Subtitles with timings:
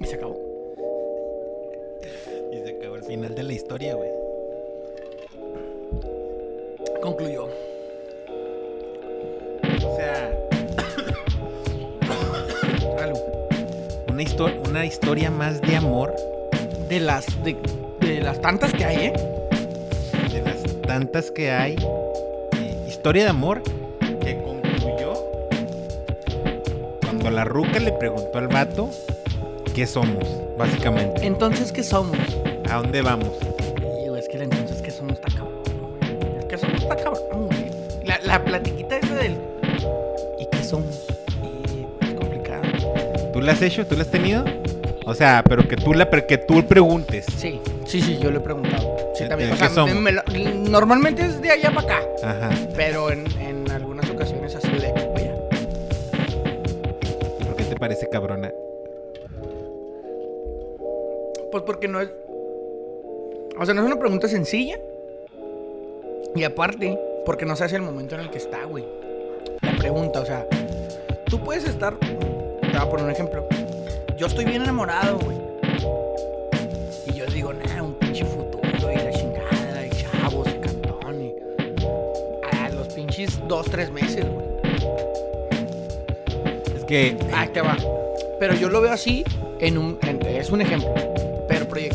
[0.00, 0.36] Y se acabó.
[2.52, 4.10] Y se acabó el final de la historia, güey.
[7.02, 7.46] Concluyó.
[9.86, 10.32] O sea,
[14.08, 16.14] una, histo- una historia más de amor
[16.88, 17.56] De las, de,
[18.00, 19.12] de las tantas que hay, ¿eh?
[20.32, 21.76] de las tantas que hay.
[21.76, 23.62] eh, historia de amor
[24.20, 25.14] que concluyó
[27.02, 28.90] cuando la ruca le preguntó al vato
[29.78, 30.24] qué somos,
[30.58, 31.24] básicamente.
[31.24, 32.16] Entonces, ¿qué somos?
[32.68, 33.30] ¿A dónde vamos?
[34.04, 35.12] Y, güey, es que el entonces, ¿qué somos?
[35.12, 35.62] Está cabrón.
[36.40, 37.70] Es que somos está cabrón, güey.
[38.04, 39.36] La, la platiquita esa del...
[40.40, 41.06] ¿Y qué somos?
[41.44, 42.62] Y, es complicado.
[43.32, 43.86] ¿Tú la has hecho?
[43.86, 44.44] ¿Tú la has tenido?
[45.06, 47.26] O sea, pero que tú la que tú preguntes.
[47.36, 48.96] Sí, sí, sí, yo lo he preguntado.
[49.14, 49.50] Sí, ¿De- también.
[49.50, 49.94] de O sea, qué somos?
[49.94, 50.22] me lo-
[50.68, 52.02] normalmente es de allá para acá.
[52.24, 52.50] Ajá.
[52.74, 55.34] Pero en, en algunas ocasiones ha sido de allá.
[57.46, 58.50] ¿Por qué te parece cabrona?
[61.68, 62.08] Porque no es.
[63.60, 64.78] O sea, no es una pregunta sencilla.
[66.34, 68.86] Y aparte, porque no se hace el momento en el que está, güey.
[69.60, 70.46] La pregunta, o sea,
[71.26, 71.94] tú puedes estar.
[71.98, 72.06] Te
[72.68, 73.46] voy a poner un ejemplo.
[74.16, 75.36] Yo estoy bien enamorado, güey.
[77.06, 81.34] Y yo digo, nada, un pinche futuro y la chingada, y chavos, y cantón, y.
[82.62, 84.46] A los pinches dos, tres meses, güey.
[86.76, 87.76] Es que Ahí te va.
[88.40, 89.22] Pero yo lo veo así,
[89.60, 90.94] en un, en- es un ejemplo.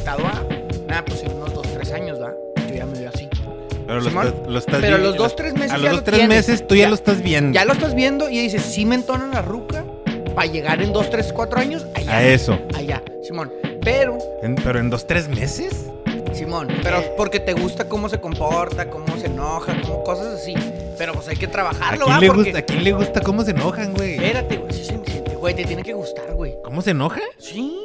[0.03, 2.33] Pero proyectado a, nada, pues en unos dos, tres años, ¿va?
[2.67, 3.27] Yo ya me veo así.
[3.87, 5.85] pero lo, estás, lo estás Pero a los dos, lo- tres meses A ya los
[5.89, 6.37] lo dos, tres tienes.
[6.49, 7.53] meses tú ya, Ya- lo estás viendo.
[7.53, 9.83] Ya lo estás viendo y dices, sí me entona la ruca
[10.35, 12.17] para llegar en dos, tres, cuatro años allá.
[12.17, 12.57] A eso.
[12.75, 13.51] Allá, Simón.
[13.83, 15.85] Pero, En- pero en dos, tres meses.
[16.33, 20.55] Simón, pero porque te gusta cómo se comporta, cómo se enoja, como cosas así.
[20.97, 22.19] Pero pues hay que ¿A trabajarlo, quién, ¿va?
[22.21, 24.15] le Porque- gusta, ¿A quién le gusta cómo se enojan, güey?
[24.15, 24.73] Espérate, güey.
[24.73, 26.55] Sí, sí, sí, güey, te tiene que gustar, güey.
[26.63, 27.21] ¿Cómo se enoja?
[27.37, 27.77] Sí.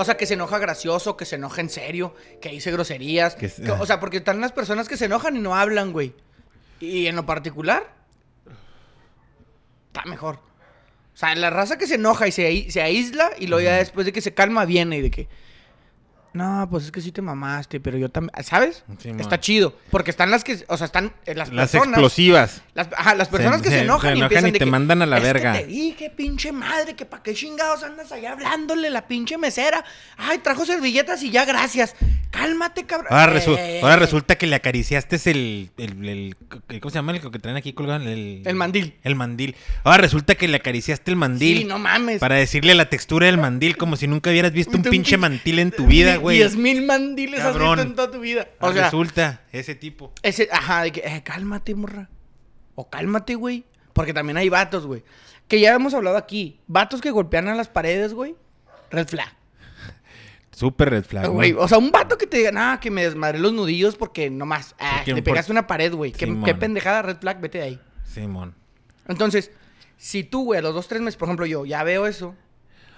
[0.00, 3.34] O sea, que se enoja gracioso, que se enoja en serio, que dice groserías.
[3.34, 6.14] Que o sea, porque están las personas que se enojan y no hablan, güey.
[6.80, 7.92] Y en lo particular,
[9.88, 10.36] está mejor.
[10.36, 14.06] O sea, la raza que se enoja y se, se aísla y luego ya después
[14.06, 15.28] de que se calma viene y de que...
[16.32, 18.32] No, pues es que sí te mamaste, pero yo también...
[18.44, 18.84] ¿Sabes?
[18.98, 19.10] Sí.
[19.18, 19.74] Está chido.
[19.90, 20.64] Porque están las que...
[20.68, 21.88] O sea, están eh, las, Las personas...
[21.98, 22.62] explosivas.
[22.74, 24.58] Las, ajá, las personas Se- que se, se- enojan se y enojan empiezan y de
[24.60, 25.52] te que, mandan a la "Es que verga".
[25.54, 29.84] te dije, pinche madre, que pa' qué chingados andas allá hablándole la pinche mesera.
[30.16, 31.96] Ay, trajo servilletas y ya, gracias.
[32.30, 33.08] Cálmate, cabrón.
[33.10, 36.36] Ahora, resu- Eh, ahora resulta que le acariciaste el, el, el-
[36.80, 38.04] ¿Cómo se llama el que traen aquí colgado?
[38.08, 38.94] El, El mandil.
[39.02, 39.56] El mandil.
[39.82, 41.58] Ahora resulta que le acariciaste el mandil.
[41.58, 42.20] Sí, no mames.
[42.20, 45.72] Para decirle la textura del mandil como si nunca hubieras visto un pinche- mantil en
[45.72, 46.36] tu vida, güey.
[46.38, 48.48] Diez mil mandiles has visto en toda tu vida.
[48.60, 50.12] O sea, resulta, ese tipo.
[50.22, 52.08] ese, ajá, de que, eh, cálmate, morra.
[52.74, 53.64] O cálmate, güey.
[53.92, 55.02] Porque también hay vatos, güey.
[55.48, 56.60] Que ya hemos hablado aquí.
[56.66, 58.36] Vatos que golpean a las paredes, güey.
[58.90, 59.34] Red flag.
[60.52, 61.28] Súper red flag.
[61.28, 61.60] Güey, ¿no?
[61.60, 64.74] o sea, un vato que te diga, nada, que me desmadré los nudillos porque nomás,
[64.78, 66.12] ah, Porque le por- pegaste una pared, güey.
[66.12, 67.80] Qué, pendejada, red flag, vete de ahí.
[68.04, 68.54] Simón.
[69.08, 69.50] Entonces,
[69.96, 72.34] si tú, güey, a los dos, tres meses, por ejemplo, yo ya veo eso.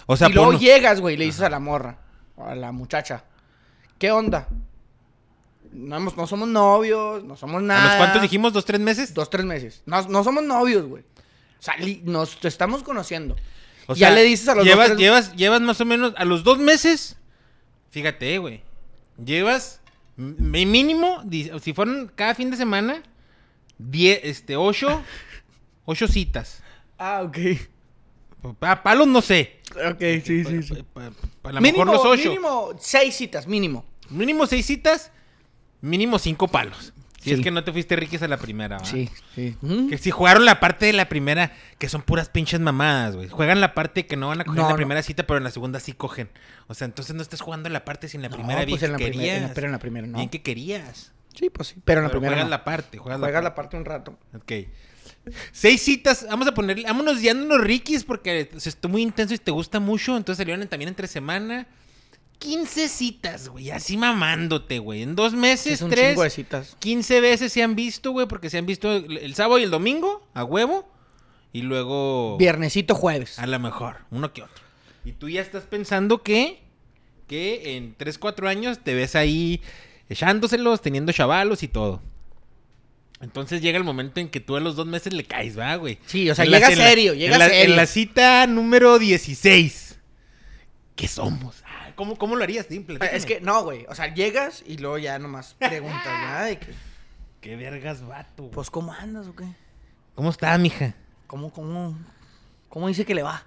[0.07, 1.99] O sea, y luego pon- llegas, güey, le dices a la morra,
[2.37, 3.25] a la muchacha,
[3.99, 4.49] ¿qué onda?
[5.73, 7.83] No, hemos- no somos novios, no somos nada.
[7.83, 8.53] ¿A los cuántos dijimos?
[8.53, 9.15] ¿Dos, tres meses?
[9.15, 9.83] Dos, tres meses.
[9.87, 11.03] No, no somos novios, güey.
[11.59, 13.37] O sea, nos estamos conociendo.
[13.87, 16.13] O ya sea, le dices a los llevas, dos, tres- llevas, llevas más o menos
[16.17, 17.17] a los dos meses.
[17.91, 18.63] Fíjate, güey.
[19.25, 19.81] Llevas
[20.17, 21.23] mínimo,
[21.61, 23.03] si fueron cada fin de semana,
[23.79, 25.03] die- este, ocho,
[25.87, 26.63] ocho citas.
[26.99, 27.39] Ah, ok.
[28.59, 29.61] Pa- palos no sé.
[29.91, 30.85] Ok, sí, sí, sí.
[31.45, 32.29] A lo Mínimo, mejor los ocho.
[32.31, 33.85] mínimo seis citas, mínimo.
[34.11, 35.11] Mínimo seis citas,
[35.81, 36.93] mínimo cinco palos.
[37.19, 37.35] Si Sí.
[37.37, 38.85] es que no te fuiste riquis a la primera, ¿va?
[38.85, 39.09] sí.
[39.37, 43.29] Que si jugaron la parte de la primera, que son puras pinches mamadas, güey.
[43.29, 44.77] Juegan la parte que no van a coger No, en la no.
[44.77, 46.31] primera cita, pero en la segunda sí cogen.
[46.67, 48.89] O sea, entonces no estás jugando la parte sin la No, primera bien pues en
[48.89, 49.37] que la primera- querías.
[49.43, 50.19] en la- pero en la primera no.
[50.19, 51.13] Bien que querías.
[51.33, 51.77] Sí, pues sí.
[51.85, 52.35] Pero en la Pero primera.
[52.35, 52.51] juegas no.
[52.51, 54.19] la parte, juegas, Juegas la la parte un rato.
[54.33, 54.67] parte.
[54.67, 54.69] Ok.
[55.53, 59.39] Seis citas, vamos a ponerle, vámonos guiando unos riquis porque se estuvo muy intenso y
[59.39, 61.67] te gusta mucho, entonces salieron también entre semana.
[62.39, 65.03] 15 citas, güey, así mamándote, güey.
[65.03, 66.19] En dos meses, es un tres.
[66.19, 66.77] de citas.
[66.81, 69.71] 15 veces se han visto, güey, porque se han visto el, el sábado y el
[69.71, 70.89] domingo, a huevo.
[71.53, 72.37] Y luego.
[72.39, 73.39] Viernesito, jueves.
[73.39, 74.65] A lo mejor, uno que otro.
[75.05, 76.61] Y tú ya estás pensando que.
[77.29, 79.61] Que en 3, 4 años te ves ahí
[80.09, 82.03] echándoselos, teniendo chavalos y todo.
[83.23, 85.99] Entonces llega el momento en que tú a los dos meses le caes, va, güey.
[86.07, 87.71] Sí, o sea, En llega en la- serio, llega en la, serio.
[87.71, 89.99] En la cita número 16.
[90.97, 91.63] ¿Qué somos?
[91.67, 92.99] Ah, ¿Cómo, cómo lo harías, Simple?
[93.13, 93.87] Es que, no, güey.
[93.89, 96.47] O sea, llegas y luego ya nomás preguntas, ¿verdad?
[96.47, 96.75] De que,
[97.41, 98.51] ¿Qué vergas, vato?
[98.51, 99.45] pues, ¿cómo andas o qué?
[100.15, 100.95] ¿Cómo está, mija?
[101.27, 101.97] ¿Cómo, cómo,
[102.69, 103.45] cómo dice que le va?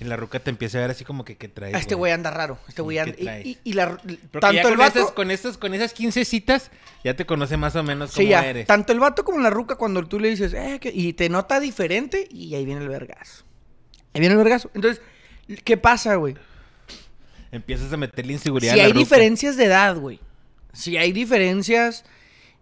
[0.00, 1.74] Y la ruca te empieza a ver así como que, ¿qué traes?
[1.74, 2.58] "Ah, este güey anda raro.
[2.68, 3.40] Este güey ¿Qué anda.
[3.40, 3.50] y-?
[3.64, 4.98] Y, y la, Porque tanto ya el con, vato.
[5.00, 6.70] esas, con, estas, con esas 15 citas,
[7.02, 8.46] ya te conoce más o menos cómo Sí, ya.
[8.46, 8.66] eres.
[8.66, 12.28] Tanto el vato como la ruca, cuando tú le dices, eh, y te nota diferente,
[12.30, 13.44] y ahí viene el vergazo.
[14.12, 14.70] Ahí viene el vergazo.
[14.74, 15.02] Entonces,
[15.64, 16.36] ¿qué pasa, güey?
[17.50, 19.00] Empiezas a meterle inseguridad Si a la hay ruca.
[19.00, 20.20] diferencias de edad, güey.
[20.72, 22.04] Si hay diferencias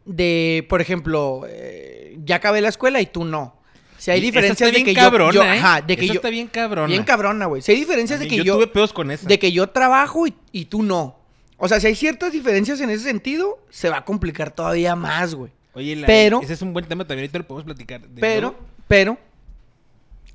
[0.04, 3.60] de, por ejemplo, eh, ya acabé la escuela y tú no.
[4.02, 5.58] Si hay diferencias de que yo- cabrona, yo, ¿eh?
[5.60, 6.88] ajá, de que Esa yo está bien cabrona.
[6.88, 7.62] bien cabrona, güey.
[7.62, 9.28] Si hay diferencias de que mí- yo, tuve pedos con esa.
[9.28, 11.20] de que yo trabajo y, y tú no.
[11.56, 15.36] O sea, si hay ciertas diferencias en ese sentido, se va a complicar todavía más,
[15.36, 15.52] güey.
[15.74, 18.00] Oye, la- pero- ese es un buen tema también, ahorita lo podemos platicar.
[18.00, 18.58] de Pero,
[18.88, 19.16] pero,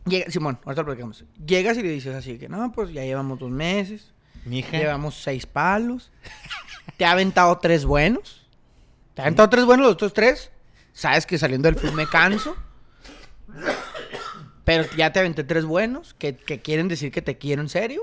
[0.06, 1.26] llega, Simón, ahorita lo platicamos.
[1.46, 4.14] Llegas y le dices así que, no, pues ya llevamos dos meses,
[4.46, 6.10] Mija, llevamos seis palos,
[6.96, 8.48] te ha aventado tres buenos,
[9.14, 10.52] te ha aventado tres buenos, los otros tres,
[10.94, 12.56] sabes que saliendo del film me canso,
[14.64, 18.02] pero ya te aventé tres buenos, que, que quieren decir que te quiero en serio,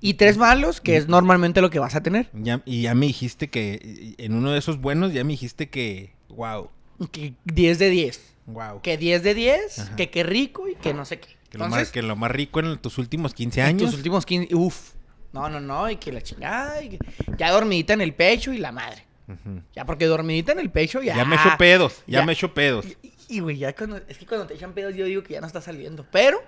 [0.00, 2.28] y tres malos, que es normalmente lo que vas a tener.
[2.32, 6.12] ya- y ya me dijiste que en uno de esos buenos, ya me dijiste que,
[6.28, 6.70] wow,
[7.10, 8.34] Que 10 de 10.
[8.46, 8.80] wow.
[8.82, 9.96] Que 10 de 10, Ajá.
[9.96, 11.28] que qué rico y que no sé qué.
[11.50, 13.82] Que lo, más, que lo más rico en tus últimos 15 En años.
[13.90, 14.54] tus últimos 15.
[14.54, 14.92] Uf.
[15.34, 15.90] No, no, no.
[15.90, 16.82] Y que la chingada.
[16.82, 16.98] y que-
[17.36, 19.04] ya dormidita en el pecho y la madre.
[19.74, 21.14] Ya, porque dormidita en el pecho ya.
[21.16, 22.26] Ya me echo pedos, ya, ya.
[22.26, 22.86] me echo pedos.
[23.02, 23.96] Y, y, güey, ya cuando.
[24.08, 26.06] Es que cuando te echan pedos, yo digo que ya no está saliendo.
[26.10, 26.42] Pero.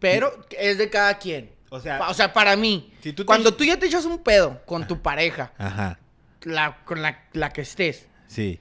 [0.00, 1.50] Pero es de cada quien.
[1.70, 2.92] O sea, Pa- O sea, para mí.
[3.02, 5.98] Si tú te cuando tú ya te echas un pedo con tu pareja, Ajá,
[6.42, 8.08] la, con la, la que estés.
[8.26, 8.60] sí.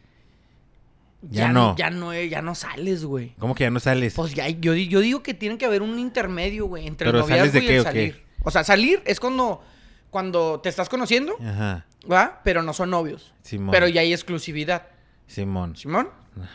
[1.29, 1.75] Ya no.
[1.77, 3.35] Ya no, ya no sales, güey.
[3.37, 4.15] ¿Cómo que ya no sales?
[4.15, 7.25] Pues ya, yo, yo digo que tiene que haber un intermedio, güey, entre Pero el
[7.27, 8.25] ¿sales noviazgo y qué el salir.
[8.43, 9.63] O sea, salir es cuando,
[10.09, 12.41] cuando te estás conociendo, Ajá, ¿va?
[12.43, 13.35] Pero no son novios.
[13.43, 13.69] Simón.
[13.69, 14.87] Pero ya hay exclusividad.
[15.33, 15.75] Simón.
[15.75, 16.09] ¿Simón?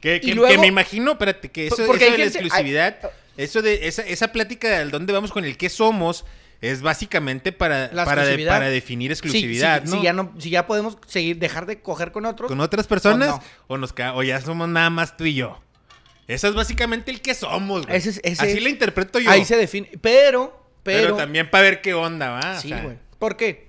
[0.00, 3.88] Que, que- luego- que me imagino, espérate, que eso, de la exclusividad, hay- eso de
[3.88, 6.24] esa, esa plática de dónde vamos con el qué somos,
[6.60, 8.52] es básicamente para, La para, de- exclusividad.
[8.52, 9.96] para definir exclusividad, sí, ¿no?
[9.96, 12.48] Si ya no, si ya podemos seguir, dejar de coger con otros.
[12.48, 13.42] Con otras personas, O no.
[13.66, 15.60] o, nos o ya somos nada más tú y yo.
[16.28, 17.96] Eso es básicamente el que somos, güey.
[17.96, 19.28] Ese es- ese- Así lo interpreto yo.
[19.30, 19.90] Ahí se define.
[20.00, 21.02] Pero, pero.
[21.02, 22.56] pero, también para ver qué onda, ¿va?
[22.56, 22.98] O Sí, sea, güey.
[23.18, 23.68] ¿Por qué?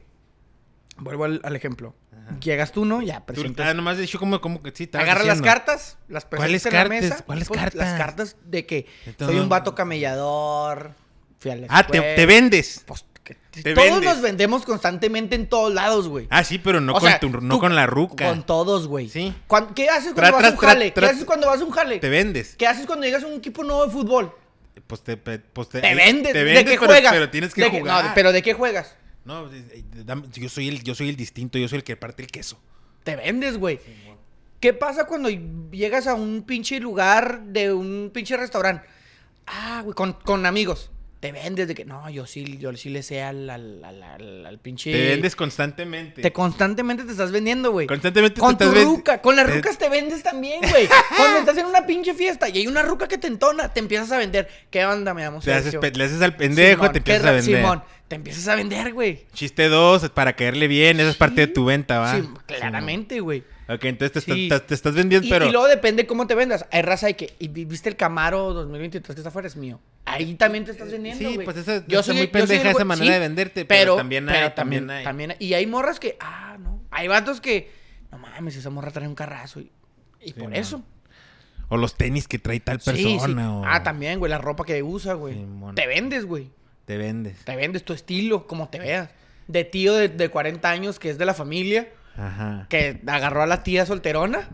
[0.97, 1.95] Vuelvo al, al ejemplo.
[2.41, 3.01] Llegas tú, ¿no?
[3.01, 3.67] Ya Tú, presentas.
[3.67, 6.89] ah, nomás dicho como, como que sí, Agarras las cartas, las ¿Cuáles presentas en la
[7.09, 7.23] mesa.
[7.25, 7.79] ¿Cuáles pues, cartas?
[7.79, 8.85] Las cartas de que
[9.17, 10.91] soy un vato camellador.
[11.39, 12.83] Fui a la Ah, te, vendes.
[12.85, 14.03] Pues, que- Te todos vendes.
[14.09, 16.27] nos vendemos constantemente en todos lados, güey.
[16.29, 18.27] Ah, sí, pero no, O con, sea, tu- no tú- con la ruca.
[18.27, 19.07] Con todos, güey.
[19.09, 19.33] Sí.
[19.75, 20.93] ¿Qué haces cuando vas a un jale?
[20.93, 21.99] ¿Qué haces cuando vas a un jale?
[21.99, 22.55] Te vendes.
[22.57, 24.33] ¿Qué haces cuando llegas a un equipo nuevo de fútbol?
[24.87, 26.33] Pues te, pues te, vendes.
[26.33, 27.11] te ¿De qué pero, juegas?
[27.13, 28.05] pero tienes que ¿De jugar.
[28.05, 28.95] no, pero ¿de qué juegas?
[29.29, 29.63] No, es-
[30.07, 32.59] dame- yo soy el, yo soy el distinto, yo soy el que parte el queso.
[33.03, 33.79] Te vendes, güey.
[34.59, 38.87] ¿Qué pasa cuando llegas a un pinche lugar de un pinche restaurante?
[39.45, 40.89] Ah, güey, con, con amigos.
[41.19, 44.93] Te vendes de que no, yo sí, yo sí le sé al, al, al, pinche.
[44.93, 46.21] Te vendes constantemente.
[46.21, 47.87] Te constantemente te estás vendiendo, güey.
[47.87, 49.21] Constantemente Con te tu estás ruca.
[49.21, 50.87] Con las te- rucas te vendes también, güey.
[51.17, 54.09] Cuando estás en una pinche fiesta y hay una ruca que te entona, te empiezas
[54.13, 54.47] a vender.
[54.69, 57.55] ¿Qué onda, me Te haces, le haces al pendejo, Simón, te empiezas a vender.
[57.57, 59.25] Simón, te empiezas a vender, güey.
[59.33, 62.15] Chiste 2, para caerle bien, esa es parte de tu venta, ¿va?
[62.15, 63.43] Sí, claramente, güey.
[63.67, 64.43] Ok, entonces te, Sí.
[64.45, 65.45] estás- te- te estás vendiendo, Y, pero...
[65.47, 66.65] y luego depende cómo te vendas.
[66.71, 69.79] Hay raza de que, y vi- viste el Camaro 2023 que está afuera, es mío.
[70.09, 71.45] Ahí también te estás vendiendo, Sí, güey.
[71.45, 74.27] pues esa- Yo soy- muy yo soy pendeja güey- esa manera de venderte, pero también
[74.29, 75.03] hay, también hay.
[75.03, 76.81] también Y hay morras que, ah, no.
[76.91, 77.71] Hay vatos que,
[78.11, 79.59] no mames, esa morra trae un carrazo.
[79.59, 79.71] Y,
[80.21, 80.55] y por man.
[80.55, 80.83] eso.
[81.69, 83.47] O los tenis que trae tal Sí, persona, sí.
[83.47, 83.63] o...
[83.65, 85.45] Ah, también, güey, la ropa que usa, güey.
[85.75, 86.49] Te vendes, güey.
[86.85, 87.45] Te vendes.
[87.45, 89.09] Te vendes tu estilo, como te veas.
[89.47, 91.87] De tío de, de 40 años que es de la familia,
[92.17, 92.65] Ajá.
[92.69, 94.49] que agarró a la tía solterona.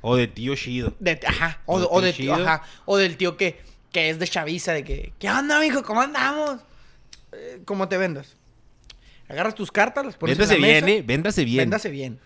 [0.00, 0.96] O de tío chido.
[0.98, 1.60] De, ajá.
[1.66, 2.46] O, O de tío tío, chido.
[2.48, 2.62] ajá.
[2.86, 3.60] O del tío que,
[3.92, 5.82] que es de chaviza, de que, ¿qué onda, mijo?
[5.82, 6.60] ¿Cómo andamos?
[7.32, 8.36] Eh, ¿Cómo te vendas?
[9.28, 10.96] Agarras tus cartas, las pones Véndase en la bien, mesa.
[10.98, 11.02] ¿eh?
[11.02, 11.58] Véndase bien.
[11.58, 12.18] Véndase bien.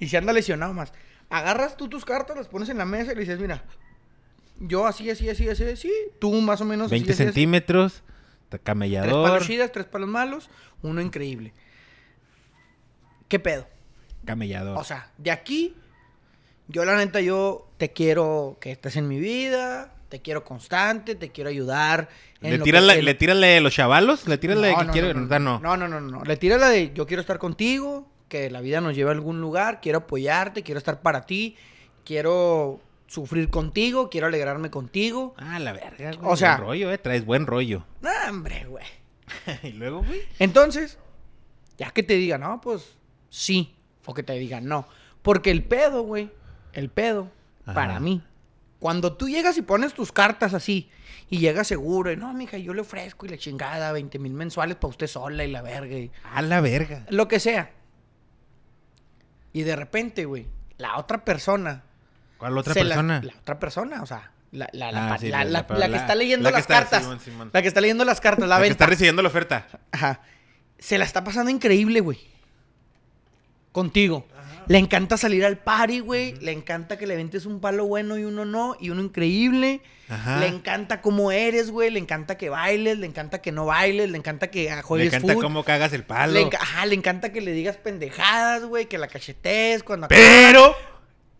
[0.00, 0.92] Y si anda lesionado más.
[1.30, 3.62] Agarras tú tus cartas, las pones en la mesa y le dices, mira,
[4.60, 5.92] yo así, así, así, así, así.
[6.18, 7.26] Tú más o menos así, 20 así, así.
[7.32, 8.02] centímetros,
[8.48, 10.50] ta- Tres camellador, palos chidas, tres palos malos,
[10.82, 11.52] uno increíble.
[13.28, 13.66] ¿Qué pedo?
[14.24, 14.78] camellador.
[14.78, 15.74] O sea, de aquí,
[16.68, 21.30] yo la neta, yo te quiero que estés en mi vida, te quiero constante, te
[21.30, 22.06] quiero ayudar.
[22.42, 24.28] ¿Le que- la, ¿Le tiras la de los chavalos?
[24.28, 25.14] ¿Le tiras la de No, que no, quiere?
[25.14, 25.58] no, No, no, no.
[25.78, 26.24] no, no, no, no.
[26.24, 29.40] Le tiras la de yo quiero estar contigo, que la vida nos lleve a algún
[29.40, 31.56] lugar, quiero apoyarte, quiero estar para ti,
[32.04, 35.34] quiero sufrir contigo, quiero alegrarme contigo.
[35.38, 36.30] Ah, la verga, güey.
[36.30, 36.98] O sea- Buen rollo, eh.
[36.98, 37.86] Traes buen rollo.
[38.02, 38.84] No, hombre, güey.
[39.62, 40.20] y luego, güey.
[40.38, 40.98] Entonces,
[41.78, 42.98] ya que te diga, no, pues
[43.30, 44.86] sí, o que te diga no.
[45.22, 46.30] Porque el pedo, güey,
[46.74, 47.30] el pedo,
[47.64, 47.72] Ajá.
[47.74, 48.22] para mí,
[48.82, 50.90] cuando tú llegas y pones tus cartas así,
[51.30, 54.74] y llegas seguro, y no, mija, yo le ofrezco y la chingada, 20 mil mensuales
[54.74, 57.06] para usted sola y la verga, y A la verga.
[57.08, 57.70] lo que sea.
[59.52, 60.46] Y de repente, güey,
[60.78, 61.84] la otra persona.
[62.38, 63.20] ¿Cuál otra la- persona?
[63.22, 65.88] La, otra persona, o sea, la, la, la, Ah, sí, la- la- la- la- la
[65.88, 67.02] que está leyendo las está- cartas.
[67.02, 67.50] Simón, Simón.
[67.52, 68.72] La que está leyendo las cartas, la, La que venta.
[68.84, 69.68] está recibiendo la oferta.
[69.92, 70.20] Ajá.
[70.78, 72.18] Se la está pasando increíble, güey.
[73.72, 74.26] Contigo.
[74.68, 76.34] Le encanta salir al party, güey.
[76.40, 78.76] Le encanta que le ventes un palo bueno y uno no.
[78.80, 79.80] Y uno increíble.
[80.08, 80.38] Ajá.
[80.38, 81.90] Le encanta cómo eres, güey.
[81.90, 82.98] Le encanta que bailes.
[82.98, 84.10] Le encanta que no bailes.
[84.10, 85.42] Le encanta que ah, Le juegues encanta fut.
[85.42, 86.34] cómo cagas el palo.
[86.34, 88.86] Le, enca- ajá, le encanta que le digas pendejadas, güey.
[88.86, 90.06] Que la cachetees cuando...
[90.06, 90.76] Pero.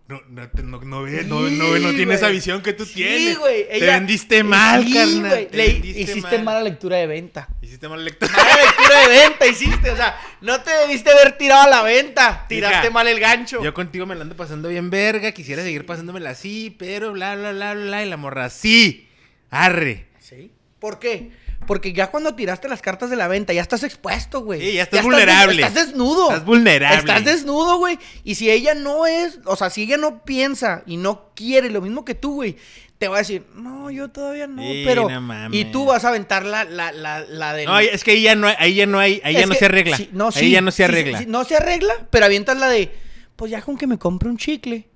[0.08, 3.38] No, no, no, no ve, no, Sí, no, tiene esa visión que tú Sí, tienes.
[3.38, 3.66] güey.
[3.68, 5.28] Te vendiste mal, Sí, carnal.
[5.30, 5.48] güey.
[5.48, 6.44] Te Le- vendiste hiciste mal.
[6.44, 7.48] mala lectura de venta.
[7.62, 8.30] Hiciste mala lectura.
[8.32, 12.44] Mala lectura de venta hiciste, o sea, no te debiste haber tirado a la venta.
[12.48, 13.62] Tiraste mal el gancho.
[13.62, 15.32] Yo contigo me la ando pasando bien verga.
[15.32, 17.84] Quisiera seguir pasándomela así, pero bla, bla, bla, bla.
[17.84, 19.08] bla, Y la morra, sí.
[19.50, 20.08] Arre.
[20.18, 20.50] ¿Sí?
[20.78, 21.30] ¿Por qué?
[21.66, 24.60] Porque ya cuando tiraste las cartas de la venta, ya estás expuesto, güey.
[24.60, 25.62] Sí, ya estás vulnerable.
[25.62, 26.28] Estás, desnudo.
[26.30, 26.98] Estás vulnerable.
[26.98, 27.98] Estás desnudo, güey.
[28.24, 31.80] Y si ella no es, o sea, si ella no piensa y no quiere lo
[31.80, 32.56] mismo que tú, güey,
[32.98, 35.08] te va a decir, no, yo todavía no, Sí, pero.
[35.08, 35.58] no mames.
[35.60, 37.66] y tú vas a aventar la, la, la, la del.
[37.66, 39.64] No, es que ahí ya no, ahí ya no hay, ahí ya no que- se
[39.64, 39.96] arregla.
[39.96, 41.18] sí, no, ahí sí, ya no se sí, arregla.
[41.18, 42.92] sí, no se arregla, pero avientas la de,
[43.36, 44.88] pues ya con que me compre un chicle.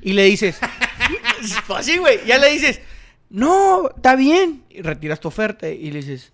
[0.00, 0.56] Y le dices,
[1.66, 2.20] pues así, güey.
[2.26, 2.80] Ya le dices,
[3.32, 4.62] no, está bien.
[4.70, 6.32] Y retiras tu oferta y le dices,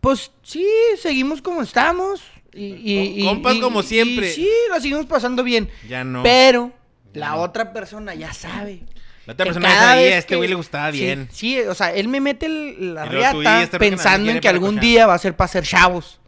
[0.00, 0.66] pues sí,
[1.00, 2.22] seguimos como estamos.
[2.54, 4.30] Y, Compas y- como siempre.
[4.30, 5.68] sí, la seguimos pasando bien.
[5.88, 6.22] Ya no.
[6.22, 6.70] Pero
[7.14, 7.36] Ya la no.
[7.42, 8.80] otra persona ya sabe.
[9.24, 11.28] La otra persona ya sabía, este que- güey le gustaba sí, bien.
[11.32, 14.82] Sí, o sea, él me mete el- la riata persona pensando en que algún coger.
[14.82, 16.20] día va a ser para ser chavos.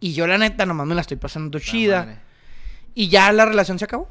[0.00, 2.22] Y yo, la neta, nomás me la estoy pasando chida.
[2.94, 4.10] Y ya la relación se acabó.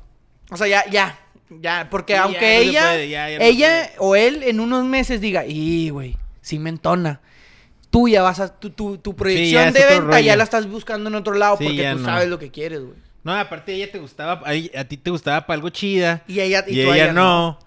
[0.49, 1.19] O sea, ya, ya.
[1.49, 4.59] Ya, porque Sí, ya, aunque no ella, puede, ya, ya no ella o él en
[4.59, 7.21] unos meses diga, y güey, sí me entona.
[7.91, 11.09] Tú ya vas a, tu, tu, tu proyección es de venta ya la estás buscando
[11.09, 12.05] en otro lado porque tú no.
[12.05, 12.97] sabes lo que quieres, güey.
[13.23, 16.21] No, aparte ella te gustaba, a, a ti te gustaba para algo chida.
[16.27, 17.59] Y ella, y Y, tú a ella, ella no.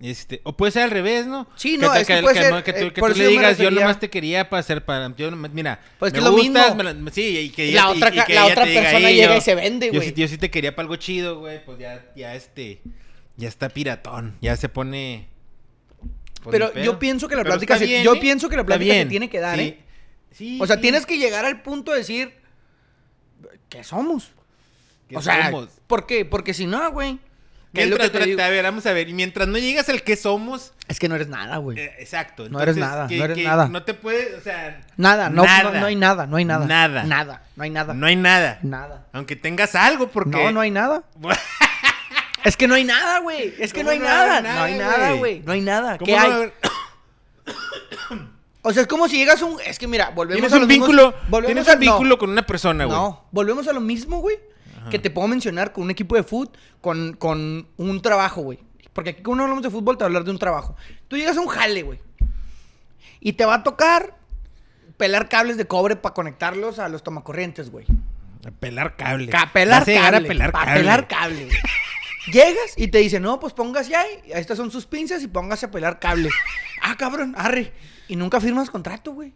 [0.00, 1.48] Este, o puede ser al revés, ¿no?
[1.56, 3.58] Sí, no, es que puede ser, que tú, eh, que tú eso le yo digas,
[3.58, 6.76] yo nomás te quería para hacer para yo mira, Pues me que es lo gustas,
[6.76, 6.94] mismo.
[6.94, 9.16] me la- sí, y que Y la otra y que la otra diga, persona "Ey,
[9.16, 10.08] llega yo- y se vende, Yo güey".
[10.08, 12.80] sí, yo sí te quería para algo chido, güey, pues ya ya este
[13.38, 15.28] ya está piratón, ya se pone
[16.42, 16.84] pues, Pero pedo.
[16.84, 18.20] yo pienso que la Pero plática se- bien, yo ¿eh?
[18.20, 19.62] pienso que la plática se tiene que dar, Sí.
[19.64, 19.78] ¿eh?
[20.30, 20.82] Sí, O sea, sí.
[20.82, 22.34] tienes que llegar al punto de decir,
[23.70, 24.30] ¿qué somos?
[25.08, 25.68] ¿Qué o sea, somos?
[25.86, 26.24] ¿por qué?
[26.26, 27.18] Porque si no, güey.
[27.74, 29.08] ¿qué es lo Mientras, que te a ver, vamos a ver.
[29.08, 31.78] Y mientras no llegas al que somos, Es que no eres nada, güey.
[31.78, 32.48] eh, exacto.
[32.48, 33.68] No eres nada, que- no eres que nada.
[33.68, 35.72] No te puedes, o sea, nada, no, nada.
[35.72, 36.66] No, no hay nada, no hay nada.
[36.66, 37.04] Nada.
[37.04, 37.94] Nada, no hay nada.
[37.94, 38.58] no hay nada.
[38.62, 39.06] Nada.
[39.12, 40.30] Aunque tengas algo, porque.
[40.30, 41.02] No, no hay nada.
[42.44, 43.54] Es que no hay nada, güey.
[43.58, 44.40] Es que no ¿Cómo hay no nada.
[44.40, 45.40] No hay nada, güey?
[45.44, 45.98] No hay nada.
[45.98, 46.52] ¿Cómo ¿Qué hay?
[48.62, 49.58] O sea, es como si llegas a un.
[49.64, 51.14] Es que mira, volvemos Tienes a un mismos- vínculo,
[51.46, 52.96] tienes a- un vínculo con una persona, güey.
[52.96, 54.36] no, volvemos a lo mismo, güey.
[54.90, 58.58] Que te puedo mencionar con un equipo de fútbol, con, con un trabajo, güey.
[58.94, 60.76] Porque aquí cuando hablamos de fútbol te voy a hablar de un trabajo.
[61.08, 61.98] Tú llegas a un jale, güey.
[63.20, 64.14] Y te va a tocar
[64.96, 67.84] pelar cables de cobre para conectarlos a los tomacorrientes, güey.
[68.60, 69.28] Pelar cable.
[69.28, 70.20] Ca- pelar cable.
[70.26, 70.74] pelar cable.
[70.80, 71.58] pelar cable, güey.
[72.32, 74.20] Llegas y te dicen, no, pues póngase ahí.
[74.28, 76.28] Estas son sus pinzas y póngase a pelar cable.
[76.82, 77.72] ah, cabrón, arre.
[78.08, 79.32] Y nunca firmas contrato, güey.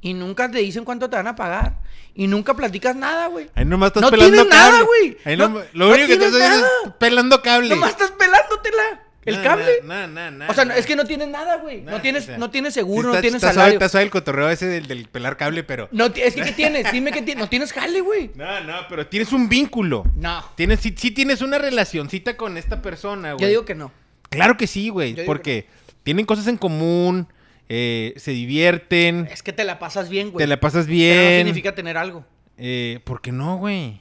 [0.00, 1.78] Y nunca te dicen cuánto te van a pagar.
[2.14, 3.48] Y nunca platicas nada, güey.
[3.54, 4.72] Ahí nomás estás No pelando tienes cable.
[4.72, 5.18] nada, güey.
[5.24, 6.66] Ahí No- no- lo único que te haces nada.
[6.86, 7.68] es pelando cable.
[7.70, 9.02] Nomás estás pelándotela.
[9.24, 9.66] El cable.
[9.84, 10.48] No, no, no.
[10.48, 11.80] o sea, es que no tienes nada, güey.
[11.82, 13.74] No, No, tienes, o sea, no tienes seguro, está- no tienes está suave- salario.
[13.78, 15.88] Está suave el cotorreo ese del, del pelar cable, pero.
[15.92, 16.90] No, es que ¿qué tienes?
[16.90, 17.40] Dime qué tienes.
[17.42, 18.30] No tienes jale, güey.
[18.34, 20.04] No, no, pero tienes un vínculo.
[20.16, 20.44] No.
[20.56, 23.42] Tienes, sí, sí tienes una relacioncita con esta persona, güey.
[23.42, 23.92] Yo digo que no.
[24.28, 25.14] Claro que sí, güey.
[25.24, 25.66] Porque
[26.02, 27.28] tienen cosas en común,
[27.68, 30.42] eh, se divierten, Es que te la pasas bien, güey.
[30.42, 31.32] te la pasas Pero bien.
[31.32, 32.24] no significa tener algo.
[32.58, 34.00] Eh, ¿Por qué no, güey?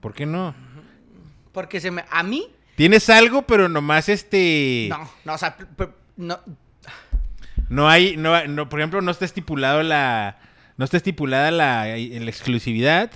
[0.00, 0.54] ¿Por qué no?
[1.52, 2.04] Porque se me.
[2.10, 2.48] A mí.
[2.76, 4.86] Tienes algo, pero nomás este.
[4.90, 5.56] No, no, o sea,
[6.16, 6.40] no.
[7.68, 10.38] No hay, no, no, por ejemplo, no está estipulado la,
[10.76, 13.10] no está estipulada la, la exclusividad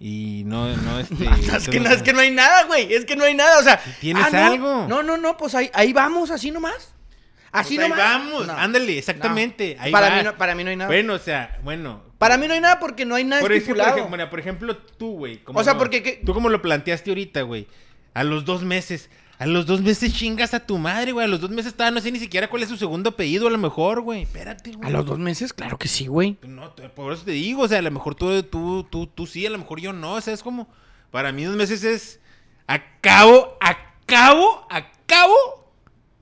[0.00, 1.24] y no, no este.
[1.24, 2.92] es, que no es que no hay nada, güey.
[2.92, 3.58] Es que no hay nada.
[3.58, 3.80] O sea.
[4.00, 4.86] ¿Tienes no, algo?
[4.88, 6.94] No, no, no, pues ahí, ahí vamos, así nomás.
[7.52, 8.04] Así Pues ahí nomás.
[8.04, 9.76] vamos, ándale, exactamente.
[9.78, 10.16] Ahí para, va.
[10.16, 10.88] Mí no, para mí no hay nada.
[10.88, 12.02] Bueno, o sea, bueno.
[12.18, 13.96] Para mí no hay nada porque no hay nada Por estipulado.
[13.96, 15.40] ejemplo, por ejemplo, tú, güey.
[15.46, 16.20] O sea, porque ¿qué?
[16.24, 17.68] Tú como lo planteaste ahorita, güey.
[18.14, 19.10] A los dos meses.
[19.38, 21.24] A los dos meses chingas a tu madre, güey.
[21.24, 23.50] A los dos meses estaba, no sé ni siquiera cuál es su segundo apellido, a
[23.50, 24.22] lo mejor, güey.
[24.22, 24.88] Espérate, güey.
[24.88, 26.38] A los dos meses, claro que sí, güey.
[26.42, 29.44] No, por eso te digo, o sea, a lo mejor tú, tú, tú, tú sí,
[29.44, 30.14] a lo mejor yo no.
[30.14, 30.68] O sea, es como.
[31.10, 32.20] Para mí, dos meses es.
[32.68, 35.72] Acabo, acabo, acabo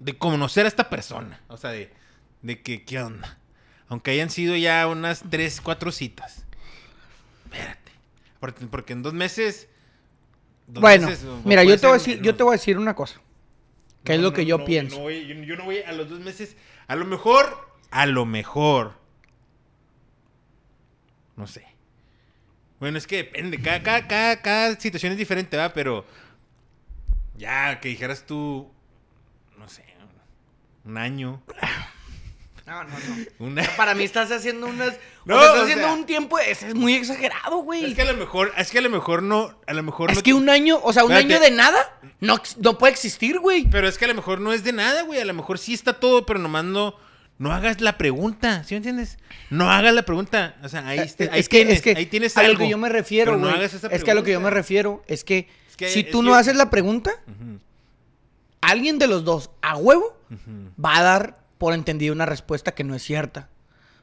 [0.01, 1.41] de conocer a esta persona.
[1.49, 1.93] O sea, de,
[2.41, 3.39] de que, ¿qué onda?
[3.89, 6.47] Aunque hayan sido ya unas tres, cuatro citas.
[7.45, 7.93] Espérate.
[8.41, 9.69] Porque, porque en dos meses.
[10.81, 11.09] Bueno,
[11.45, 13.21] mira, yo te, voy a decir, no- yo te voy a decir una cosa.
[14.05, 14.97] Que es lo no, que yo pienso.
[14.97, 16.57] no voy- yo, yo no voy a los dos meses.
[16.89, 18.95] A lo mejor, a lo mejor.
[21.37, 21.65] No sé.
[22.81, 23.61] Bueno, es que depende.
[23.61, 25.73] Cada, cada, cada, cada situación es diferente, ¿va?
[25.73, 26.05] Pero.
[27.37, 28.71] Ya, que dijeras tú.
[29.59, 29.85] No sé.
[30.85, 31.43] Un año.
[32.67, 33.47] No, no, no.
[33.47, 33.63] Una...
[33.77, 34.95] Para mí estás haciendo unas.
[35.25, 36.39] No, o sea, estás o haciendo sea- un tiempo.
[36.39, 37.85] Ese es muy exagerado, güey.
[37.87, 40.19] Es que a lo mejor, es que a lo mejor no, a lo mejor Es
[40.19, 41.35] no que un año, o sea, un Espérate.
[41.35, 43.69] año de nada no, no puede existir, güey.
[43.69, 45.21] Pero es que a lo mejor no es de nada, güey.
[45.21, 46.95] A lo mejor sí está todo, pero nomás no,
[47.39, 49.19] no hagas la pregunta, ¿sí me entiendes?
[49.51, 50.55] No hagas la pregunta.
[50.63, 52.53] O sea, ahí, Eh, es que, tienes, es que ahí tienes a algo.
[52.53, 53.59] lo que yo me refiero, pero no güey.
[53.59, 56.01] hagas esa es que a lo que yo me refiero es que, Es que- si
[56.01, 57.13] es tú no haces la pregunta,
[58.61, 60.17] alguien de los dos a huevo
[60.83, 63.49] va a dar por entendido una respuesta que no es cierta.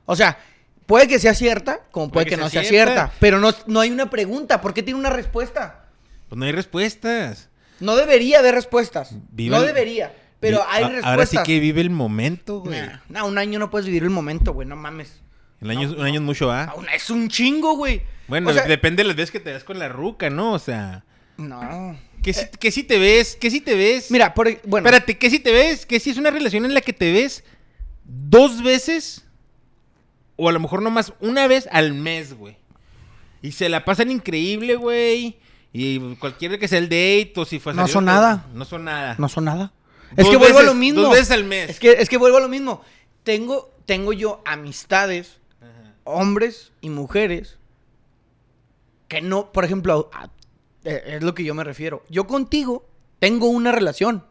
[0.05, 0.37] O sea,
[0.85, 3.11] puede que sea cierta, como puede, que, no sea cierta.
[3.19, 4.61] pero no, no hay una pregunta.
[4.61, 5.87] ¿Por qué tiene una respuesta?
[6.29, 7.49] Pues no hay respuestas.
[7.81, 9.11] No debería haber respuestas.
[9.11, 11.11] No el- debería, pero Vi- hay respuestas.
[11.11, 12.79] Ahora sí que vive el momento, güey.
[12.79, 15.19] Nah, nah, un año no puedes vivir el momento, güey, no mames.
[15.59, 16.73] El año, un año es mucho, ¿ah?
[16.95, 18.03] Es un chingo, güey.
[18.29, 20.53] Bueno, O sea, depende de las veces que te ves con la ruca, ¿no?
[20.53, 21.03] O sea,
[21.35, 21.97] No.
[22.21, 24.11] Que si, que si te ves, que si te ves.
[24.11, 24.87] Mira, por, e, bueno.
[24.87, 27.43] Espérate, que si te ves, que si es una relación en la que te ves
[28.03, 29.25] dos veces,
[30.35, 32.57] o a lo mejor nomás una vez al mes, güey.
[33.41, 35.37] Y se la pasan increíble, güey.
[35.71, 38.47] Y cualquiera que sea el date, o si fue No son nada.
[38.53, 39.15] No son nada.
[39.17, 39.71] No son nada.
[40.15, 41.01] Dos es que vuelvo a lo mismo.
[41.01, 41.69] Dos veces al mes.
[41.69, 42.81] Es que, es que vuelvo a lo mismo.
[43.23, 45.93] Tengo, tengo yo amistades, Ajá.
[46.03, 47.57] hombres y mujeres,
[49.07, 50.29] que no, por ejemplo, a-
[50.83, 52.03] es lo que yo me refiero.
[52.09, 54.25] Yo contigo tengo una relación.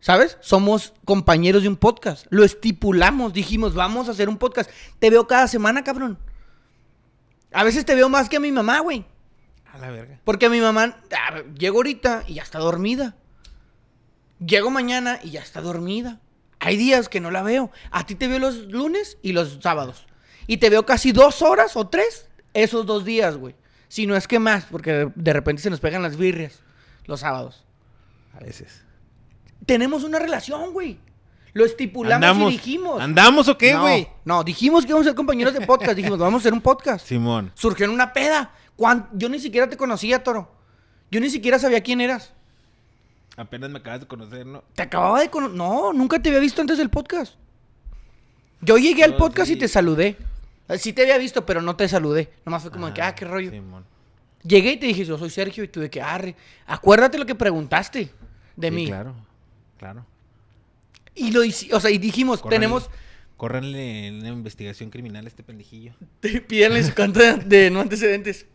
[0.00, 0.36] ¿Sabes?
[0.40, 2.26] Somos compañeros de un podcast.
[2.30, 4.68] Lo estipulamos, dijimos, vamos a hacer un podcast.
[4.98, 6.18] Te veo cada semana, cabrón.
[7.52, 9.04] A veces te veo más que a mi mamá, güey.
[9.72, 10.20] A la verga.
[10.24, 13.14] Porque mi mamá, ah, llego ahorita y ya está dormida.
[14.44, 16.20] Llego mañana y ya está dormida.
[16.58, 17.70] Hay días que no la veo.
[17.92, 20.06] A ti te veo los lunes y los sábados.
[20.48, 23.54] Y te veo casi dos horas o tres esos dos días, güey.
[23.92, 26.60] Si no es que más, porque de- repente se nos pegan las birrias
[27.04, 27.62] los sábados.
[28.32, 28.82] A veces.
[29.66, 30.98] Tenemos una relación, güey.
[31.52, 33.02] Lo estipulamos ¿Andamos, y dijimos.
[33.02, 34.08] ¿Andamos o qué, güey?
[34.24, 35.94] No, dijimos que íbamos a ser compañeros de podcast.
[35.94, 37.06] dijimos, vamos a hacer un podcast.
[37.06, 37.52] Simón.
[37.54, 38.52] Surgió en una peda.
[38.76, 40.50] ¿Cuán- Yo ni siquiera te conocía, Toro.
[41.10, 42.32] Yo ni siquiera sabía quién eras.
[43.36, 44.64] Apenas me acabas de conocer, ¿no?
[44.74, 45.54] Te acababa de conocer.
[45.54, 47.34] No, nunca te había visto antes del podcast.
[48.62, 49.52] Yo llegué al podcast sí.
[49.52, 50.16] y te saludé.
[50.68, 52.30] Eh, Sí te había visto, pero no te saludé.
[52.44, 53.50] Nomás fue como de que, ah, qué rollo.
[54.42, 56.34] Llegué y te dije, yo soy Sergio, y tú de que, arre.
[56.66, 58.10] Acuérdate lo que preguntaste
[58.56, 58.86] de Sí, mí.
[58.86, 59.14] Claro,
[59.78, 60.04] claro.
[61.14, 62.90] Y lo o sea, y dijimos, tenemos.
[63.36, 65.92] Córranle una investigación criminal a este pendejillo.
[66.48, 68.46] Pídanle su cuenta de, de no antecedentes.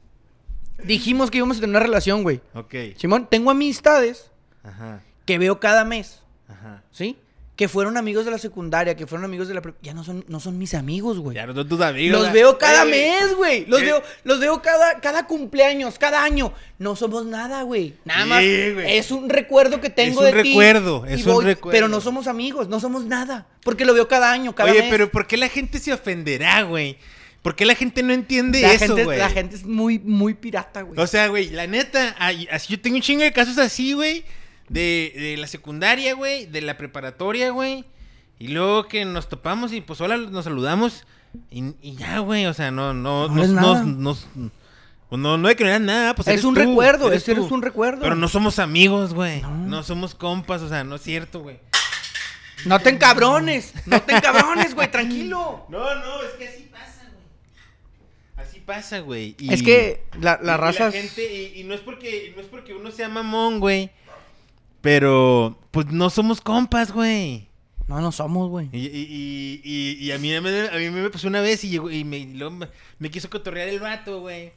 [0.83, 2.39] Dijimos que íbamos a tener una relación, güey.
[2.53, 2.73] Ok.
[2.97, 4.31] Simón, tengo amistades
[4.63, 6.21] Ajá, que veo cada mes.
[6.47, 6.83] ajá.
[6.91, 7.17] ¿Sí?
[7.57, 9.63] Que fueron amigos de la secundaria, que fueron amigos de la...
[9.81, 11.35] Ya no son, no son mis amigos, güey.
[11.35, 12.21] Ya no son tus amigos.
[12.21, 13.65] Los veo cada mes, güey.
[13.65, 13.85] Los ¿Qué?
[13.87, 16.53] veo, los veo cada, cada cumpleaños, cada año.
[16.77, 17.95] No somos nada, güey.
[18.05, 18.43] Nada Sí, más.
[18.75, 18.97] güey.
[18.97, 20.49] Es un recuerdo que tengo un de ti.
[20.49, 21.71] recuerdo, y es un recuerdo.
[21.75, 23.47] Pero no somos amigos, no somos nada.
[23.63, 24.91] Porque lo veo cada año, cada Oye, mes.
[24.91, 26.99] pero ¿por qué la gente se ofenderá, güey?
[27.41, 29.17] ¿Por qué la gente no entiende la, eso, güey?
[29.17, 30.99] la gente es muy, muy pirata, güey.
[30.99, 32.15] O sea, güey, la neta,
[32.51, 34.23] así yo tengo un chingo de casos así, güey.
[34.69, 37.85] De, de la secundaria, güey, de la preparatoria, güey.
[38.39, 41.05] Y luego que nos topamos y pues hola, nos saludamos.
[41.51, 44.27] Y, y ya, güey, o sea, no, no, No nos, nos-
[45.09, 47.49] pues no, no de que no nada, pues Es un tú, recuerdo, eres es- eres
[47.49, 48.01] un recuerdo.
[48.01, 49.41] Pero no somos amigos, güey.
[49.41, 49.55] No.
[49.55, 49.83] No.
[49.83, 51.59] somos compas, o sea, no es cierto, güey.
[52.65, 53.73] No te encabrones.
[53.85, 54.91] No te encabrones, güey.
[54.91, 55.65] Tranquilo.
[55.69, 58.45] No, no, es que así pasa, güey.
[58.47, 59.35] Así pasa, güey.
[59.39, 60.91] Y- Es que la, y- la y raza.
[60.91, 63.89] gente, y, y no es porque no es porque uno sea mamón, güey.
[64.81, 67.47] Pero, pues no somos compas, güey.
[67.87, 68.69] No, no somos, güey.
[68.73, 72.03] Y, y, y, y- a, mí, a mí me pasó una vez y, llegó, y,
[72.03, 72.67] me, luego
[72.99, 74.51] me, quiso cotorrear el vato, güey.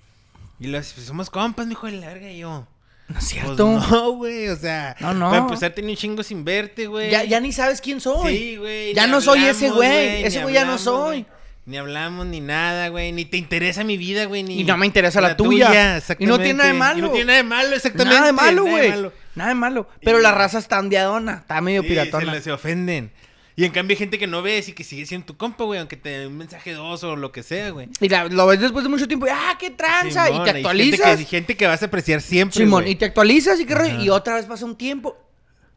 [0.58, 2.66] Y lo pues, somos compas, mijo de la verga, y yo.
[3.08, 3.80] No es Pues cierto.
[3.90, 4.96] no, güey, o sea.
[5.00, 5.30] No, no.
[5.30, 7.10] Para empezar, tenía un chingo sin verte, güey.
[7.10, 8.36] ya, ya ni sabes quién soy.
[8.36, 8.94] Sí, güey.
[8.94, 10.24] Ya no soy ese güey.
[10.24, 11.26] Ese güey ya no soy.
[11.66, 13.12] Ni hablamos ni nada, güey.
[13.12, 14.42] Ni te interesa mi vida, güey.
[14.42, 16.00] Ni Y no me interesa la tuya.
[16.18, 16.98] Y no tiene nada de malo.
[16.98, 18.14] Y no tiene nada de malo, exactamente.
[18.14, 18.92] Nada de malo, güey.
[19.34, 19.88] Nada de malo.
[20.02, 21.34] Pero Y- la raza está andeadona.
[21.42, 22.34] Está medio Sí, piratona.
[22.34, 23.12] Se, se ofenden.
[23.56, 25.78] Y en cambio hay gente que no ves y que sigue siendo tu compa, güey.
[25.78, 27.88] Aunque te dé un mensaje dos o lo que sea, güey.
[28.00, 29.26] Y la- lo ves después de mucho tiempo.
[29.26, 30.26] Y, ah, qué tranza.
[30.26, 31.06] Simón, y te hay actualizas.
[31.06, 32.92] Gente que, gente que vas a apreciar siempre, Simón, güey.
[32.94, 33.70] y te actualizas y.
[33.70, 33.86] Ajá.
[34.02, 35.16] Y otra vez pasa un tiempo.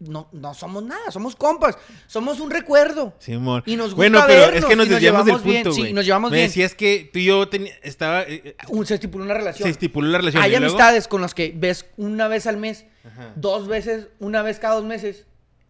[0.07, 3.13] No, no somos nada, somos compas, somos un recuerdo.
[3.19, 3.63] Simón.
[3.65, 5.93] Y nos gusta bueno, pero vernos es que nos nos desviamos del bien, punto, sí,
[5.93, 6.47] nos llevamos Me bien.
[6.49, 8.23] decías que tú y yo teni- estaba...
[8.23, 9.65] eh, eh, Un- se estipuló una relación.
[9.65, 10.43] se estipuló la relación.
[10.43, 13.31] Hay amistades con las que ves una vez al mes, Ajá.
[13.35, 15.25] dos veces, una vez cada dos meses.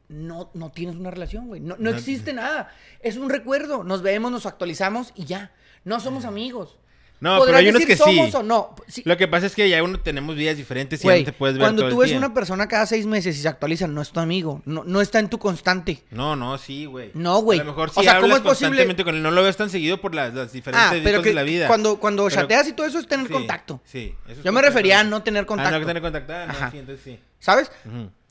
[0.10, 1.62] No, no tienes una relación, güey.
[1.62, 2.70] No, no No- existe nada.
[3.00, 3.84] Es un recuerdo.
[3.84, 5.52] Nos vemos, nos actualizamos y ya.
[5.86, 6.78] No somos amigos.
[7.24, 8.04] No, pero hay unos que sí.
[8.04, 8.76] somos o no.
[8.88, 11.26] Sí, Lo que pasa es que ya uno tenemos vidas diferentes y ya güey, no
[11.26, 12.18] te puedes ver cuando todo tú el ves día.
[12.18, 14.62] una persona cada seis meses y se actualiza, no es tu amigo.
[14.66, 16.04] No, no está en tu constante.
[16.12, 17.12] No, no, sí, güey.
[17.14, 17.60] No, güey.
[17.60, 18.86] A lo mejor O sí sea, ¿cómo es posible?
[19.04, 19.24] con él.
[19.24, 21.68] No lo ves tan seguido por las, las diferentes Ah, pero que de la vida.
[21.68, 23.80] cuando, cuando Pero- chateas y todo eso es tener Sí, contacto.
[23.86, 24.14] Sí.
[24.28, 25.80] eso es Yo me refería a no tener Ah, contacto.
[25.80, 26.34] no tener contacto.
[26.34, 26.72] Ah, no, Ajá.
[26.72, 27.20] sí, entonces sí.
[27.40, 27.72] ¿Sabes?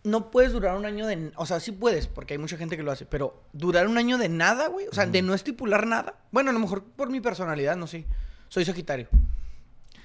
[0.04, 1.30] No puedes durar un año de...
[1.36, 4.18] O sea, sí puedes, porque hay mucha gente que lo hace, pero durar un año
[4.18, 4.88] de nada, güey.
[4.88, 6.14] O sea, de no estipular nada.
[6.32, 8.04] Bueno, a lo mejor por mi personalidad, no sé.
[8.52, 9.08] Soy Sagitario.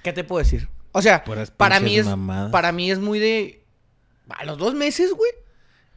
[0.02, 0.70] ¿Qué te puedo decir?
[0.92, 2.06] O sea, Puras para mí es...
[2.06, 2.50] mamadas.
[2.50, 3.62] Para mí es muy de...
[4.30, 5.30] A los dos meses, güey.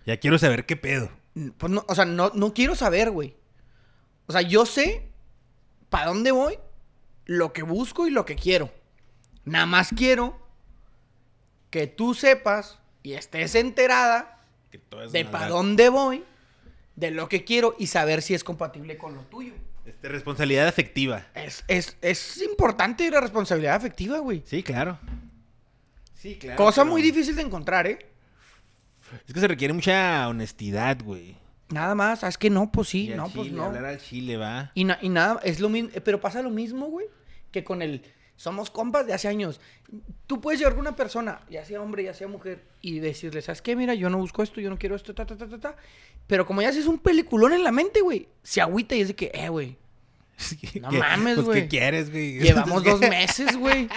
[0.06, 1.10] Ya quiero saber qué pedo.
[1.58, 3.38] Pues no, o sea, no, no quiero saber, güey.
[4.28, 5.08] O sea, yo sé
[5.90, 6.60] para dónde voy,
[7.24, 8.70] lo que busco y lo que quiero.
[9.46, 10.38] Nada más quiero
[11.70, 16.26] que tú sepas y estés enterada Que todo es de para dónde voy,
[16.98, 19.54] de lo que quiero y saber si es compatible con lo tuyo.
[19.86, 21.26] Este, responsabilidad afectiva.
[21.34, 24.44] Es, es, es importante la responsabilidad afectiva, güey.
[24.46, 25.00] Sí, claro.
[26.15, 26.58] Sí, claro.
[26.58, 28.00] Cosa pero- muy difícil de encontrar, ¿eh?
[29.28, 31.36] Es que se requiere mucha honestidad, güey.
[31.70, 33.65] Nada más, es que no, pues sí, Y no, pues no.
[33.65, 34.72] Hablar al chile, va.
[34.76, 37.08] Y, na- y nada, es lo mismo, pero pasa lo mismo, güey,
[37.52, 38.04] que con el
[38.42, 39.60] somos compas de hace años.
[40.28, 43.62] Tú puedes llegar con una persona, ya sea hombre, ya sea mujer, y decirle, ¿sabes
[43.62, 43.76] qué?
[43.76, 45.76] Mira, yo no busco esto, yo no quiero esto, ta, ta, ta, ta, ta.
[46.28, 49.16] Pero como ya haces un peliculón en la mente, güey, se agüita y es de
[49.16, 49.78] que, eh, güey,
[50.82, 51.62] No ¿Qué- mames, pues, güey.
[51.64, 52.40] ¿Qué quieres, güey?
[52.40, 53.88] llevamos dos meses, güey.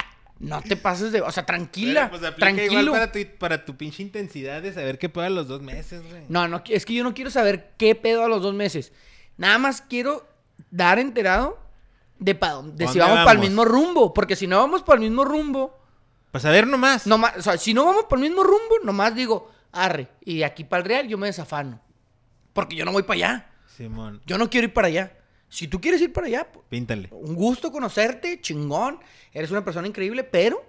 [0.40, 2.92] No te pases de, o sea, tranquila, Pero, pues, aplica igual tranquilo.
[2.92, 6.24] para tu, para tu pinche intensidad de saber qué pueda los dos meses, güey.
[6.28, 8.92] No, no, es que yo no quiero saber qué pedo a los dos meses.
[9.38, 10.28] Nada más quiero
[10.70, 11.58] dar enterado
[12.24, 14.14] de, pa de si ¿Dónde vamos para el mismo rumbo.
[14.14, 15.78] Porque si no vamos para el mismo rumbo,
[16.30, 17.06] Para saber nomás.
[17.06, 20.08] nomás, o sea, si no vamos para el mismo rumbo, nomás digo, arre.
[20.24, 21.80] Y de aquí para el real yo me desafano.
[22.52, 23.50] Porque yo no voy para allá.
[23.76, 25.16] Simón, Yo no quiero ir para allá.
[25.48, 27.08] Si tú quieres ir para allá, pues, píntale.
[27.12, 29.00] un gusto conocerte, chingón.
[29.32, 30.64] Eres una persona increíble, pero.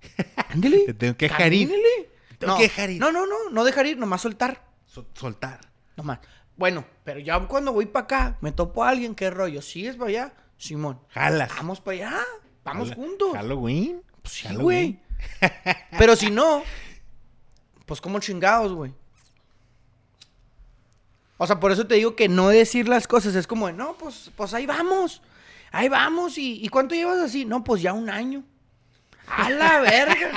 [0.50, 0.84] Ándele.
[0.86, 1.70] Te tengo que dejar ir.
[2.38, 3.00] Tengo no, que dejar ir.
[3.00, 4.62] No, no, no, no dejar ir, nomás soltar.
[4.86, 5.60] Sol- soltar.
[5.96, 6.20] Nomás.
[6.56, 9.62] Bueno, pero ya cuando voy para acá, me topo a alguien, ¿qué rollo?
[9.62, 10.32] ¿Sigues para allá?
[10.60, 11.00] Simón.
[11.08, 11.50] Jalas.
[11.56, 12.20] Vamos para allá.
[12.64, 13.32] Vamos Jala- juntos.
[13.34, 14.02] Halloween.
[14.22, 15.00] Pues sí, güey.
[15.98, 16.62] Pero si no,
[17.86, 18.92] pues como chingados, güey.
[21.38, 23.94] O sea, por eso te digo que no decir las cosas es como de, no,
[23.94, 25.22] pues, pues ahí vamos.
[25.72, 26.36] Ahí vamos.
[26.36, 27.46] ¿Y, ¿Y cuánto llevas así?
[27.46, 28.44] No, pues ya un año.
[29.26, 30.32] A la verga.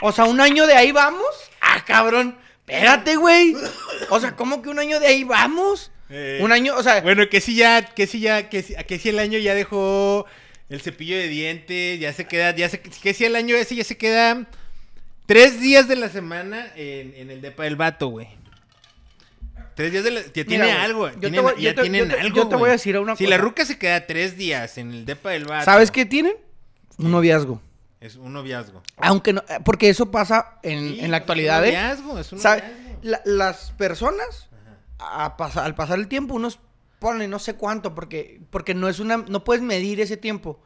[0.00, 1.26] O sea, un año de ahí vamos.
[1.60, 2.38] Ah, cabrón.
[2.60, 3.54] Espérate, güey.
[4.08, 5.92] O sea, ¿cómo que un año de ahí vamos?
[6.10, 8.98] Eh, Un año, o sea, Bueno, que si ya, que si ya, que si, que
[8.98, 10.26] si el año ya dejó
[10.68, 13.84] el cepillo de dientes, ya se queda, ya se, que si el año ese ya
[13.84, 14.46] se queda
[15.26, 18.28] tres días de la semana en, en el depa del vato, güey.
[19.74, 22.08] Tres días de la, ya tiene algo, yo te tienen- voy- ya yo te- tienen
[22.08, 23.36] yo te- algo, yo te voy a decir una Si cosa.
[23.36, 25.64] la ruca se queda tres días en el depa del vato.
[25.64, 26.34] ¿sabes qué tienen?
[26.98, 27.60] Un noviazgo.
[28.00, 28.82] Es un noviazgo.
[28.98, 31.72] Aunque no, eh, porque eso pasa en, Sí, en la es actualidad, un ¿eh?
[31.72, 32.68] noviazgo, es un noviazgo.
[33.02, 34.48] La- las personas,
[34.98, 36.60] a al pasar el tiempo, unos
[36.98, 40.60] ponen no sé cuánto, porque, porque no es una, no puedes medir ese tiempo,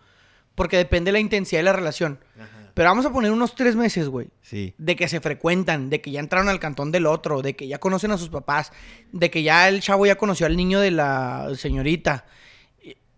[0.55, 2.21] porque depende de la intensidad de la relación.
[2.37, 2.59] Ajá.
[2.79, 4.29] Pero vamos a poner unos tres meses, güey.
[4.41, 4.73] Sí.
[4.79, 7.79] De que se frecuentan, de que ya entraron al cantón del otro, de que ya
[7.79, 8.71] conocen a sus papás,
[9.11, 12.25] de que ya el chavo ya conoció al niño de la señorita.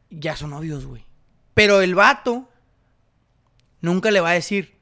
[0.09, 1.05] Ya son novios, güey.
[1.53, 2.49] Pero el vato
[3.83, 4.79] nunca le va a decir,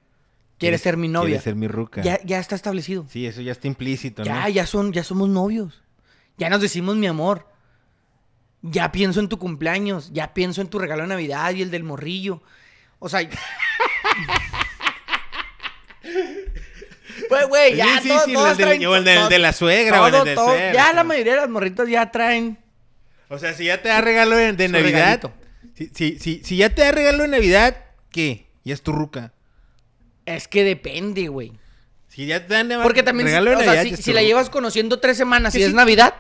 [0.59, 1.27] ¿quieres ser mi novia?
[1.27, 2.03] Quieres ser mi ruca.
[2.03, 3.05] Ya, ya está establecido.
[3.09, 4.49] Sí, eso ya está implícito, Ya, ¿no?
[4.49, 5.83] ya son, ya somos novios.
[6.39, 7.47] Ya nos decimos mi amor.
[8.63, 10.11] Ya pienso en tu cumpleaños.
[10.13, 12.43] Ya pienso en tu regalo de Navidad y el del morrillo.
[12.99, 13.29] O sea.
[17.29, 19.39] pues, güey, ya Sí, sí, todo- sí, todas el del- traen- o el todo- de
[19.39, 22.11] la suegra, o el todo- del todo- suegro, Ya la mayoría de las morritas ya
[22.11, 22.59] traen.
[23.29, 25.21] O sea, si ya te da regalo de, Navidad.
[25.75, 27.77] Si, si, si, si ya te da regalo de Navidad,
[28.11, 28.47] ¿qué?
[28.65, 29.33] Ya es tu ruca.
[30.27, 31.53] Es que depende, güey.
[32.09, 34.51] Si ya te dan Porque también, si, regalo de o sea, Navidad, si, la llevas
[34.51, 35.75] conociendo tres semanas y es sí.
[35.75, 36.15] Navidad.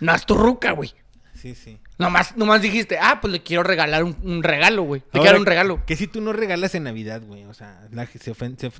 [0.00, 0.92] No es tu ruca, güey.
[1.34, 1.78] Sí, sí.
[1.98, 5.02] Nomás, nomás dijiste, ah, pues le quiero regalar un, un regalo, güey.
[5.12, 5.84] Le quiero un regalo.
[5.84, 7.44] Que si tú no regalas en Navidad, güey.
[7.46, 8.70] O sea, la, se ofende.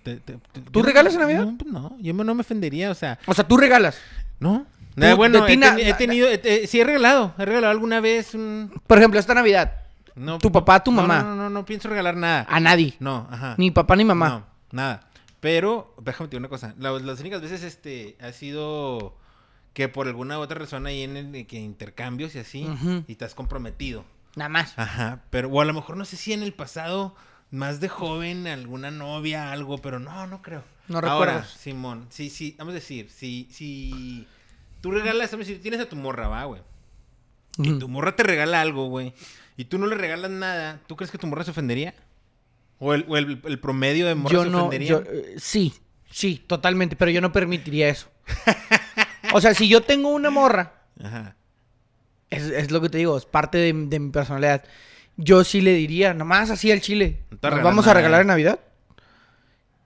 [0.70, 1.44] ¿Tú regalas en Navidad?
[1.44, 3.98] No, pues no, yo me- no me ofendería, o sea, O sea, tú regalas.
[4.38, 4.66] no.
[4.94, 6.28] Tú, bueno, de ti he, na- teni- he na- tenido,
[6.66, 8.70] sí he regalado, he regalado alguna vez un...
[8.86, 9.72] Por ejemplo, esta Navidad,
[10.14, 11.22] No, Tu papá, tu no, mamá.
[11.22, 12.46] No, no, no, no pienso regalar nada.
[12.46, 12.94] a nadie.
[13.00, 13.54] No, ajá.
[13.56, 14.28] Ni papá ni mamá.
[14.28, 15.08] No, nada.
[15.40, 16.74] Pero, déjame te digo una cosa.
[16.78, 19.16] La- las únicas veces este ha sido
[19.74, 23.04] que por alguna otra razón ahí en el que intercambios y así, Ujú.
[23.08, 24.04] y estás comprometido.
[24.36, 24.78] Nada más.
[24.78, 27.14] Ajá, pero o a lo mejor no sé si en el pasado,
[27.50, 30.62] más de joven, alguna novia, algo, pero no, no creo.
[30.88, 31.50] No Ahora, recuerdas.
[31.50, 34.26] Simón, sí, sí, vamos a decir, si, si
[34.80, 36.62] tú regalas, vamos a decir, tienes a tu morra, va, güey.
[37.58, 39.12] Y tu morra te regala algo, güey.
[39.58, 41.94] Y tú no le regalas nada, ¿tú crees que tu morra se ofendería?
[42.78, 44.88] ¿O el, o el- el promedio de morra Yo se no, ofendería?
[44.88, 45.74] yo, eh, sí,
[46.10, 48.08] sí, totalmente, pero yo no permitiría eso.
[49.32, 51.36] O sea, si yo tengo una morra, Ajá.
[52.30, 54.64] es, es lo que te digo, es parte de, de mi personalidad.
[55.16, 57.20] Yo sí le diría, nomás así al chile.
[57.30, 58.60] No te ¿Nos regalas vamos a regalar en Navidad?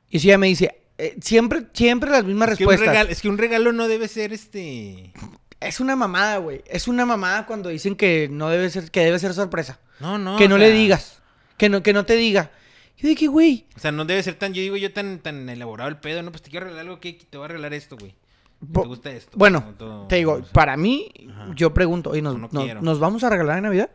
[0.09, 2.94] Y si ella me dice, eh, siempre, siempre las mismas Es que, un respuestas.
[2.94, 5.12] regalo, es que un regalo no debe ser este...
[5.59, 6.62] Es una mamada, güey.
[6.66, 9.81] Es una mamada cuando dicen que no debe ser, que debe ser sorpresa.
[10.01, 10.37] No, no.
[10.37, 11.22] que no sea, le digas.
[11.57, 12.51] Que no, que no te diga.
[12.99, 13.66] Yo dije, güey.
[13.75, 16.31] O sea, no debe ser tan, yo digo yo tan, tan elaborado el pedo, no,
[16.31, 18.14] pues te quiero regalar algo que te voy a regalar esto, güey.
[18.60, 19.36] ¿Te gusta esto?
[19.36, 21.52] Bueno, todo- te digo, para mí, Ajá.
[21.54, 22.82] yo pregunto, oye, ¿nos, no nos- quiero.
[22.82, 23.90] ¿nos vamos a regalar en Navidad?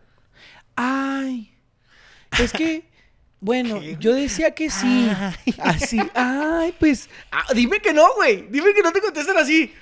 [0.76, 1.54] Ay,
[2.40, 2.90] es que,
[3.40, 3.98] bueno, ¿Qué?
[4.00, 5.10] yo decía que sí.
[5.18, 5.56] Ay.
[5.60, 8.48] Así, ay, pues, ah, dime que no, güey.
[8.50, 9.74] Dime que no te contestan así.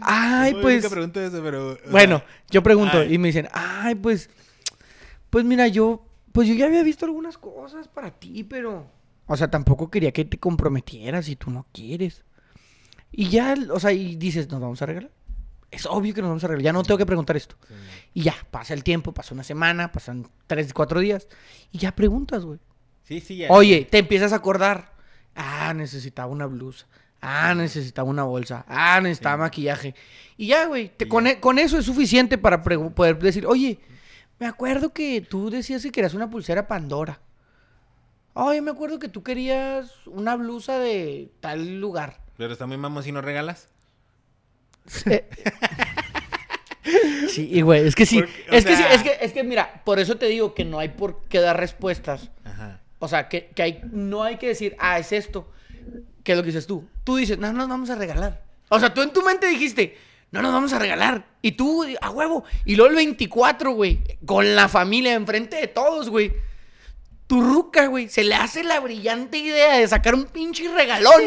[0.00, 1.76] Ay, pues, nunca eso, pero...
[1.76, 3.14] sea, bueno, yo pregunto ay.
[3.14, 4.28] y me dicen, ay, pues,
[5.30, 8.90] pues mira, yo, pues yo ya había visto algunas cosas para ti, pero,
[9.26, 12.24] o sea, tampoco quería que te comprometieras si tú no quieres.
[13.16, 15.10] Y ya, o sea, y dices, nos vamos a regalar.
[15.70, 17.56] Es obvio que nos vamos a regalar, ya no tengo que preguntar esto.
[17.66, 17.74] Sí,
[18.14, 21.26] Y ya, pasa el tiempo, pasa una semana, pasan tres, cuatro días,
[21.72, 22.60] y ya preguntas, güey.
[23.02, 23.48] Sí, sí, ya.
[23.50, 24.92] Oye, te empiezas a acordar.
[25.34, 26.86] Ah, necesitaba una blusa.
[27.20, 28.64] Ah, necesitaba una bolsa.
[28.68, 29.40] Ah, necesitaba Sí.
[29.40, 29.94] maquillaje.
[30.36, 30.90] Y ya, güey.
[30.96, 33.78] te- Con, e- con eso es suficiente para poder decir, oye,
[34.38, 37.20] me acuerdo que tú decías que querías una pulsera Pandora.
[38.34, 42.20] Oye, me acuerdo que tú querías una blusa de tal lugar.
[42.36, 43.68] Pero está muy mamón si no regalas.
[45.06, 45.28] Eh,
[47.28, 48.20] Sí, güey, es que sí.
[48.20, 50.78] Porque, es que sí, es que, es que mira, por eso te digo que no
[50.78, 52.30] hay por qué dar respuestas.
[52.44, 52.80] Ajá.
[52.98, 55.50] O sea, que, que hay, no hay que decir, ah, es esto.
[56.22, 56.88] ¿Qué es lo que dices tú?
[57.04, 58.42] Tú dices, no, nos vamos a regalar.
[58.68, 59.96] O sea, tú en tu mente dijiste,
[60.30, 61.26] no nos vamos a regalar.
[61.42, 62.44] Y tú, a huevo.
[62.64, 66.32] Y luego el 24, güey, con la familia enfrente de todos, güey.
[67.26, 71.22] Tu ruca, güey, se le hace la brillante idea de sacar un pinche regalón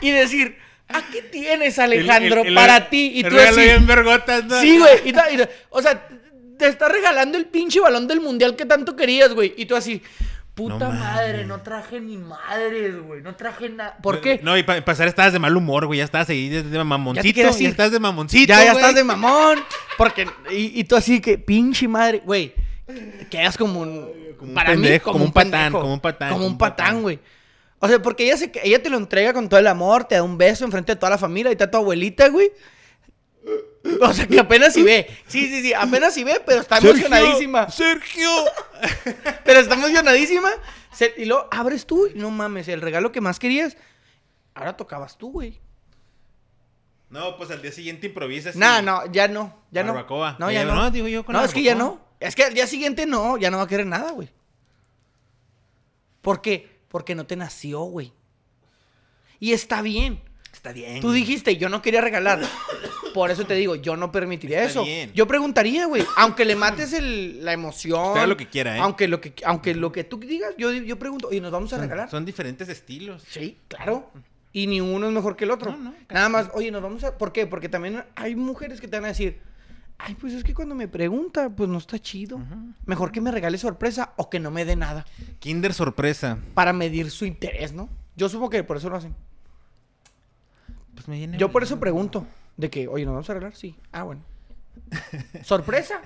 [0.00, 0.56] y decir,
[0.88, 3.12] ¿a qué tienes, Alejandro, El- el- para el- ti?
[3.16, 3.36] Y tú
[3.86, 4.60] vergotas, ¿no?
[4.60, 5.00] Sí, güey.
[5.04, 6.08] y y o sea,
[6.58, 9.52] te está regalando el pinche balón del mundial que tanto querías, güey.
[9.58, 10.02] Y tú así,
[10.54, 13.22] puta No madre, no traje ni madres, güey.
[13.22, 13.96] No traje nada.
[14.02, 14.40] ¿Por qué?
[14.42, 15.98] No, y para pasar estabas de mal humor, güey.
[15.98, 17.40] Ya estabas ahí de, mamoncito.
[17.40, 18.82] Ya Ya, estás de mamoncito, ya, ya güey.
[18.84, 19.58] estás de mamón.
[19.98, 22.54] Porque, y, y tú así que, pinche madre, güey.
[23.30, 24.34] Quedas como un.
[24.38, 27.02] Como un mí, pendejo, como, como un patán, pendejo, como un patán, Como un patán,
[27.02, 27.18] güey.
[27.78, 30.22] O sea, porque ella, se, ella te lo entrega con todo el amor, te da
[30.22, 32.52] un beso enfrente de toda la familia y está tu abuelita, güey.
[34.02, 35.06] O sea, que apenas si ve.
[35.26, 37.70] Sí, sí, sí, apenas si ve, pero está Sergio, emocionadísima.
[37.70, 38.28] Sergio.
[39.44, 40.50] Pero está emocionadísima.
[41.16, 43.76] Y luego abres tú y no mames, el regalo que más querías.
[44.54, 45.58] Ahora tocabas tú, güey.
[47.08, 48.54] No, pues al día siguiente improvisas.
[48.54, 49.54] No, no, ya no.
[49.70, 49.94] Ya no.
[49.94, 50.36] Barbacoa.
[50.38, 50.90] No, Ya ya no, no.
[50.90, 52.00] digo yo con no, es que ya no.
[52.20, 54.28] Es que al día siguiente no, ya no va a querer nada, güey.
[56.20, 56.68] ¿Por qué?
[56.88, 58.12] Porque no te nació, güey.
[59.38, 60.20] Y está bien.
[60.52, 61.00] Está bien.
[61.00, 62.40] Tú dijiste, yo no quería regalar.
[63.14, 64.84] Por eso te digo, yo no permitiría Está eso.
[64.84, 65.12] bien.
[65.14, 68.00] Yo preguntaría, güey, aunque le mates el- la emoción.
[68.08, 68.80] Usted haga lo que quiera, ¿eh?
[68.80, 71.78] Aunque lo que, aunque lo que tú digas, yo, yo pregunto, oye, ¿nos vamos a
[71.78, 72.10] regalar?
[72.10, 73.24] Son diferentes estilos.
[73.28, 74.10] Sí, claro.
[74.52, 75.70] Y ni uno es mejor que el otro.
[75.72, 77.16] No, no, Nada más, oye, nos vamos a.
[77.16, 77.46] ¿Por qué?
[77.46, 79.40] Porque también hay mujeres que te van a decir,
[80.04, 82.40] ay, pues es que cuando me pregunta, pues no está chido.
[82.86, 85.04] Mejor que me regale sorpresa o que no me dé nada.
[85.38, 86.38] Kinder sorpresa.
[86.54, 87.88] Para medir su interés, ¿no?
[88.16, 89.14] Yo supongo que por eso lo hacen.
[90.94, 92.26] Pues me viene Yo por eso pregunto.
[92.56, 93.54] De que, oye, ¿nos vamos a arreglar?
[93.54, 93.76] Sí.
[93.92, 94.22] Ah, bueno.
[95.42, 96.00] ¿Sorpresa?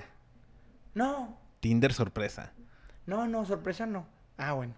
[0.93, 1.37] No.
[1.59, 2.53] Tinder sorpresa.
[3.05, 4.07] No, no, sorpresa no.
[4.37, 4.73] Ah, bueno.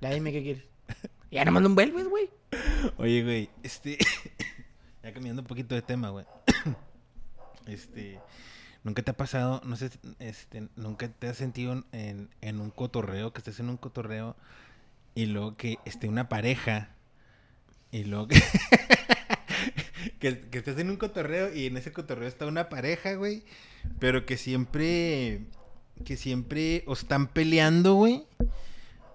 [0.00, 0.64] Ya dime qué quieres.
[1.30, 2.30] Ya nada más lo envuelves, güey.
[2.98, 3.98] Oye, güey, este.
[5.02, 6.24] ya cambiando un poquito de tema, güey.
[7.66, 8.20] este.
[8.86, 13.32] ¿Nunca te ha pasado, no sé, este, nunca te has sentido en, en un cotorreo,
[13.32, 14.36] que estés en un cotorreo
[15.16, 16.90] y luego que esté una pareja
[17.90, 18.28] y luego
[20.20, 23.42] que, que, estés en un cotorreo y en ese cotorreo está una pareja, güey,
[23.98, 25.40] pero que siempre,
[26.04, 28.22] que siempre o están peleando, güey,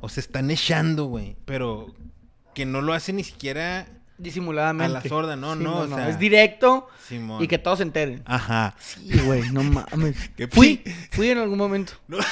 [0.02, 1.96] o se están echando, güey, pero
[2.54, 3.88] que no lo hacen ni siquiera
[4.22, 4.98] Disimuladamente.
[4.98, 7.44] A la sorda, no, no, o sea- Es directo Simón.
[7.44, 8.22] y que todos se enteren.
[8.26, 8.76] Ajá.
[8.80, 10.16] Sí, güey, no mames.
[10.38, 11.94] Qué Fui, fui en algún momento.
[12.08, 12.18] No.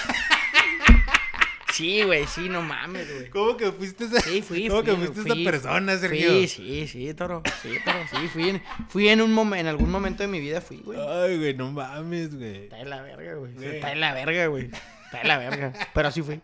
[1.72, 3.30] Sí, güey, sí, no mames, güey.
[3.30, 5.42] ¿Cómo que fuiste esa, Sí, fui, ¿cómo fui, que fuiste fui.
[5.44, 6.30] esa persona, Sergio?
[6.32, 7.42] Sí, sí, sí, toro.
[7.62, 8.00] Sí, toro.
[8.12, 11.00] Sí, fui en, fui en un momento, en algún momento de mi vida fui, güey.
[11.00, 12.64] Ay, güey, no mames, güey.
[12.64, 13.54] Está de la verga, güey.
[13.54, 13.76] Güey.
[13.76, 14.66] Está de la verga, güey.
[15.06, 15.74] Está de la verga.
[15.94, 16.42] Pero así fui.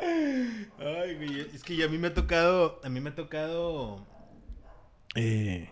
[0.00, 4.06] Ay, güey, es que ya a mí me ha tocado, a mí me ha tocado,
[5.14, 5.68] eh,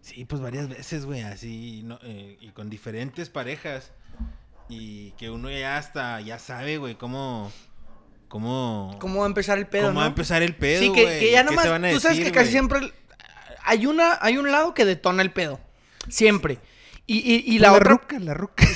[0.00, 3.92] sí, pues varias veces, güey, así, no, eh, y con diferentes parejas,
[4.68, 7.50] y que uno ya hasta, ya sabe, güey, cómo,
[8.28, 10.12] cómo, ¿Cómo va a empezar el pedo, cómo va a no?
[10.12, 12.92] empezar el pedo, sí, que, güey, que ya ¿qué nomás, tú sabes que casi siempre
[13.64, 15.60] hay una, hay un lado que detona el pedo.
[16.08, 16.58] Siempre.
[17.06, 18.66] Y, y, y la Pues otra, ruca, la ruca.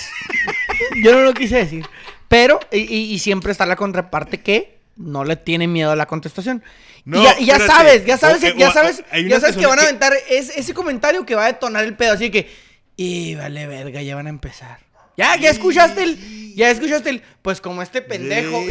[1.03, 1.87] yo no lo quise decir.
[2.29, 6.07] Pero, y, y- y siempre está la contraparte que no le tiene miedo a la
[6.07, 6.63] contestación.
[7.05, 9.83] No, y ya, y sabes, ya sabes, ya o- sabes, ya sabes que van a
[9.83, 12.13] que- aventar es- ese comentario que va a detonar el pedo.
[12.15, 12.49] Así que,
[12.97, 14.79] y vale verga, ya van a empezar.
[15.17, 18.63] Ya, ya escuchaste el, ya escuchaste el, pues como este pendejo.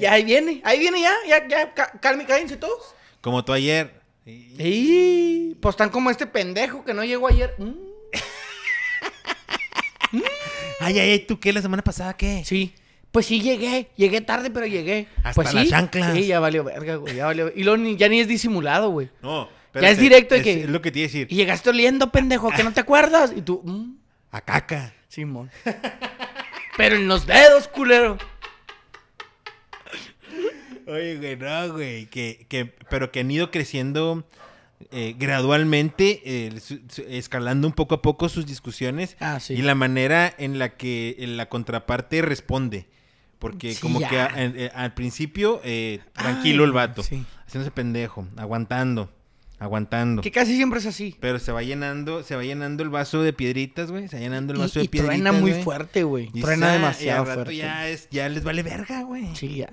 [0.00, 2.94] Ya ahí viene, ahí viene ya, ya, ya, ca- calme, cállense todos.
[3.20, 3.90] Como tú ayer.
[4.26, 7.54] Y pues están como este pendejo que no llegó ayer.
[7.58, 7.72] Mm,
[10.80, 11.52] Ay, ay, ay, ¿tú qué?
[11.52, 12.42] ¿La semana pasada qué?
[12.44, 12.74] sí.
[13.16, 15.06] Pues sí llegué, llegué tarde, pero llegué.
[15.24, 16.12] Hasta pues las sí, chanclas.
[16.12, 17.50] Sí, ya valió verga, güey, ya valió.
[17.56, 19.08] Y luego ni- ya ni es disimulado, güey.
[19.22, 21.26] No, Ya es directo de es- que- Es lo que te iba a decir.
[21.30, 23.32] Y llegaste oliendo, pendejo, que no te acuerdas.
[23.34, 23.94] Y tú, mm,
[24.32, 24.92] A caca.
[25.08, 25.50] Simón.
[26.76, 28.18] pero en los dedos, culero.
[30.86, 32.04] Oye, güey, no, güey.
[32.10, 34.28] Que, que, pero que han ido creciendo
[34.90, 39.16] eh, gradualmente, eh, su- su- escalando un poco a poco sus discusiones.
[39.20, 39.54] Ah, sí.
[39.54, 42.86] Y la manera en la que la contraparte responde.
[43.38, 44.08] Porque Sí, como ya.
[44.08, 47.02] que a- eh, al principio, eh, tranquilo el vato.
[47.02, 47.24] sí.
[47.46, 49.12] Haciéndose pendejo, aguantando,
[49.58, 50.22] aguantando.
[50.22, 51.16] Que casi siempre es así.
[51.20, 54.08] Pero se va llenando, se va llenando el vaso de piedritas, güey.
[54.08, 55.16] Se va llenando el Y, vaso y de piedritas.
[55.20, 56.30] truena muy fuerte, güey.
[56.34, 57.56] Y Truena demasiado y al rato fuerte.
[57.56, 59.34] Ya, es, ya les vale verga, güey.
[59.36, 59.68] Sí, ya.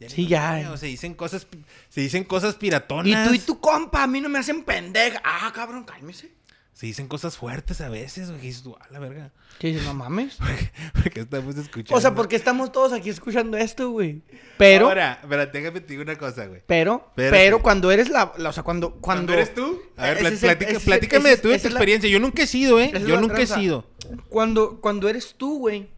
[0.00, 0.70] Ya Sí, ya.
[0.72, 1.48] o se dicen cosas,
[1.88, 3.26] se dicen cosas piratonas.
[3.26, 5.20] Y tú y tu compa, a mí no me hacen pendeja.
[5.24, 6.30] Ah, cabrón, cálmese.
[6.78, 8.40] Se dicen cosas fuertes a veces, güey.
[8.40, 9.32] dices a la verga.
[9.58, 9.82] ¿Qué dices?
[9.82, 10.38] No mames.
[11.02, 11.96] Porque estamos escuchando.
[11.98, 14.22] O sea, porque estamos todos aquí escuchando esto, güey.
[14.58, 16.62] Pero, Ahora, espérate, déjame te digo una cosa, güey.
[16.68, 17.36] pero, Espérate.
[17.36, 19.82] pero cuando eres la, la- o sea, cuando, cuando ¿Cuándo eres tú?
[19.96, 22.08] A ver, Ese platica- ese platícame ese de tu, la- experiencia.
[22.08, 22.92] Yo nunca he sido, ¿eh?
[23.04, 23.84] Yo nunca he sido.
[24.28, 25.88] Cuando, cuando eres tú, güey.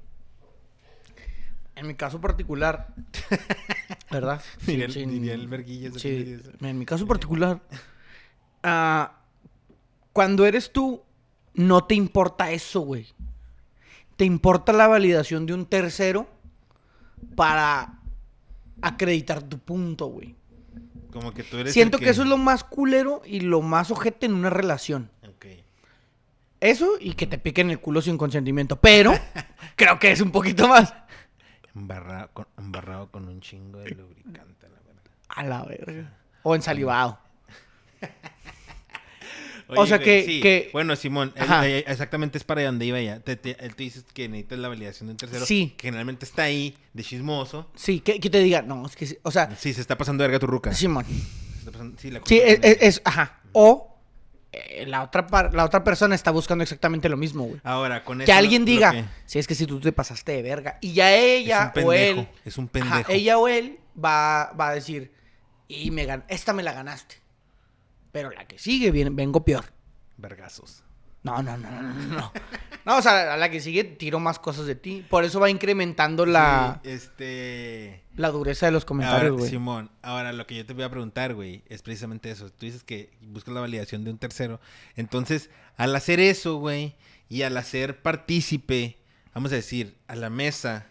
[1.76, 2.94] En mi caso particular.
[4.10, 4.42] ¿Verdad?
[4.64, 6.40] Sí, Diría sí, diría el sí, Pérez.
[6.62, 7.60] en mi caso particular.
[8.62, 9.19] ah,
[10.12, 11.02] cuando eres tú,
[11.54, 13.06] no te importa eso, güey.
[14.16, 16.28] Te importa la validación de un tercero
[17.36, 18.00] para
[18.82, 20.36] acreditar tu punto, güey.
[21.12, 21.72] Como que tú eres.
[21.72, 22.10] Siento el que...
[22.10, 25.10] eso es lo más culero y lo más ojete en una relación.
[25.28, 25.46] Ok.
[26.60, 28.76] Eso y que te piquen el culo sin consentimiento.
[28.76, 29.12] Pero
[29.76, 30.94] creo que es un poquito más.
[31.74, 35.02] Embarrado con, embarrado con un chingo de lubricante, la verdad.
[35.28, 36.18] A la verga.
[36.42, 37.18] O ensalivado.
[39.76, 40.40] O sea, que- sí.
[40.40, 41.66] que- Bueno, Simón, él- Ajá.
[41.68, 43.20] exactamente es para donde iba ya.
[43.20, 45.44] Te, te- él te dices que necesitas la validación de un tercero.
[45.46, 45.74] Sí.
[45.76, 47.70] Que generalmente está ahí, de chismoso.
[47.74, 50.38] Sí, que, que te diga, no, es que, o sea, Sí, se está pasando verga
[50.38, 50.72] tu ruca.
[50.74, 51.04] Simón.
[51.64, 52.76] Pasando- sí, la Sí, es, también.
[52.80, 53.40] es- es- ajá.
[53.52, 53.86] O
[54.52, 57.60] eh, la, otra par- la otra persona está buscando exactamente lo mismo, güey.
[57.62, 58.26] Ahora, con eso.
[58.26, 60.78] Que alguien diga, que- si es que si tú te pasaste de verga.
[60.80, 62.28] Y ya ella Es un o él.
[62.44, 63.12] es un ajá, pendejo.
[63.12, 65.12] ella o él va, va a decir,
[65.68, 67.14] y me gan esta me la ganaste.
[68.12, 69.64] Pero la que sigue, viene, vengo peor.
[70.16, 70.84] Vergazos.
[71.22, 72.32] No, no, no, no, no,
[72.86, 72.96] no.
[72.96, 75.04] O sea, a la que sigue tiro más cosas de ti.
[75.08, 78.04] Por eso va incrementando la, Sí, este.
[78.16, 79.50] la dureza de los comentarios, güey.
[79.50, 82.50] Simón, ahora lo que yo te voy a preguntar, güey, es precisamente eso.
[82.50, 84.60] Tú dices que buscas la validación de un tercero.
[84.96, 86.96] Entonces, al hacer eso, güey,
[87.28, 88.98] y al hacer partícipe,
[89.34, 90.86] vamos a decir, a la mesa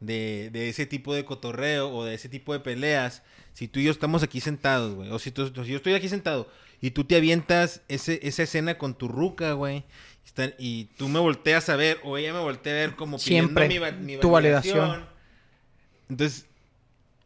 [0.00, 3.84] de, de ese tipo de cotorreo o de ese tipo de peleas, si tú y
[3.84, 6.48] yo estamos aquí sentados, güey, o si, tú- si yo estoy aquí sentado
[6.80, 9.84] y tú te avientas ese, esa escena con tu ruca, güey,
[10.58, 13.68] y tú me volteas a ver, o ella me voltea a ver como pidiendo Siempre,
[13.68, 15.06] mi, va- mi tu validación.
[16.08, 16.46] Entonces,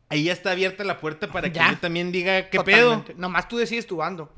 [0.09, 2.91] ahí ya está abierta la puerta para que yo también diga qué pedo.
[2.91, 3.15] Totalmente.
[3.21, 4.33] Nomás tú decides tu bando.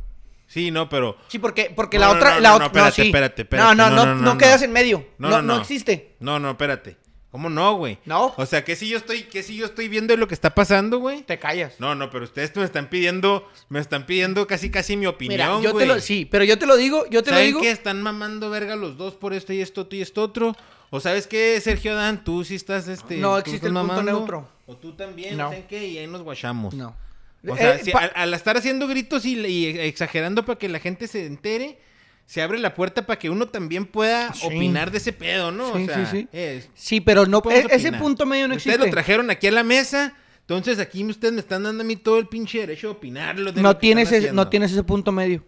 [0.46, 1.16] Sí, no, pero.
[1.28, 2.34] Sí, porque, porque No, la no, otra.
[2.34, 3.76] no, la no, no, espérate, espérate, espérate.
[3.76, 5.06] No, no, No, no, quedas en medio.
[5.18, 5.60] No, No, no, no, no.
[5.60, 6.14] existe.
[6.20, 6.96] No, no, espérate.
[7.30, 7.98] ¿Cómo no, güey?
[8.06, 8.34] No.
[8.36, 10.98] O sea, que si yo estoy, que si yo estoy viendo lo que está pasando,
[10.98, 11.22] güey.
[11.22, 11.74] Te callas.
[11.78, 15.60] No, no, pero ustedes me están pidiendo, me están pidiendo casi casi mi opinión, Mira,
[15.62, 15.86] yo güey.
[15.86, 16.00] te lo.
[16.00, 17.60] Sí, pero yo te lo digo, yo te lo ¿Saben digo.
[17.60, 17.70] qué?
[17.70, 20.56] Están mamando verga los dos por esto y esto y esto otro.
[20.90, 23.16] O sabes qué, Sergio Dan, tú sí estás este.
[23.18, 24.48] No existe el punto neutro.
[24.66, 25.50] O tú también, No.
[25.50, 25.86] ¿saben qué?
[25.86, 26.74] Y ahí nos guachamos.
[26.74, 26.96] No.
[27.46, 30.80] O sea, Eh, si al, al estar haciendo gritos y, y exagerando para que la
[30.80, 31.78] gente se entere,
[32.30, 34.46] se abre la puerta para que uno también pueda Sí.
[34.46, 35.74] opinar de ese pedo, ¿no?
[35.76, 36.28] Sí, o sea, sí, sí.
[36.30, 38.86] es- Sí, pero no, podemos e- ese punto medio no Ustedes existe.
[38.86, 42.18] lo trajeron aquí a la mesa, entonces aquí ustedes me están dando a mí todo
[42.20, 43.50] el pinche derecho de opinarlo.
[43.50, 45.42] de No lo que tienes, están ese, no tienes ese punto medio.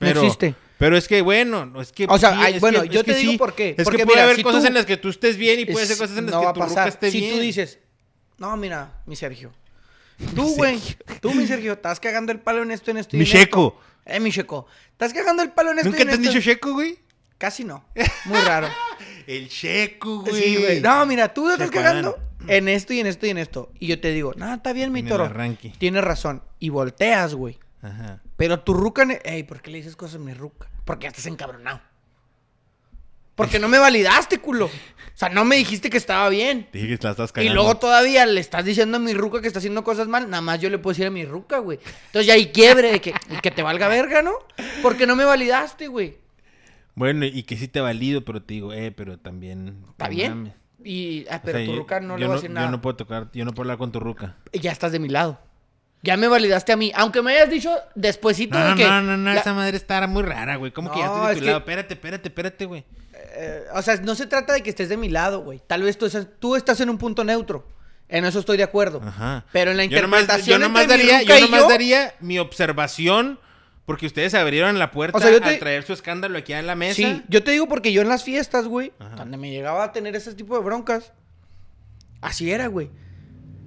[0.00, 0.56] Pero, no existe.
[0.76, 2.06] Pero es que, bueno, no, es que...
[2.08, 3.38] O sea, sí, es bueno, que- yo es que te digo sí.
[3.38, 3.74] por qué.
[3.78, 5.60] Es Porque que puede mira, haber si cosas tú- en las que tú estés bien
[5.60, 7.34] y puede Es- ser cosas en las no que a tu ruca esté si bien.
[7.34, 7.78] tú dices,
[8.38, 9.52] no, mira, mi Sergio.
[10.34, 10.80] Tú, güey,
[11.20, 13.80] tú, mi Sergio, estás cagando el palo en esto, en esto y Mi en esto.
[14.08, 14.66] Eh, mi checo.
[14.92, 16.32] Estás cagando el palo en esto ¿Nunca y en te han esto.
[16.32, 16.98] dicho checo, güey?
[17.36, 17.84] Casi no.
[18.24, 18.68] Muy raro.
[19.26, 20.42] El checo, güey.
[20.42, 20.80] Sí, güey.
[20.80, 23.70] No, mira, tú estás Checo, cagando en esto y en esto y en esto.
[23.78, 25.30] Y yo te digo, no, está bien, mi toro.
[25.78, 26.42] Tienes razón.
[26.58, 27.58] Y volteas, güey.
[27.82, 28.20] Ajá.
[28.36, 29.06] Pero tu ruca...
[29.24, 30.68] Ey, ¿por qué le dices cosas a mi ruca?
[30.84, 31.80] Porque ya estás encabronado.
[33.38, 34.66] Porque no me validaste, culo.
[34.66, 34.70] O
[35.18, 36.68] sea, no me dijiste que estaba bien.
[36.72, 37.54] Dije que la estás Y cagando.
[37.54, 40.28] luego todavía le estás diciendo a mi ruca que está haciendo cosas mal.
[40.28, 41.78] Nada más yo le puedo decir a mi ruca, güey.
[42.06, 44.32] Entonces ya hay quiebre de que, y que te valga verga, ¿no?
[44.82, 46.18] Porque no me validaste, güey.
[46.94, 49.84] Bueno, y que sí te valido, pero te digo, eh, pero también...
[49.90, 50.52] Está bien.
[50.84, 52.66] Y, ah, O pero sea, tu yo- ruca no le va a decir nada.
[52.66, 54.36] Yo no puedo tocar, yo no puedo hablar con tu ruca.
[54.52, 55.38] Y Ya estás de mi lado.
[56.02, 56.92] Ya me validaste a mí.
[56.94, 58.84] Aunque me hayas dicho despuesito No, de no, que.
[58.84, 60.70] no, no, no, la- esa madre está muy rara, güey.
[60.70, 61.58] ¿Cómo que ya estoy de es tu que- lado?
[61.58, 62.84] Espérate, espérate, espérate, güey.
[63.34, 65.60] Eh, o sea, no se trata de que estés de mi lado, güey.
[65.66, 67.66] Tal vez tú, estás- tú estás en un punto neutro.
[68.08, 69.00] En eso estoy de acuerdo.
[69.04, 69.44] Ajá.
[69.52, 72.14] Pero en la Yo nomás- interpretación yo nomás, entre mi daría, yo nomás yo- daría
[72.20, 73.38] mi observación
[73.84, 76.62] porque ustedes abrieron la puerta O sea, yo te- a traer su escándalo aquí a
[76.62, 76.94] la mesa.
[76.96, 79.16] Sí, yo te digo porque yo en las fiestas, güey, Ajá.
[79.16, 81.12] donde me llegaba a tener ese tipo de broncas,
[82.20, 82.90] así era, güey.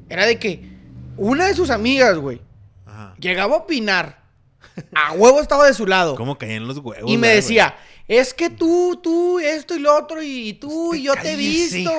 [0.10, 0.78] Era de que
[1.18, 2.42] una de sus amigas, güey,
[2.86, 3.16] Ajá.
[3.20, 4.22] llegaba a opinar.
[4.96, 6.16] A huevo estaba de su lado.
[6.16, 7.10] ¿Cómo caían los huevos?
[7.10, 7.36] Y me güey?
[7.36, 7.76] decía,
[8.20, 11.92] es que tú, tú, esto y lo otro, y tú, y yo te he visto.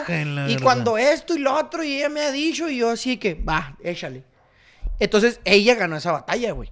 [0.48, 3.32] Y cuando esto y lo otro, y ella me ha dicho, y yo así que,
[3.34, 4.22] va, échale.
[4.98, 6.70] Entonces, ella ganó esa batalla, güey.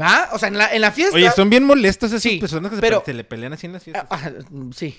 [0.00, 0.28] ¿Va?
[0.32, 1.16] O sea, en la, en la fiesta.
[1.16, 3.66] Oye, son bien molestas esas Sí, personas que se pero- pe- se le pelean así
[3.66, 4.06] en las fiestas.
[4.10, 4.30] Ah, ah,
[4.74, 4.96] sí.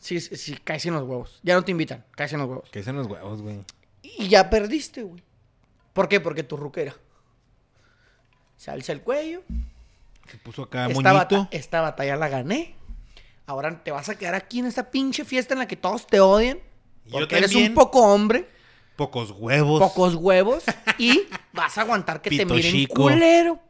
[0.00, 1.40] Sí, sí, sí, caes en los huevos.
[1.42, 2.68] Ya no te invitan, caes en los huevos.
[2.70, 3.60] Que dicen los huevos, güey.
[4.02, 5.22] Y ya perdiste, güey.
[5.94, 6.20] ¿Por qué?
[6.20, 6.94] Porque tu ruquera.
[8.56, 9.42] Se alza el cuello.
[10.30, 11.14] Se puso acá Esta, moñito.
[11.14, 12.74] bata- esta batalla la gané.
[13.46, 16.20] Ahora te vas a quedar aquí en esta pinche fiesta en la que todos te
[16.20, 16.58] odian.
[17.04, 18.48] Yo Porque eres un poco hombre,
[18.96, 19.80] Pocos huevos.
[19.80, 20.64] pocos huevos.
[20.98, 22.94] y vas a aguantar que te miren chico.
[23.02, 23.60] culero.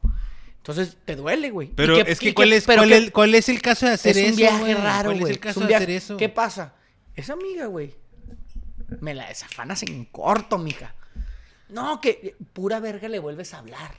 [0.59, 1.69] Entonces te duele, güey.
[1.69, 4.23] ¿Y Pero es que, ¿cuál, es, cuál, es, cuál es el caso de hacer es
[4.25, 4.31] eso?
[4.31, 4.75] un viaje güey?
[4.75, 5.31] raro, ¿Cuál güey.
[5.33, 6.17] es el caso de hacer eso?
[6.17, 6.75] ¿Qué pasa?
[7.17, 7.95] Esa amiga, güey,
[9.01, 10.95] me la desafanas en corto, mija.
[11.69, 13.93] No, que pura verga le vuelves a hablar.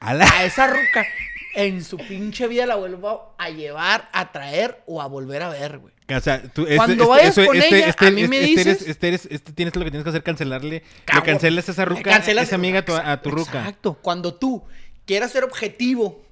[0.00, 1.06] A la- A esa ruca
[1.54, 5.78] en su pinche vida la vuelvo a llevar, a traer o a volver a ver,
[5.78, 5.94] güey.
[6.14, 8.36] O sea, tú, este, Cuando este- vayas eso- con este- ella, este- a mí me
[8.44, 10.82] este dices- este eres- este tienes lo que tienes que hacer, cancelarle.
[11.06, 13.60] Cago- Le cancelas a esa ruca, Cancelas- esa amiga a tu, a tu ruca.
[13.60, 13.94] Exacto.
[14.02, 14.64] Cuando tú
[15.06, 16.22] quieras ser objetivo,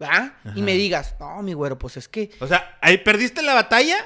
[0.00, 0.32] ¿verdad?
[0.56, 3.96] Y me digas, no, mi güero, pues es que O sea, ahí perdiste la batalla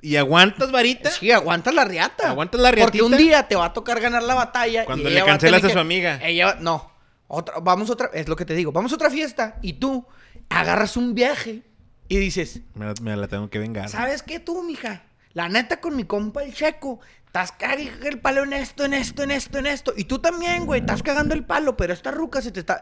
[0.00, 1.10] y aguantas varita.
[1.10, 2.30] Sí, aguantas la riata.
[2.30, 4.84] Aguantas la Porque un día te va a tocar ganar la batalla.
[4.84, 6.20] Cuando le a cancelas tener a su amiga.
[6.22, 6.87] Ella no.
[7.28, 8.72] Otra, vamos otra, es lo que te digo.
[8.72, 10.06] Vamos a otra fiesta y tú
[10.48, 11.62] agarras un viaje
[12.08, 13.88] y dices, Me, la- me la tengo que vengar.
[13.90, 15.02] ¿sabes qué tú, mija?
[15.34, 17.00] La neta con mi compa el checo.
[17.26, 19.92] Estás cagando el palo en esto, en esto, en esto, en esto.
[19.94, 20.80] Y tú también, güey.
[20.80, 22.80] Estás cagando el palo, pero esta ruca se te está.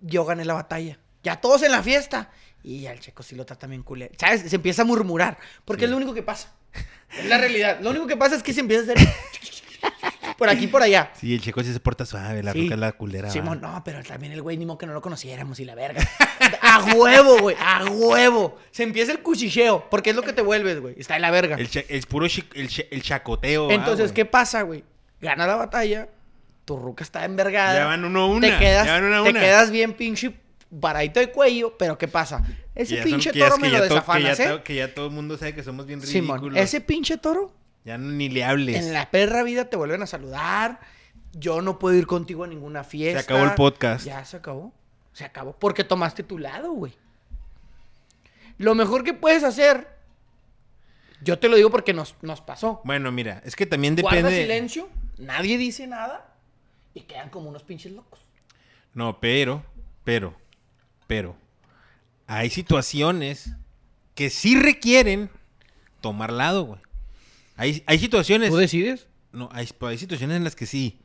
[0.00, 0.98] Yo gané la batalla.
[1.22, 2.30] Ya todos en la fiesta.
[2.64, 4.14] Y al checo sí lo trata bien culero.
[4.18, 4.40] ¿Sabes?
[4.48, 5.38] Se empieza a murmurar.
[5.66, 6.54] Porque es lo único que pasa.
[7.16, 7.80] Es la realidad.
[7.82, 9.08] Lo único que pasa es que se empieza a hacer.
[10.36, 11.10] por aquí, por allá.
[11.18, 12.62] Sí, el chico sí se porta suave, la Sí.
[12.62, 13.28] ruca es la culera.
[13.34, 16.02] no, pero también el güey ni modo que no lo conociéramos y la verga.
[16.60, 18.58] A huevo, güey, a huevo.
[18.70, 20.94] Se empieza el cuchicheo, porque es lo que te vuelves, güey.
[20.98, 21.56] Está en la verga.
[21.56, 23.70] El, el puro el, cha- el chacoteo.
[23.70, 24.12] Entonces.
[24.12, 24.84] ¿qué pasa, güey?
[25.20, 26.08] Gana la batalla,
[26.64, 27.78] tu ruca está envergada.
[27.78, 30.34] Ya van uno a una, Te quedas, ya van te quedas bien pinche
[30.80, 32.42] paradito de cuello, pero ¿qué pasa?
[32.74, 34.62] Ese pinche toro me lo desafanas, que ya ¿eh?
[34.64, 36.40] Que ya todo el mundo sabe que somos bien ridículos.
[36.40, 37.52] Simón, ese pinche toro,
[37.84, 38.76] Ya ni le hables.
[38.76, 40.80] en la perra vida te vuelven a saludar.
[41.32, 43.20] Yo no puedo ir contigo a ninguna fiesta.
[43.20, 44.04] acabó el podcast.
[44.04, 44.72] Ya se acabó.
[45.12, 45.56] Se acabó.
[45.58, 46.94] Porque tomaste tu lado, güey.
[48.58, 49.88] Lo mejor que puedes hacer,
[51.22, 52.80] yo te lo digo porque nos, nos pasó.
[52.84, 54.42] Bueno, mira, es que también Guarda depende.
[54.42, 56.34] silencio, nadie dice nada
[56.94, 58.20] y quedan como unos pinches locos.
[58.94, 59.64] No, pero,
[60.04, 60.34] pero,
[61.06, 61.34] pero,
[62.26, 63.50] hay situaciones
[64.14, 65.30] que sí requieren
[66.00, 66.80] tomar lado, güey.
[67.62, 68.52] Hay, hay situaciones.
[68.52, 69.06] decides?
[69.30, 70.98] No, hay, pero hay situaciones en las que sí.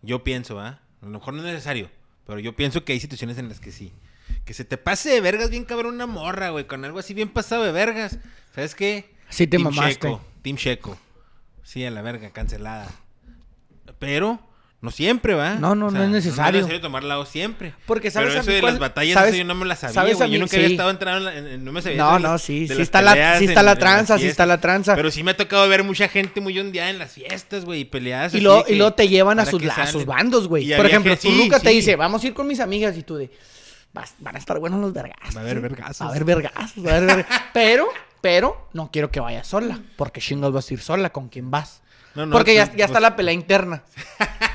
[0.00, 0.80] Yo pienso, ¿va?
[1.02, 1.90] A lo mejor no es necesario.
[2.26, 3.92] Pero yo pienso que hay situaciones en las que sí.
[4.46, 6.66] Que se te pase de vergas bien cabrón una morra, güey.
[6.66, 8.18] Con algo así bien pasado de vergas.
[8.54, 9.14] ¿Sabes qué?
[9.28, 10.08] Sí te Team mamaste.
[10.08, 10.98] Checo, Team Checo.
[11.62, 12.90] Sí, a la verga, cancelada.
[13.98, 14.40] Pero
[14.80, 15.54] No siempre, ¿va?
[15.56, 16.42] No, no, no es necesario.
[16.44, 17.74] No es necesario tomar lado siempre.
[17.84, 19.66] Porque sabes Pero a eso mí de cuál- las batallas, sabes- eso yo no me
[19.66, 20.26] las sabía, sabes a.
[20.28, 22.68] Yo nunca había estado entrando en, en- no me sabía No, de no, las- sí,
[22.68, 24.94] sí está la- sí está en- la tranza, sí está la tranza.
[24.94, 27.84] Pero sí me ha tocado ver mucha gente muy hundida en las fiestas, güey, y
[27.86, 30.72] peleadas Y luego, luego te llevan a ¿para sus, a sus bandos, güey.
[30.76, 32.96] Por ejemplo, sí, Luca te dice, vamos a ir con mis amigas.
[32.96, 33.32] Y tú de,
[33.92, 35.34] "Vas- van a estar buenos los vergazos.
[35.36, 35.60] Va a haber ¿sí?
[35.62, 36.00] vergazos.
[36.02, 36.86] Va a haber vergazos.
[36.86, 37.88] va a haber Pero,
[38.20, 39.80] pero, no quiero que vayas sola.
[39.96, 41.10] Porque chingados vas a ir sola.
[41.10, 41.82] ¿Con quién vas?
[42.14, 43.82] No, no, porque ya, tú- ya está pues- la pelea interna.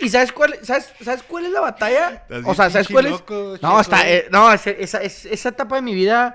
[0.00, 2.24] ¿Y sabes cuál, sabes, sabes cuál es la batalla?
[2.44, 3.12] O sea, ¿sabes cuál es?
[3.12, 4.26] loco, no, está, eh.
[4.30, 6.34] no, esa, es- esa etapa de mi vida.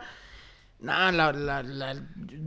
[0.80, 1.96] No, la, la, la-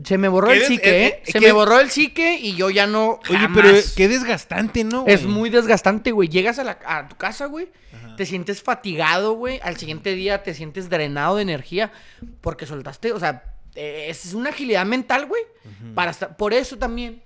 [0.04, 1.22] se me borró ¿Qué el psique, eh, ¿eh?
[1.26, 3.18] eh, Se me borró el psique y yo ya no.
[3.28, 3.62] Oye, jamás.
[3.64, 5.14] pero qué desgastante, ¿no, güey?
[5.14, 6.28] Es muy desgastante, güey.
[6.28, 7.68] Llegas a, la, a tu casa, güey.
[8.18, 9.58] Te sientes fatigado, güey.
[9.62, 11.92] Al siguiente día te sientes drenado de energía.
[12.42, 13.42] Porque soltaste, o sea,
[13.74, 15.42] es una agilidad mental, güey.
[15.94, 16.36] Para estar.
[16.36, 17.22] Por eso también.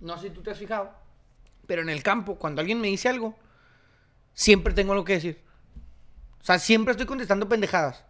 [0.00, 0.92] No sé si tú te has fijado.
[1.72, 3.34] Pero en el campo, cuando alguien me dice algo,
[4.34, 5.40] siempre tengo algo que decir.
[6.38, 8.04] O sea, siempre estoy contestando pendejadas.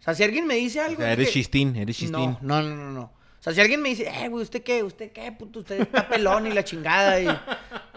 [0.00, 0.96] O sea, si alguien me dice O algo.
[1.00, 2.36] sea, eres que- chistín, eres chistín.
[2.42, 3.02] no, no, no, no, no.
[3.02, 4.82] O sea, si alguien me dice, eh, güey, ¿usted qué?
[4.82, 5.60] ¿Usted qué, puto?
[5.60, 7.28] Usted está pelón y la chingada y...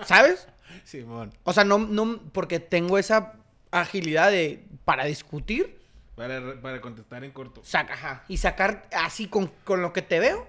[0.05, 0.47] ¿Sabes?
[0.83, 1.33] Simón.
[1.45, 3.39] O sea, no, no, porque tengo esa
[3.71, 5.79] agilidad de, para discutir,
[6.15, 7.61] Para, para contestar en corto.
[7.63, 10.47] saca, ajá, y sacar así con, con lo que te veo,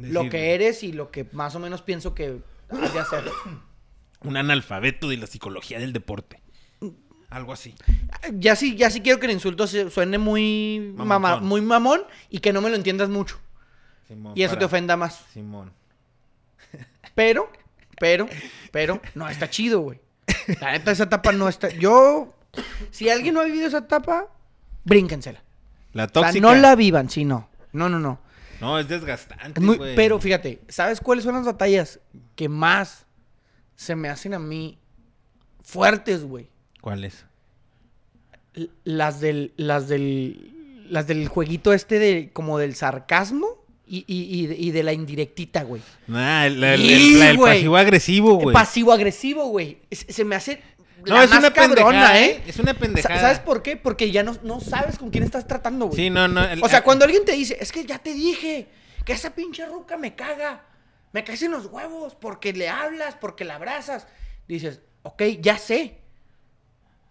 [0.00, 2.40] lo que eres y lo que más o menos pienso que
[4.22, 6.40] Un analfabeto de la psicología del deporte.
[7.28, 7.74] Algo así.
[8.34, 12.38] Ya sí, ya sí quiero que el insulto se- suene muy, mama- muy mamón y
[12.38, 13.38] que no me lo entiendas mucho.
[14.06, 15.24] Simón, Y eso para- te ofenda más.
[15.32, 15.72] Simón.
[17.14, 17.50] Pero,
[17.98, 18.28] pero,
[18.70, 20.00] pero, no está chido, güey.
[20.60, 21.68] La neta, esa etapa no está.
[21.70, 22.34] Yo,
[22.90, 24.26] si alguien no ha vivido esa etapa,
[24.84, 25.42] brínquensela.
[25.92, 26.40] La O sea, tóxica.
[26.40, 27.48] no la vivan, sí, no.
[27.72, 28.20] No, no, no.
[28.60, 29.94] No, es desgastante, Es muy- güey.
[29.94, 32.00] pero fíjate, ¿sabes cuáles son las batallas
[32.34, 33.06] que más
[33.74, 34.78] se me hacen a mí
[35.62, 36.48] fuertes, güey?
[36.80, 37.24] ¿Cuál es?
[38.54, 43.46] L- Las del, las del, las del jueguito este de, como del sarcasmo
[43.86, 45.82] y, y, y, de- y de la indirectita, güey.
[46.06, 48.52] Nah, el, el- Sí, el- la- el güey.
[48.52, 49.78] pasivo agresivo, güey.
[49.90, 50.62] Se me hace
[51.06, 52.30] No, la es más una cabrona, pendejada, ¿eh?
[52.30, 52.42] ¿eh?
[52.46, 53.20] Es una pendejada.
[53.20, 53.76] ¿Sabes por qué?
[53.76, 55.96] Porque ya no, no sabes con quién estás tratando, güey.
[55.96, 56.44] Sí, no, no.
[56.44, 58.68] el- O sea, cuando alguien te dice, es que ya te dije
[59.04, 60.64] que esa pinche ruca me caga,
[61.12, 64.06] me caes en los huevos porque le hablas, porque la abrazas,
[64.48, 65.98] dices, ok, ya sé.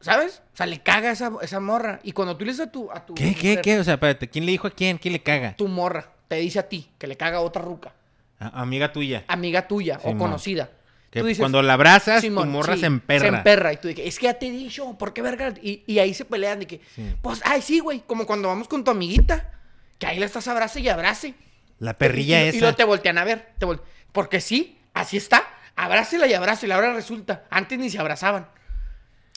[0.01, 0.41] ¿Sabes?
[0.53, 1.99] O sea, le caga esa, esa morra.
[2.03, 3.79] Y cuando tú le dices a tu, a tu ¿Qué, qué, mujer, qué?
[3.79, 4.97] O sea, espérate, ¿quién le dijo a quién?
[4.97, 5.55] ¿Quién le caga?
[5.55, 7.93] tu morra te dice a ti que le caga a otra ruca,
[8.39, 9.23] A- amiga tuya.
[9.27, 10.69] amiga tuya o conocida.
[11.12, 13.20] Que Tú dices, cuando la abrazas, Simón, tu morra sí, se emperra.
[13.22, 13.74] Se emperra.
[13.74, 15.53] Y tú dices, es que ya te he dicho, ¿por qué verga?
[15.62, 17.16] Y, y ahí se pelean de que, Sí.
[17.22, 19.51] pues, ay, sí, güey, como cuando vamos con tu amiguita,
[19.97, 21.34] que ahí la estás abrace y abrace.
[21.80, 22.58] La perrilla y, esa.
[22.58, 23.53] Y luego te voltean a ver.
[23.58, 23.82] te vol-
[24.12, 25.47] Porque sí, así está.
[25.78, 26.76] Abrácela y abrázela.
[26.76, 27.45] Ahora resulta.
[27.49, 28.47] Antes ni se abrazaban.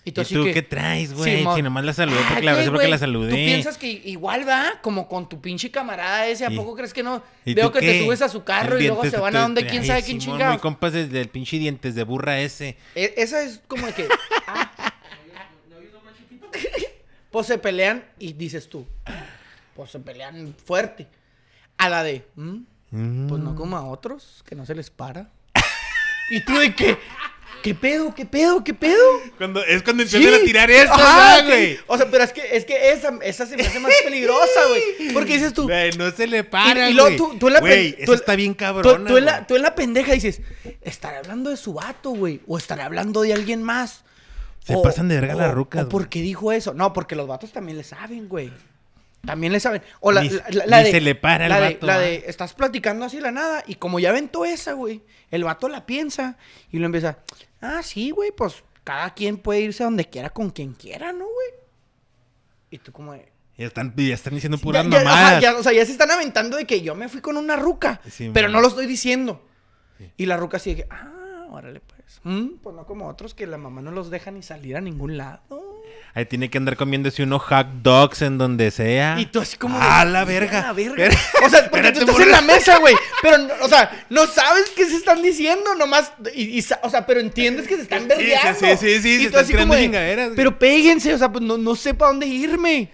[0.08, 1.44] Y ¿Y tú, así tú que- qué traes, güey?
[1.54, 3.28] Si nomás la saludé porque la ¿qué, abracé porque la saludé.
[3.28, 6.46] Tú piensas que igual va, como con tu pinche camarada ese.
[6.46, 7.22] ¿A ¿Y- poco crees que no?
[7.44, 8.04] ¿Y Veo que te qué?
[8.04, 10.54] subes a su carro El y luego se van a donde quién sabe quién chingados.
[10.54, 12.78] Muy compas desde el pinche dientes de burra ese.
[12.94, 14.08] E- Esa es como de que.
[14.46, 14.72] ah.
[17.30, 18.86] pues se pelean y dices tú.
[19.76, 21.06] Pues se pelean fuerte.
[21.76, 22.26] A la de.
[22.36, 25.28] "Mm, Pues no como a otros, que no se les para.
[26.30, 26.96] y tú de que.
[27.62, 28.14] ¿Qué pedo?
[28.14, 28.62] ¿Qué pedo?
[28.62, 29.02] ¿Qué pedo?
[29.36, 30.16] Cuando, es cuando Sí.
[30.16, 31.78] empiezan a tirar ¿no, güey?
[31.86, 35.12] O sea, pero es que, es que esa, esa se me hace más peligrosa, güey.
[35.12, 35.64] Porque dices tú.
[35.64, 37.16] Güey, no se le para, y luego güey.
[37.16, 39.46] tú, tú en la Güey, eso tú- está bien tú- cabrona, Tú, en la, güey.
[39.48, 40.40] tú en la pendeja dices,
[40.82, 42.40] ¿estaré hablando de su vato, güey?
[42.46, 44.04] ¿O estaré hablando de alguien más?
[44.64, 46.10] Se pasan de verga las rucas, ¿O por güey.
[46.10, 46.74] qué dijo eso?
[46.74, 48.52] No, porque los vatos también le saben, güey.
[49.26, 49.82] También le saben.
[50.00, 52.24] O la, Ni- la- la- la de, se le para el de- vato, la de,
[52.28, 55.02] estás platicando así la nada y como ya aventó esa, güey,
[55.32, 56.36] el vato la piensa
[56.70, 57.18] y lo empieza,
[57.60, 61.24] ah, sí, güey, pues cada quien puede irse a donde quiera con quien quiera, ¿no,
[61.24, 61.48] güey?
[62.70, 63.30] Y tú como de...
[63.56, 65.42] Ya están, ya están diciendo puras Ya- ya- ajá, mamadas.
[65.42, 68.00] ya, o sea, ya se están aventando de que yo me fui con una ruca,
[68.08, 68.52] Sí, pero man.
[68.52, 69.44] no lo estoy diciendo.
[70.16, 72.20] Y la ruca que, ah, órale pues.
[72.22, 75.16] Mm, pues no como otros que la mamá no los deja ni salir a ningún
[75.16, 75.67] lado.
[76.14, 79.20] Ahí tiene que andar comiéndose unos hot dogs en donde sea.
[79.20, 79.78] Y tú así como...
[79.78, 80.62] de, ¡Ah, la "Ya, verga!
[80.62, 80.94] la verga".
[80.96, 82.24] Pero- O sea, porque tú estás morra.
[82.24, 82.94] en la mesa, güey.
[83.22, 86.12] Pero, o sea, no sabes qué se están diciendo, nomás.
[86.34, 88.58] Y, o sea, pero entiendes que se están verdeando.
[88.58, 90.32] sí, sí, sí, sí, Y se tú así como de.
[90.34, 92.90] Pero péguense, o sea, pues no, no sé para dónde irme.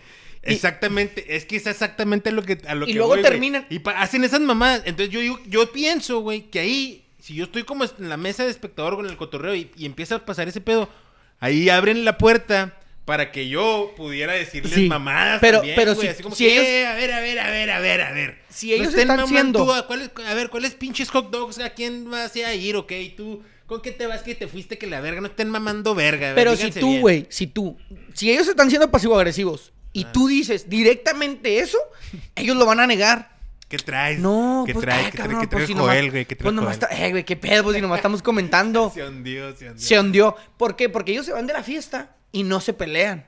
[0.47, 3.67] Y- Exactamente, es que es exactamente lo que a lo Y que luego voy, terminan.
[3.71, 4.83] Y hacen esas mamadas.
[4.85, 8.51] Entonces yo yo pienso, güey, que ahí, si yo estoy como en la mesa de
[8.51, 10.91] espectador con el cotorreo y, y empieza a pasar ese pedo,
[11.41, 12.75] ahí abren la puerta
[13.05, 16.53] para que yo pudiera decirles Sí, mamadas pero- también, pero si- así como si que,
[16.55, 18.39] ellos- "Eh, a ver, a ver, a ver, a ver, a ver.
[18.49, 21.31] Si No ellos estén están mamando siendo- tú, a, ¿cuáles- a ver, ¿cuáles pinches hot
[21.31, 21.59] dogs?
[21.59, 22.93] ¿A quién vas a ir, ok?
[23.17, 25.21] Tú, ¿con qué te vas que te fuiste que la verga?
[25.21, 26.29] No estén mamando verga.
[26.29, 27.77] ver, Pero si tú, güey, si tú,
[28.15, 30.13] si ellos están siendo pasivo-agresivos y Ah.
[30.13, 31.79] tú dices directamente eso,
[32.37, 33.35] ellos lo van a negar.
[33.69, 34.19] ¿Qué traes?
[34.21, 35.05] No, ¿Qué pues, trae?
[35.07, 36.25] ay, ¿Qué qué pues, trae si Joel, nomás- güey?
[36.27, 37.03] ¿Qué trae Pues nomás Joel?
[37.03, 38.91] eh, güey, qué pedo, pues si nomás estamos comentando.
[38.95, 39.87] Se hundió, se hundió.
[39.87, 40.37] Se hundió.
[40.57, 40.89] ¿Por qué?
[40.89, 43.25] Porque ellos se van de la fiesta y no se pelean.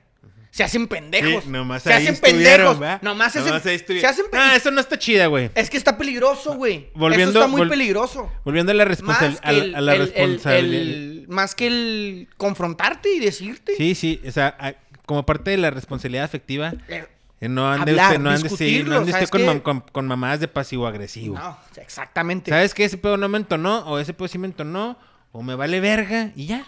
[0.51, 1.45] Se hacen pendejos.
[1.45, 2.79] Sí, nomás se ahí hacen pendejos.
[3.03, 3.61] Nomás se hacen, ahí
[4.01, 4.57] se hacen Ah, pendejos.
[4.57, 5.51] eso no está chida, güey.
[5.55, 6.89] Es que está peligroso, güey.
[6.95, 8.33] Volviendo- Eso está muy vol- peligroso.
[8.43, 9.43] Volviendo a la, Más responsabilidad.
[9.43, 10.83] que el, a la el- el- responsabilidad.
[10.83, 13.75] el- más que el confrontarte y decirte.
[13.77, 17.05] Sí, sí, o sea, a- como parte de la responsabilidad afectiva, Eh,
[17.43, 19.63] eh, no ande Hablar, usted, no ande, sí, discutirlo, no ande usted ¿sabes con, mam-
[19.63, 21.37] con, con mamadas de pasivo-agresivo.
[21.39, 22.51] No, exactamente.
[22.51, 22.85] ¿Sabes qué?
[22.87, 24.99] Ese pedo no me entonó, o ese pedo sí me entonó,
[25.33, 26.65] o me vale verga, y ya.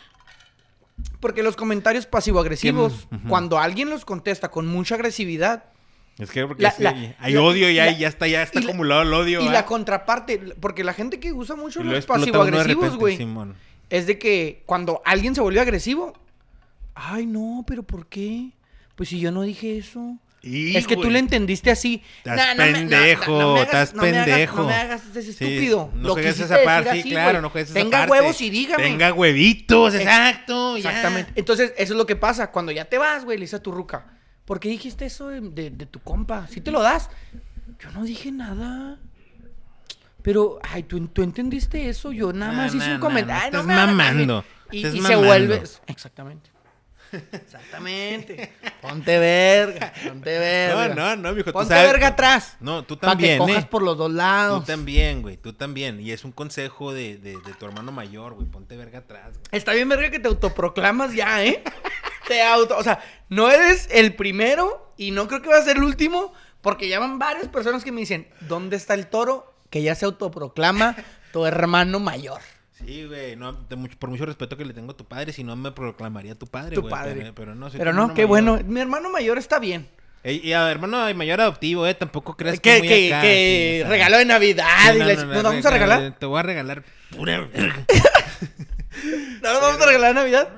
[1.21, 5.65] Porque los comentarios pasivo-agresivos, cuando alguien los contesta con mucha agresividad,
[6.19, 8.59] Es que porque La- sí, la- hay la- odio ya, y ya está, ya está
[8.59, 9.41] acumulado el odio.
[9.41, 13.17] y la contraparte, porque la gente que usa mucho los pasivo-agresivos, güey,
[13.91, 16.15] es de que cuando alguien se volvió agresivo,
[16.95, 18.51] ay, no, pero ¿por qué?
[18.97, 20.19] Pues si yo no dije eso.
[20.41, 22.03] Y, es que tú le entendiste así.
[22.19, 24.57] Estás Nah, no me- no, pendejo, no, no me hagas- estás no me hagas- pendejo.
[24.57, 25.91] No me hagas ese Sí, estúpido.
[25.95, 27.43] no Lo juegues esa parte, decir sí, así, claro, güey.
[27.43, 28.13] no juegues esa Tenga parte.
[28.13, 28.83] huevos y dígame.
[28.85, 30.77] Tenga huevitos, Ex- exacto.
[30.79, 30.89] ya.
[30.91, 31.33] Exactamente.
[31.35, 32.51] Entonces, eso es lo que pasa.
[32.53, 34.07] Cuando ya te vas, güey, le dices a tu ruca,
[34.45, 36.47] ¿por qué dijiste eso de, de- de tu compa?
[36.49, 37.11] Si te lo das.
[37.81, 38.99] Yo no dije nada.
[40.23, 42.13] Pero, ay, ¿tú, tú entendiste eso.
[42.13, 43.53] Yo nada No, más hice no, un no, comentario.
[43.53, 45.63] no estás mamando, Y, estás y se vuelve.
[45.87, 46.51] Exactamente.
[47.33, 48.53] Exactamente.
[48.83, 49.93] Ponte verga.
[50.07, 50.89] Ponte verga.
[50.95, 51.47] No, no, no, mijo.
[51.47, 52.57] tú Ponte sabes- verga atrás.
[52.61, 53.69] No, tú Para que también, cojas ¿eh?
[53.71, 54.65] por los dos Tú lados.
[54.67, 56.01] también, güey, tú también.
[56.01, 58.47] Y es un consejo de, de, de tu hermano mayor, güey.
[58.47, 59.43] Ponte verga atrás, güey.
[59.53, 61.63] Está bien, verga, que te autoproclamas ya, ¿eh?
[62.29, 62.77] te auto.
[62.77, 66.33] O sea, no eres el primero y no creo que va a ser el último,
[66.61, 70.05] porque ya van varias personas que me dicen: ¿Dónde está el toro que ya se
[70.05, 70.97] autoproclama
[71.33, 72.41] tu hermano mayor?
[72.85, 75.57] Sí, güey, no, mucho- por mucho respeto que le tengo a tu padre, si no
[75.57, 76.91] me proclamaría tu padre, Tu güey.
[76.91, 77.15] padre.
[77.17, 78.29] Pero, pero no, soy Pero tu no, hermano qué mayor.
[78.29, 78.59] bueno.
[78.67, 79.89] Mi hermano mayor está bien.
[80.23, 83.75] Ey, Y, a hermano mayor adoptivo, eh, tampoco creas que que, muy que, acá, que
[83.79, 83.91] sí, o sea.
[83.91, 86.19] regalo de Navidad y no, la- no, no, ¿Nos vamos a regalar?
[86.19, 86.85] Te voy a regalar
[87.17, 87.85] pura verga.
[89.43, 90.49] ¿No nos vamos a regalar de Navidad?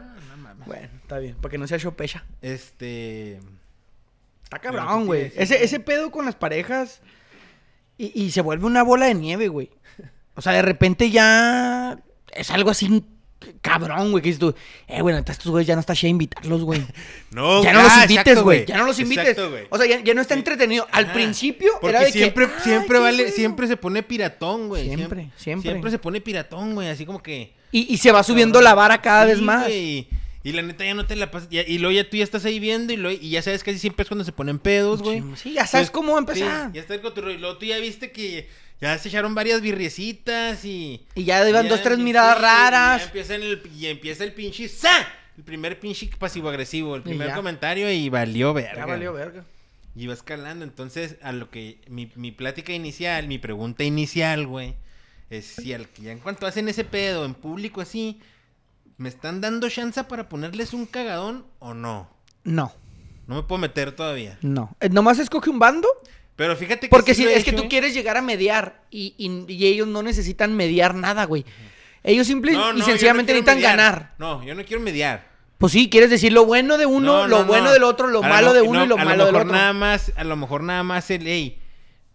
[0.66, 2.24] Bueno, está bien, para que no sea chopecha.
[2.42, 3.34] Este.
[4.44, 5.32] Está Pero, ¿qué cabrón, güey.
[5.36, 7.00] Ese, ese pedo con las parejas
[7.98, 9.70] y, y se vuelve una bola de nieve, güey.
[10.36, 11.98] O sea, de repente ya
[12.32, 13.02] es algo así
[13.62, 14.22] cabrón, güey.
[14.22, 14.54] Que dices tú,
[14.86, 16.82] eh, güey, neta, estos güeyes ya no está chida invitarlos, güey.
[17.30, 18.66] No, ya no ah, los invites, exacto, güey.
[18.66, 19.28] Ya no los invites.
[19.28, 20.86] Exacto, o sea, ya, ya no está entretenido.
[20.90, 23.32] Al principio Porque era de siempre, que, siempre "Ay, qué vale, güey".
[23.34, 24.86] siempre se pone piratón, güey.
[24.86, 25.70] Siempre, siempre.
[25.70, 26.88] Siempre se pone piratón, güey.
[26.88, 27.52] Así como que.
[27.72, 29.64] Y, y se va subiendo la vara cada Sí, vez más.
[29.66, 30.08] güey.
[30.42, 31.48] Y la neta ya no te la pasas.
[31.50, 33.76] ya- Y luego ya tú ya estás ahí viendo y, luego- y ya sabes que
[33.78, 35.22] siempre es cuando se ponen pedos, güey.
[35.36, 36.66] Sí, ya sabes Pues, cómo va a empezar.
[36.68, 37.34] sí, ya está el cotorreo.
[37.34, 38.48] Y luego tú ya viste que
[38.80, 41.06] ya se echaron varias birriecitas y.
[41.14, 43.00] Y ya iban dos, tres miradas y raras.
[43.00, 44.90] Ya empieza el, y empieza el pinche ¡sa!
[45.36, 46.96] El primer pinche pasivo-agresivo.
[46.96, 48.76] El Y primer comentario y valió verga.
[48.76, 49.44] Ya valió verga.
[49.96, 50.64] Y va escalando.
[50.64, 51.80] Entonces, a lo que.
[51.88, 54.74] Mi, mi plática inicial, mi pregunta inicial, güey.
[55.30, 58.20] Es si al que ya en cuanto hacen ese pedo en público así.
[58.96, 62.10] ¿Me están dando chance para ponerles un cagadón o no?
[62.44, 62.74] No,
[63.26, 64.36] No me puedo meter todavía.
[64.42, 64.76] no.
[64.80, 65.88] Eh, Nomás escoge un bando.
[66.40, 66.88] Pero fíjate que.
[66.88, 67.68] Porque sí si es que tú ¿eh?
[67.68, 71.44] quieres llegar a mediar y, y- y ellos no necesitan mediar nada, güey.
[72.02, 73.76] Ellos simple No, no, y no sencillamente necesitan mediar.
[73.76, 74.14] ganar.
[74.18, 75.28] No, yo no quiero mediar.
[75.58, 77.72] Pues sí, quieres decir lo bueno de uno, No, lo no, bueno no.
[77.72, 79.58] del otro, lo A malo de uno no, y lo a malo del mejor otro.
[79.58, 81.58] Nada más, a lo mejor nada más el, ey,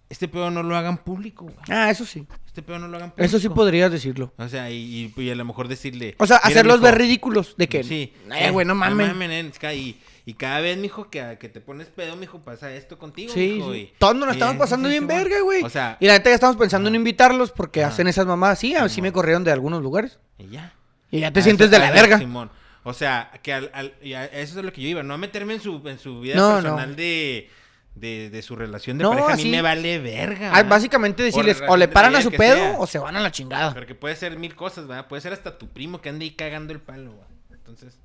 [0.09, 1.55] este pedo no lo hagan público, güey.
[1.69, 2.25] Ah, eso sí.
[2.47, 3.25] Este pedo no lo hagan público.
[3.27, 4.33] Eso sí podrías decirlo.
[4.37, 6.15] O sea, y, y- y a lo mejor decirle.
[6.17, 6.85] O sea, "Mira, hacerlos mijo".
[6.85, 7.83] ver ridículos de que.
[7.83, 8.11] Sí.
[8.35, 9.15] Eh, güey, no mames.
[9.15, 12.71] nen, es que ahí- Y, cada vez, mijo, que, que te pones pedo, mijo, pasa
[12.73, 13.79] esto contigo, Sí, mijo, sí.
[13.79, 15.63] y- Todos nos la estamos es- pasando bien verga, güey.
[15.63, 18.57] O sea, Y la neta ya estamos pensando en invitarlos porque hacen esas mamadas.
[18.59, 20.17] Sí, así me corrieron de algunos lugares.
[20.39, 20.73] y ya.
[21.11, 22.17] Y ya te sientes de la verga.
[22.17, 22.49] Simón.
[22.83, 25.17] O sea, que al, al- y a- eso es lo que yo iba, no a
[25.17, 26.95] meterme en su, en su vida No, personal no.
[26.95, 27.49] de,
[27.95, 29.29] de, de su relación de No, pareja.
[29.29, 30.49] A así- mí me vale verga.
[30.49, 30.69] Ah, ¿verdad?
[30.71, 32.75] básicamente decirles, o le paran a su pedo sea.
[32.79, 33.73] o se van a la chingada.
[33.75, 35.07] Pero que puede ser mil cosas, ¿verdad?
[35.07, 37.27] Puede ser hasta tu primo que ande ahí cagando el palo, güey.
[37.53, 37.97] Entonces,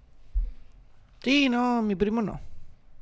[1.22, 2.40] Sí, no, mi primo no.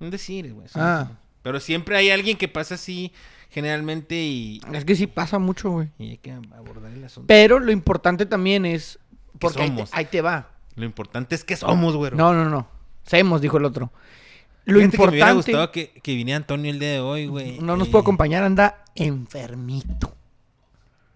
[0.00, 0.66] un decir, güey.
[0.74, 1.08] Ah.
[1.42, 3.12] Pero siempre hay alguien que pasa así,
[3.50, 5.88] generalmente, y, Es que sí pasa mucho, güey.
[5.98, 7.26] y hay que abordar el asunto.
[7.26, 8.98] Pero lo importante también es.
[9.38, 9.90] Porque ahí te, somos.
[9.92, 10.50] ahí te va.
[10.74, 12.12] Lo importante es que somos, güey.
[12.12, 12.66] No, no, no.
[13.04, 13.90] Semos, dijo el otro.
[14.64, 15.52] Lo Fíjate que me hubiera importante.
[15.52, 17.58] gustado que, que viniera Antonio el día de hoy, güey.
[17.60, 20.14] No nos Eh, puede acompañar, anda enfermito.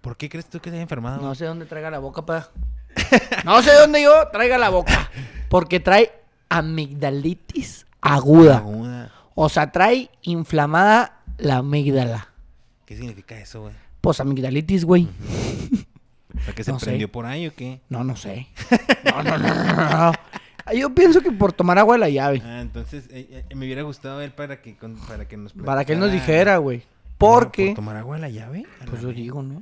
[0.01, 1.21] ¿Por qué crees tú que se haya enfermado?
[1.21, 2.49] No sé dónde traiga la boca, pa.
[3.45, 5.11] No sé dónde yo traiga la boca.
[5.49, 6.13] Porque trae
[6.59, 8.59] amigdalitis aguda.
[8.59, 9.13] Aguda.
[9.35, 12.29] O sea, trae inflamada la amígdala.
[12.87, 13.75] ¿Qué significa eso, güey?
[14.01, 15.09] Pues amigdalitis, güey.
[16.35, 16.87] ¿Para qué se No sé.
[16.87, 17.81] prendió por ahí o qué?
[17.89, 18.49] No, no sé.
[19.05, 20.13] No, no, no, no, no.
[20.79, 22.41] Yo pienso que por tomar agua de la llave.
[22.45, 25.85] Ah, entonces eh, eh, me hubiera gustado ver para que, con- para que nos Para
[25.85, 26.83] que él nos dijera, güey.
[27.19, 27.75] ¿Por Porque.
[27.75, 28.65] tomar agua de la llave?
[28.81, 29.17] La Pues yo vez.
[29.17, 29.61] digo, ¿no?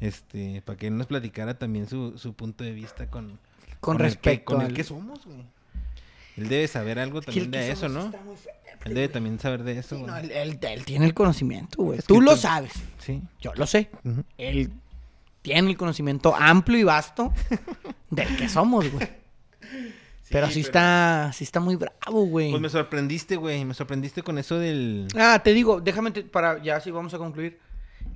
[0.00, 3.38] Este, para que él nos platicara también su, su punto de vista con,
[3.80, 5.44] Con el que- respecto con el que somos, güey.
[6.36, 8.10] Él debe saber algo también de eso, ¿no?
[8.84, 11.98] Él debe también saber de eso, Sí, no, él, él- él tiene el conocimiento, güey.
[12.00, 12.72] Es Tú lo sabes.
[12.98, 13.22] Sí.
[13.40, 13.90] Yo lo sé.
[14.38, 14.72] Él
[15.42, 17.32] tiene el conocimiento amplio y vasto
[18.10, 19.08] del que somos, güey.
[20.30, 22.50] pero sí pero- está, sí está muy bravo, güey.
[22.50, 23.64] Pues me sorprendiste, güey.
[23.64, 25.06] Me sorprendiste con eso del.
[25.16, 27.60] Ah, te digo, déjame te- para ya sí vamos a concluir.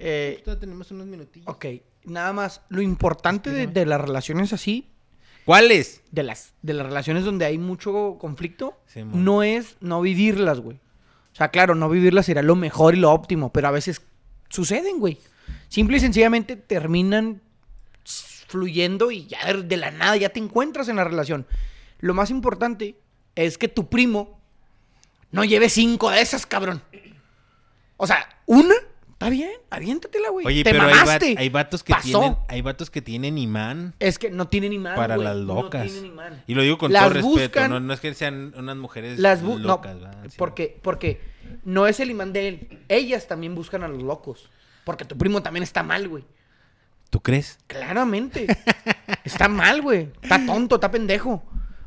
[0.00, 1.46] Eh, tenemos unos minutillos.
[1.48, 1.64] ok,
[2.06, 2.60] nada más.
[2.70, 4.90] Lo importante de, de las relaciones así,
[5.46, 6.02] ¿Cuáles?
[6.10, 10.78] de las, de las relaciones donde hay mucho conflicto, Sí, no es no vivirlas, güey.
[11.32, 14.00] O sea, claro, no vivirlas sería lo mejor y lo óptimo, pero a veces
[14.48, 15.18] suceden, güey.
[15.68, 17.42] Simple y sencillamente terminan
[18.48, 21.46] fluyendo y ya de la nada ya te encuentras en la relación.
[21.98, 22.98] Lo más importante
[23.34, 24.40] es que tu primo
[25.30, 26.82] no lleve cinco de esas, cabrón.
[27.98, 28.74] O sea, una,
[29.16, 30.46] está bien, aviéntatela, güey.
[30.46, 32.06] Oye, te pero hay, va- hay vatos que Pasó.
[32.20, 35.26] tienen, hay vatos que tienen imán Es que no tienen imán, para güey.
[35.26, 35.86] las locas.
[35.86, 36.44] No tienen imán.
[36.46, 39.18] y lo digo con Las todo respeto, buscan- no, no es que sean unas mujeres
[39.18, 39.96] Las no, locas.
[40.28, 40.34] Sí.
[40.36, 41.20] porque, porque
[41.64, 42.78] no es el imán de él.
[42.88, 44.50] Ellas también buscan a los locos.
[44.84, 46.24] Porque tu primo también está mal, güey.
[47.08, 47.58] ¿Tú crees?
[47.68, 48.46] Claramente.
[49.24, 50.10] está mal, güey.
[50.22, 51.42] Está tonto, está pendejo.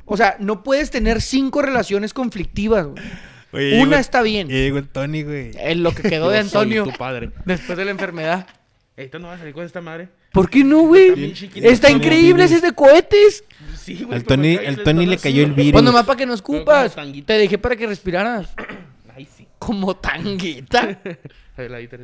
[0.06, 3.04] O sea, no puedes tener cinco relaciones conflictivas, güey.
[3.52, 4.47] Oye, Una llegó- está bien.
[4.47, 5.52] llegó el Tony, güey.
[5.60, 7.32] Es lo que quedó de Antonio tu padre.
[7.45, 8.47] después de la enfermedad.
[8.95, 10.10] Esto no va a salir con esta madre.
[10.34, 11.10] ¿Por qué no, güey?
[11.32, 11.89] Está chiquito.
[11.89, 13.43] Increíble, ese es de cohetes.
[13.82, 15.72] Sí, Al Tony, al Tony le cayó el virus.
[15.72, 16.91] Pues nomás para que no escupas.
[16.93, 17.28] como tanguita.
[17.28, 18.54] Te dejé para que respiraras.
[19.16, 19.47] Ay, sí.
[19.58, 21.00] Como tanguita.
[21.58, 21.97] A ver, ahí te-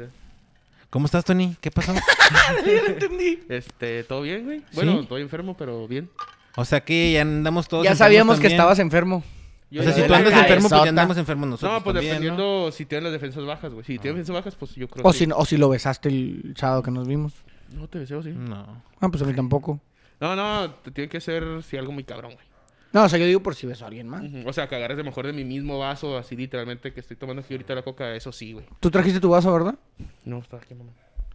[0.89, 1.56] ¿Cómo estás, Tony?
[1.60, 1.93] ¿Qué pasó?
[2.66, 3.39] ya lo entendí.
[3.50, 4.62] Este, ¿todo bien, güey?
[4.74, 5.00] Bueno, ¿Sí?
[5.02, 6.10] estoy enfermo, pero bien.
[6.56, 8.54] O sea que ya andamos todos Ya enfermos sabíamos que también.
[8.62, 9.24] estabas enfermo.
[9.72, 11.93] Yo O sea, si tú la andas enfermo, pues ya andamos enfermos nosotros No, pues
[11.95, 12.20] también, ¿no?
[12.22, 13.84] dependiendo si tienen las defensas bajas, güey.
[13.86, 16.09] Si tienen defensas bajas, pues yo creo O que si, no- o si lo besaste
[16.09, 17.34] el sábado que nos vimos.
[17.74, 18.30] No te deseo, sí.
[18.32, 18.84] No.
[18.99, 19.80] Ah, pues a mí tampoco.
[20.20, 22.45] No, no, te tiene que ser si algo muy cabrón, güey.
[22.93, 24.24] No, o sea, yo digo por si besó a alguien más.
[24.45, 27.41] O sea, que agarres de mejor de mi mismo vaso, así literalmente que estoy tomando
[27.41, 28.66] aquí ahorita la coca, eso sí, güey.
[28.80, 29.76] Tú trajiste tu vaso, ¿verdad?
[30.24, 30.91] No, está aquí, mamá.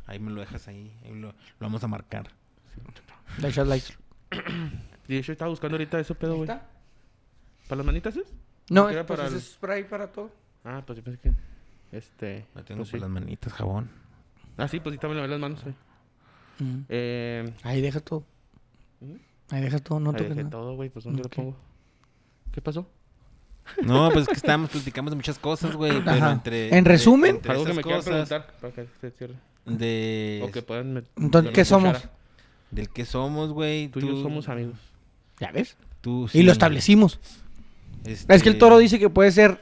[0.06, 0.90] Ahí me lo dejas ahí.
[1.04, 2.30] ahí lo, lo vamos a marcar.
[3.44, 3.92] Echas likes.
[5.08, 6.48] De hecho, estaba buscando ahorita eso pedo, güey.
[6.48, 6.66] ¿Está?
[7.70, 8.24] ¿Para las manitas es?
[8.68, 10.30] No, es, pues, para es el- spray para todo.
[10.64, 11.32] Ah, pues yo pensé que.
[11.96, 12.46] Este.
[12.54, 12.98] Lo tengo pues sí.
[12.98, 13.88] las manitas, jabón.
[14.56, 15.74] Ah, sí, pues sí, también lavé las manos, güey.
[16.58, 16.84] Mm.
[16.88, 17.54] Eh.
[17.62, 18.24] Ahí deja todo.
[19.00, 19.14] ¿Mm?
[19.54, 20.50] Ahí deja todo, no ahí toques dejé nada.
[20.50, 21.56] todo, güey, pues ¿dónde lo pongo?
[22.52, 22.86] ¿Qué pasó?
[23.82, 26.02] No, pues es que estábamos, platicamos de muchas cosas, güey.
[26.04, 26.68] Pero entre.
[26.68, 29.34] En entre- resumen- entre Algo que me cosas preguntar para que se cierre.
[29.64, 30.42] De.
[30.44, 31.92] O que puedan Entonces, ¿qué somos?
[31.94, 32.12] cuchara.
[32.72, 33.88] Del que somos, güey.
[33.88, 34.78] Tú y yo somos amigos.
[35.38, 35.76] ¿Ya ves?
[36.00, 37.20] Tú, Y lo establecimos.
[38.04, 39.60] Este, Es que el toro dice que puede ser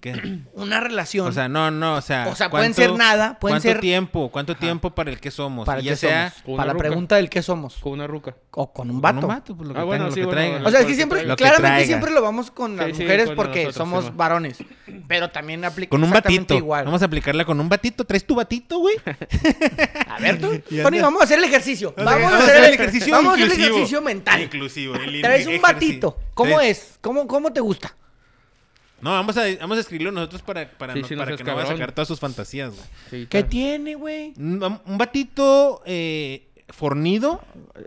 [0.00, 0.40] ¿Qué?
[0.54, 1.26] una relación.
[1.26, 2.28] O sea, no, no, o sea.
[2.28, 4.30] O sea, pueden ser nada, pueden ¿cuánto ser- tiempo?
[4.30, 5.66] ¿Cuánto tiempo para el que somos?
[5.66, 6.30] para el ya que sea.
[6.30, 6.42] somos.
[6.44, 6.82] Con Para una la ruca.
[6.88, 7.74] pregunta del qué somos.
[7.76, 8.36] Con una ruca.
[8.52, 9.18] O con un con vato.
[9.20, 10.68] un vato, pues lo que Ah, bueno, tenga, lo sí, que bueno, traiga.
[10.68, 11.86] O sea, es que que siempre, que claramente traiga.
[11.86, 14.58] siempre lo vamos con las Sí, sí, mujeres con porque nosotros, somos varones.
[15.08, 16.54] Pero también aplica Con un batito.
[16.54, 16.84] igual.
[16.84, 18.04] Vamos a aplicarla con un batito.
[18.04, 18.96] ¿Traes tu batito, güey?
[20.08, 21.94] A ver, tú, Tony, vamos a hacer el ejercicio.
[21.96, 24.42] Vamos, a hacer el ejercicio, vamos a hacer el ejercicio mental.
[24.42, 24.94] Inclusivo.
[25.22, 26.18] Traes un batito.
[26.34, 26.98] ¿Cómo es?
[27.00, 27.96] ¿Cómo, ¿Cómo te gusta?
[29.02, 31.62] No, vamos a, vamos a escribirlo nosotros para, para, Sí, no- para que no vaya
[31.62, 31.76] a cabrón.
[31.78, 32.86] sacar todas sus fantasías, güey.
[33.10, 33.46] Sí, ¿Qué claro.
[33.48, 34.32] tiene, güey?
[34.38, 37.42] Un, un batito eh, fornido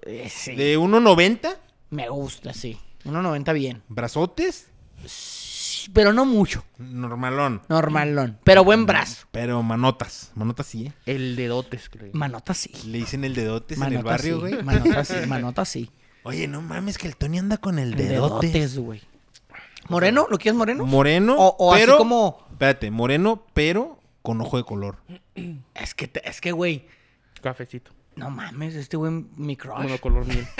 [0.05, 0.55] Eh, sí.
[0.55, 1.57] de 1.90,
[1.89, 2.77] Me gusta, sí.
[3.05, 3.81] 1.90 bien.
[3.87, 4.67] brazotes,
[5.07, 6.63] Sí, Pero no mucho.
[6.79, 7.61] normalón.
[7.69, 8.39] Normalón.
[8.43, 9.27] Pero buen brazo.
[9.31, 10.31] Pero manotas.
[10.33, 10.93] Manotas sí, ¿eh?
[11.05, 12.09] El dedotes, creo.
[12.13, 12.71] Manota sí.
[12.87, 14.39] Le dicen el dedotes en el barrio, sí.
[14.41, 14.63] güey.
[14.63, 15.15] Manota sí.
[15.27, 15.91] Manota sí.
[16.23, 18.51] Oye, no mames, que el Tony anda con el El dedotes.
[18.51, 19.01] dedotes, güey.
[19.89, 20.27] ¿Moreno?
[20.29, 20.85] ¿Lo quieres moreno?
[20.85, 21.97] Moreno, O- o así pero...
[21.97, 24.97] como- Espérate, moreno, pero con ojo de color.
[25.75, 26.87] Es que, te- es que, güey.
[27.41, 27.91] Cafecito.
[28.15, 29.83] No mames, este güey, mi crush.
[29.83, 30.47] Monocolor miel.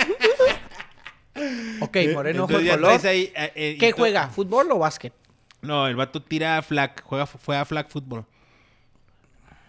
[1.80, 2.88] Ok, moreno, ojo Entonces de ya color.
[2.88, 4.28] traes ahí, eh, eh, y ¿Qué to- juega?
[4.28, 5.12] ¿Fútbol o básquet?
[5.60, 8.24] No, el vato tira flag, juega, juega flag fútbol.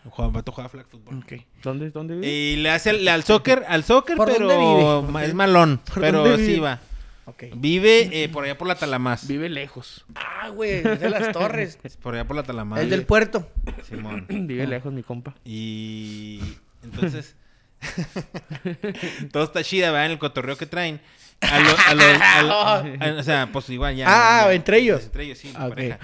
[0.06, 1.18] El vato juega flag fútbol.
[1.20, 1.34] Ok.
[1.62, 2.28] ¿Dónde, dónde vive?
[2.28, 5.12] Y le hace al, al soccer, al soccer, ¿Por pero dónde vive?
[5.12, 5.82] ma- es malón.
[5.94, 6.80] ¿Por Pero dónde sí va.
[7.28, 7.44] Ok.
[7.56, 9.28] Vive eh, por allá por la Talamás.
[9.28, 10.06] Vive lejos.
[10.16, 11.78] Ah, güey, es de las torres.
[12.02, 12.80] Por allá por la Talamás.
[12.80, 13.50] el del puerto.
[13.88, 14.26] Simón.
[14.30, 15.36] Vive lejos, mi compa.
[15.44, 16.40] Y
[16.84, 17.36] entonces
[19.32, 20.06] todo está chida, ¿verdad?
[20.08, 21.02] En el cotorreo que traen.
[21.42, 24.06] A lo- a lo- a lo- a- o sea, pues igual ya.
[24.08, 25.04] Ah, ya- entre ellos.
[25.04, 25.70] Entre ellos, sí, Ah, ok.
[25.76, 26.00] pareja.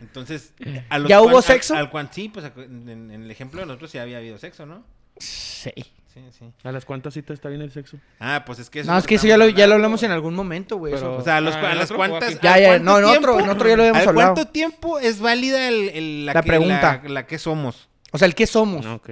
[0.00, 0.52] Entonces,
[0.88, 1.74] a los ¿Ya hubo sexo?
[1.74, 4.64] Al, al cuan- sí, pues en, en el ejemplo de nosotros sí había habido sexo,
[4.66, 4.84] ¿no?
[5.18, 5.72] Sí.
[6.14, 6.44] Sí, sí.
[6.62, 7.96] ¿A las cuantas citas está bien el sexo?
[8.20, 10.34] Ah, pues es que No, es que eso ya lo, ya lo hablamos en algún
[10.36, 10.92] momento, güey.
[10.94, 11.16] Pero- eso.
[11.20, 12.40] O sea, a, los, Ah, a ¿en las cuantas.
[12.40, 14.34] Ya, ¿al ya, no, en otro- en otro ya lo habíamos ¿al hablado.
[14.34, 17.00] cuánto tiempo es válida el, el- La que- pregunta.
[17.02, 17.88] La, la que somos?
[18.12, 18.84] O sea, el qué somos.
[18.84, 19.10] No, ok.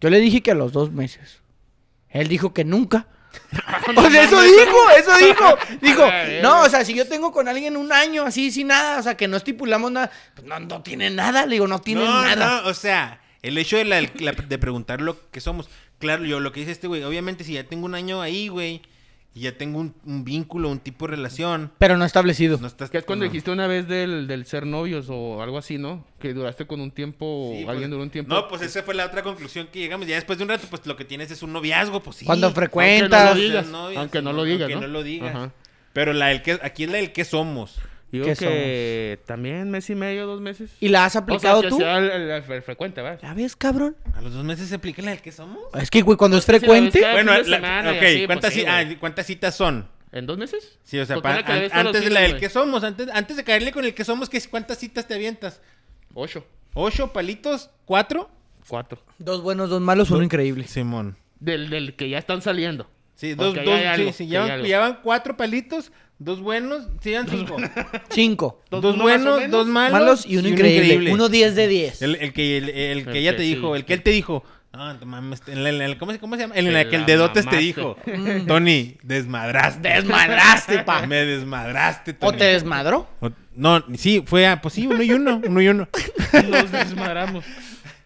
[0.00, 1.42] Yo le dije que a los dos meses.
[2.08, 3.06] Él dijo que nunca.
[3.96, 5.58] o sea, eso dijo, eso dijo.
[5.82, 8.68] Dijo, A ver, no, o sea, si yo tengo con alguien un año así, sin
[8.68, 11.44] nada, o sea, que no estipulamos nada, pues no, no tiene nada.
[11.44, 12.62] Le digo, no tiene no, nada.
[12.62, 15.68] no, o sea, el hecho de, la- la- de preguntar lo que somos.
[15.98, 18.82] Claro, yo lo que dice este güey, obviamente si ya tengo un año ahí, güey,
[19.36, 22.56] y ya tengo un, un vínculo, un tipo de relación, Pero no establecido.
[22.60, 22.88] no estás...
[22.90, 23.30] Que es cuando no.
[23.32, 26.06] dijiste una vez del, del ser novios o algo así, ¿no?
[26.20, 28.32] Que duraste con un tiempo, Sí, o pues, alguien duró un tiempo.
[28.32, 30.06] No, pues esa fue la otra conclusión que llegamos.
[30.06, 32.24] Ya después de un rato, pues lo que tienes es un noviazgo, pues sí.
[32.24, 33.24] Cuando Aunque frecuentas.
[33.24, 33.66] no lo digas,
[33.96, 34.80] aunque no lo digas, aunque ¿no?
[34.82, 35.34] no lo digas.
[35.34, 35.52] Ajá.
[35.92, 37.76] Pero la del que, aquí es la del que somos.
[38.14, 40.70] Digo ¿Qué que también mes y medio, dos meses.
[40.78, 41.76] ¿Y la has o aplicado sea, tú?
[41.78, 43.18] sea el, el- el frecuente, ¿va?
[43.18, 43.96] ¿Ya ves, cabrón?
[44.14, 45.64] ¿A los dos meses se aplica la del que somos?
[45.74, 47.00] Es que, güey, cuando es si la frecuente.
[47.12, 49.88] bueno, la- semana y ok, así, pues ¿cuántas, sí, ah, ¿cuántas citas son?
[50.12, 50.78] ¿En dos meses?
[50.84, 53.84] Sí, o sea, an- antes de la del que somos, antes, antes de caerle con
[53.84, 55.60] el que somos, ¿qué, ¿cuántas citas te avientas?
[56.14, 56.46] Ocho.
[56.74, 57.70] ¿Ocho palitos?
[57.84, 58.30] ¿Cuatro?
[58.68, 59.02] Cuatro.
[59.18, 60.68] Dos buenos, dos malos, uno increíble.
[60.68, 61.16] Simón.
[61.40, 62.88] Del, del que ya están saliendo.
[63.16, 63.64] Sí, dos, dos,
[64.16, 64.24] sí,
[65.02, 67.56] cuatro palitos, dos buenos, llevan cinco.
[68.10, 68.62] Cinco.
[68.70, 71.12] dos o buenos, dos malos, Malos y uno increíble.
[71.12, 72.02] Uno diez de diez.
[72.02, 74.10] El, el que, el, el que El ella te sí, dijo, el que él te
[74.10, 74.44] dijo.
[74.72, 76.56] No, no mames, en la- en la- ¿cómo, se- ¿Cómo se llama?
[76.56, 77.64] En Te la que el dedotes te mamaste.
[77.64, 77.96] dijo.
[78.48, 79.88] Tony, desmadraste.
[79.94, 81.06] Desmadraste, pa.
[81.06, 82.38] Me desmadraste, ¿O Tony.
[82.38, 83.06] te desmadró?
[83.20, 85.88] O- No, sí, fue, ah, pues sí, uno y uno, uno y uno.
[86.50, 87.44] Nos desmadramos.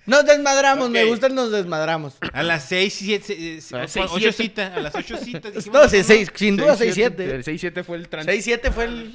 [0.09, 2.15] Nos desmadramos, me gusta el nos desmadramos.
[2.33, 4.43] A las seis, siete, eh, A las seis, ocho siete.
[4.43, 5.53] citas, a las ocho citas.
[5.55, 7.21] dijimos, No, sí, seis, sin duda Seis, 6-7.
[7.21, 8.27] El 6-7 fue el trans.
[8.27, 9.15] 6-7 fue el.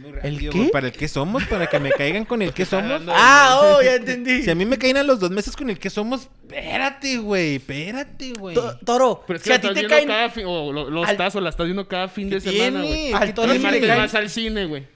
[0.00, 0.68] Muy ¿El qué?
[0.72, 1.44] ¿Para el que somos?
[1.44, 3.02] ¿Para que me caigan con el que somos?
[3.08, 4.42] Ah, oh, ya entendí.
[4.44, 7.56] Si a mí me caen a los dos meses con el que somos, espérate, güey,
[7.56, 8.54] espérate, güey.
[8.54, 10.06] To- Toro, Pero es que si la a ti te caen.
[10.08, 12.50] cada fin, o lo, lo Al- estás o la estás viendo cada fin de ¿Qué
[12.52, 13.12] semana, güey.
[13.12, 14.86] Al ¿Qué toro le caen- vas al cine, güey.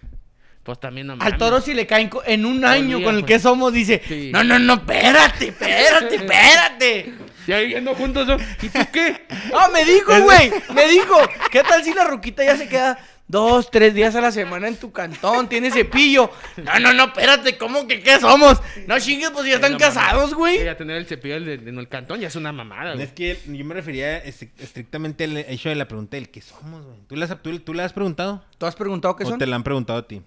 [0.62, 3.32] Pues también no Al toro si le caen en un año día, con el güey.
[3.34, 4.30] que somos, dice, Sí.
[4.32, 7.14] no, no, no, espérate, espérate, espérate.
[7.46, 8.28] Ya viviendo juntos.
[8.62, 9.26] ¿y tú qué?
[9.50, 11.16] No, me dijo, güey, me dijo,
[11.50, 14.76] ¿qué tal si la ruquita ya se queda dos, tres días a la semana en
[14.76, 16.30] tu cantón, tiene cepillo?
[16.58, 18.60] No, no, no, espérate, ¿cómo que qué somos?
[18.86, 20.58] No chingues, pues ya están casados, güey.
[20.58, 23.04] Llega a tener el cepillo en el cantón ya es una mamada, güey.
[23.06, 26.84] Es que yo me refería estri- estrictamente al hecho de la pregunta del que somos,
[26.84, 26.98] güey.
[27.08, 28.44] ¿Tú le has, tú, tú le has preguntado?
[28.58, 29.38] ¿Tú has preguntado qué ¿O son?
[29.38, 30.20] te la han preguntado a ti?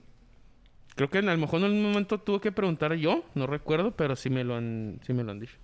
[0.95, 4.15] Creo que a lo mejor en algún momento tuve que preguntar yo, no recuerdo, pero
[4.15, 5.55] sí me lo han, sí me lo han dicho.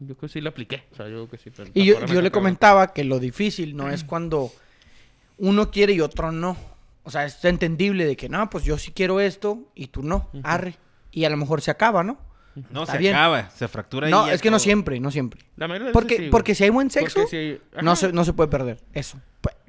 [0.00, 0.84] Yo creo que sí lo apliqué.
[0.92, 1.50] O sea, yo creo que sí.
[1.74, 4.50] Y yo, yo le comentaba que lo difícil no es cuando
[5.38, 6.56] uno quiere y otro no.
[7.04, 10.30] O sea, es entendible de que, no, pues yo sí quiero esto y tú no,
[10.42, 10.76] arre.
[11.12, 12.18] Y a lo mejor se acaba, ¿no?
[12.70, 13.14] No, Está se bien.
[13.14, 15.40] acaba, se fractura No, y es que no siempre, no siempre.
[15.56, 18.12] La mayoría de Porque, veces sí, porque si hay buen sexo, si hay- no, se,
[18.12, 18.78] no se puede perder.
[18.92, 19.20] Eso.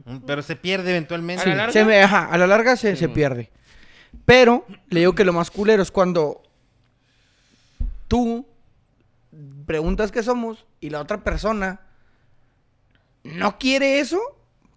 [0.05, 1.43] Mm, Pero se pierde eventualmente.
[1.43, 1.73] ¿A la larga?
[1.73, 3.51] Se me- ajá, a la larga se, Sí, se pierde.
[4.25, 6.41] Pero le digo que lo más culero es cuando
[8.07, 8.45] tú
[9.65, 11.81] preguntas qué somos y la otra persona
[13.23, 14.19] no quiere eso,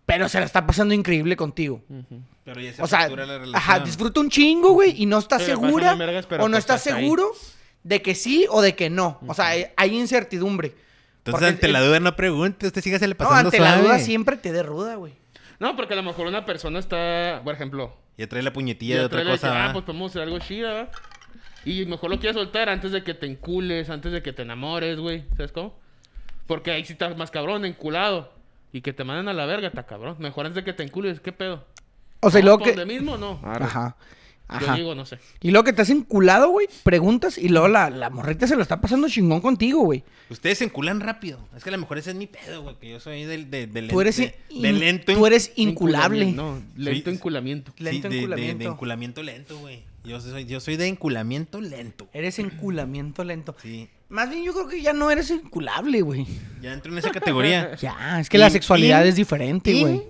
[0.07, 1.83] pero se la está pasando increíble contigo.
[1.89, 2.23] Ujú.
[2.45, 3.55] Pero ya se O sea, la relación.
[3.57, 5.97] ajá, disfruta un chingo, güey, y no está Sí, le segura
[6.29, 7.03] pero o no pues está hasta ahí.
[7.05, 7.31] seguro
[7.83, 9.19] de que sí o de que no.
[9.27, 10.69] O sea, hay- hay incertidumbre.
[11.19, 13.83] Entonces, Porque ante la duda no pregunte, usted sígase le No, pasando ante la suave.
[13.83, 15.13] duda siempre te dé ruda, güey.
[15.61, 19.01] No, porque a lo mejor una persona está, por ejemplo, Ya trae la puñetilla ya
[19.01, 20.91] de otra cosa, ah, pues podemos hacer algo chida.
[21.65, 24.99] Y mejor lo quieres soltar antes de que te encules, antes de que te enamores,
[24.99, 25.25] güey.
[25.37, 25.79] ¿Sabes cómo?
[26.47, 28.33] Porque ahí sí estás más cabrón, enculado.
[28.73, 30.17] Y que te manden a la verga, está cabrón.
[30.19, 31.65] Mejor antes de que te encules, ¿qué pedo?
[32.21, 32.81] O sea, y luego ¿Vamos pa' que...
[32.81, 33.41] donde mismo no?
[33.45, 33.95] Arre.
[34.49, 34.67] Ajá.
[34.73, 35.19] Yo digo, no sé.
[35.43, 38.63] Y luego que te has enculado, güey, preguntas y luego la, la morrita se lo
[38.63, 40.05] está pasando chingón contigo, güey.
[40.31, 41.39] Ustedes se enculan rápido.
[41.57, 42.77] Es que a lo mejor ese es mi pedo, güey.
[42.79, 45.13] Que yo soy del de, de, Tú eres, de, in- de lento.
[45.15, 46.33] tú eres inculable.
[46.33, 47.73] No, lento enculamiento.
[47.77, 48.65] Sí, lento de- de- enculamiento.
[48.65, 49.83] De, enculamiento lento, güey.
[50.05, 52.09] Yo soy, yo soy de enculamiento lento.
[52.15, 53.55] Eres enculamiento lento.
[53.63, 53.89] Sí.
[54.09, 56.27] Más bien yo creo que ya no eres enculable, güey.
[56.63, 57.77] Ya entro en esa categoría.
[57.81, 60.03] Ya, es que la sexualidad in- es diferente, güey.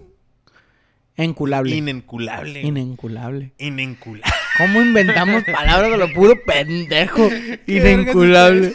[1.19, 1.77] Enculable.
[1.77, 2.63] Inenculable.
[2.63, 3.53] Inenculable.
[3.59, 4.33] Inenculable.
[4.57, 7.29] ¿Cómo inventamos palabras de lo puro pendejo?
[7.67, 8.75] Inenculable.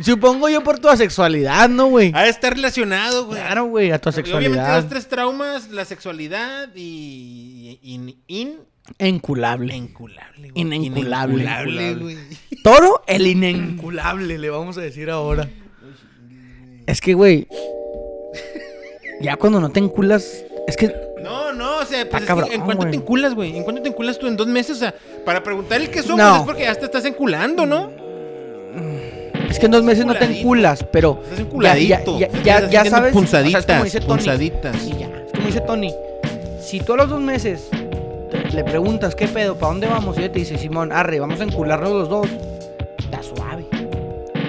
[0.00, 2.12] Supongo yo por tu asexualidad, ¿no, güey?
[2.14, 3.40] Ha de estar relacionado, güey.
[3.40, 4.80] Claro, güey, a tu Obviamente asexualidad.
[4.82, 7.78] dos, tres traumas, la sexualidad y...
[7.82, 8.56] In, in,
[8.98, 9.74] Enculable.
[9.74, 10.52] enculable, güey.
[10.54, 11.42] Inenculable.
[11.42, 12.16] Inenculable, güey.
[12.62, 15.48] Toro, el inenculable, le vamos a decir ahora.
[16.86, 17.48] Es que, güey.
[19.20, 22.48] Ya cuando no te enculas, es que No, no, o sea, pues es que cabrón,
[22.52, 23.56] ¿en cuánto te enculas, güey?
[23.56, 24.26] ¿En cuánto te enculas tú?
[24.26, 24.76] ¿En dos meses?
[24.76, 24.94] O sea,
[25.24, 26.36] para preguntar el que somos No.
[26.36, 27.90] es porque ya te estás enculando, ¿no?
[29.48, 32.18] es que en dos meses no te enculas, pero Estás enculadito.
[32.18, 34.08] ya, ya, Estás ya, ya sabes, punzaditas, o sea, es como dice Tony.
[34.16, 34.76] punzaditas.
[34.82, 35.94] Sí, ya, es como dice Tony.
[36.60, 37.68] Si tú a los dos meses
[38.30, 41.40] te- le preguntas qué pedo, para dónde vamos, y ella te dice, Simón, arre, vamos
[41.40, 42.26] a encularnos los dos,
[42.98, 43.64] está suave.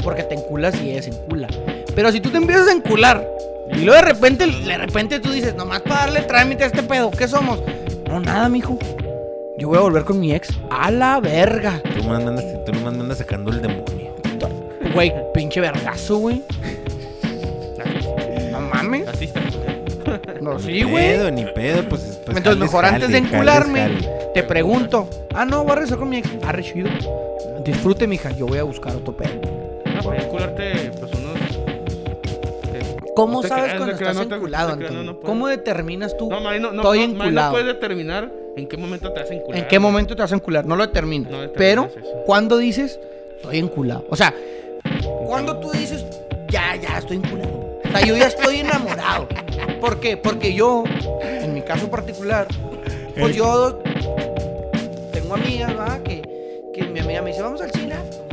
[0.03, 1.47] Porque te enculas y ella se encula.
[1.95, 3.25] Pero si tú te empiezas a encular
[3.77, 7.11] y luego de repente, de repente tú dices, nomás para darle trámite a este pedo,
[7.11, 7.61] ¿qué somos?
[8.07, 8.77] No, nada, mijo.
[9.59, 11.81] Yo voy a volver con mi ex a la verga.
[11.83, 14.15] Tú nomás me andas, tú me andas sacando el demonio.
[14.93, 16.43] Güey, pinche vergazo, güey.
[18.51, 19.07] No mames.
[19.07, 19.41] Así está.
[20.41, 20.93] No, sí, Ni güey.
[20.95, 22.19] pedo, ni pedo, pues.
[22.25, 24.09] pues Entonces, mejor jale, antes de encularme, jale.
[24.33, 25.09] te pregunto.
[25.33, 26.29] Ah, no, voy a regresar con mi ex.
[26.45, 26.89] Ah, chido.
[27.65, 28.31] Disfrute, mija.
[28.31, 29.33] Yo voy a buscar otro pedo.
[29.95, 31.26] No, para encularte, pues unos.
[33.17, 35.13] Eh, ¿Cómo te sabes creas, cuando creas, estás no te- enculado, te creas, Antonio?
[35.13, 35.25] no, no.
[35.27, 36.29] ¿Cómo determinas tú?
[36.29, 37.51] No, Mari, no, no, Estoy enculado.
[37.51, 39.59] puedes determinar en qué momento te vas a encular.
[39.61, 40.65] ¿En qué momento te vas a encular?
[40.65, 41.31] No lo determinas.
[41.55, 41.99] Pero, eso.
[42.25, 42.99] ¿cuándo dices
[43.37, 44.05] estoy enculado?
[44.09, 44.33] O sea,
[45.25, 46.05] ¿cuándo tú dices
[46.49, 47.79] ya, ya estoy enculado?
[47.85, 49.27] O sea, yo ya estoy enamorado.
[49.81, 50.17] ¿Por qué?
[50.17, 50.83] Porque yo,
[51.21, 52.47] en mi caso particular,
[53.19, 53.79] pues yo
[55.11, 56.01] tengo amigas, ¿verdad?
[56.01, 56.21] Que,
[56.73, 58.26] que mi amiga me dice, vamos al cine, vamos al cine,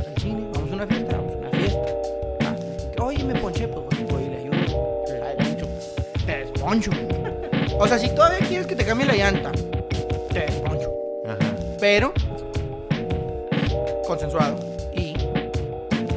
[6.70, 6.90] Te desponcho.
[7.78, 9.52] O sea, si todavía quieres que te cambie la llanta,
[10.32, 10.90] te desponcho
[11.26, 11.38] Ajá.
[11.80, 12.12] pero
[14.06, 14.56] consensuado
[14.94, 15.14] y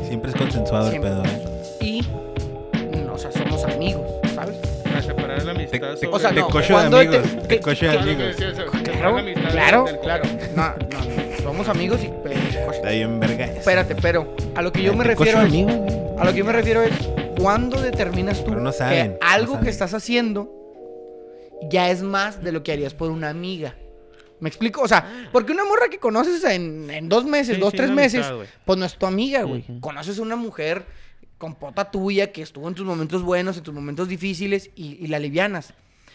[0.08, 1.42] Siempre es consensuado el siempre pedo, ¿eh?
[1.82, 4.02] y mm, o sea somos amigos
[4.36, 5.80] sabes Para separar la amistad.
[5.80, 7.22] Te- te- o sea Te no cocho de cuando amigos.
[7.24, 8.36] te- Te te- cocho de Claro, amigos.
[8.36, 10.24] claro la amistad claro claro
[10.56, 12.36] no, no, no, somos amigos y pero,
[12.72, 13.46] Está bien, verga.
[13.46, 16.00] espérate pero a lo que yo me refiero de es amigos, güey.
[16.20, 16.92] a lo que yo me refiero es
[17.38, 20.52] cuándo determinas tú Pero no saben, que algo que estás haciendo
[21.70, 23.76] ya es más de lo que harías por una amiga
[24.40, 24.82] ¿Me explico?
[24.82, 27.90] O sea, porque una morra que conoces en, en dos meses, Sí, dos, sí, tres
[27.90, 28.24] meses,
[28.66, 29.66] pues no es tu amiga, güey.
[29.80, 30.86] Conoces a una mujer
[31.40, 35.08] con pota tuya que estuvo en tus momentos buenos, en tus momentos difíciles y, y
[35.08, 35.74] la alivianas.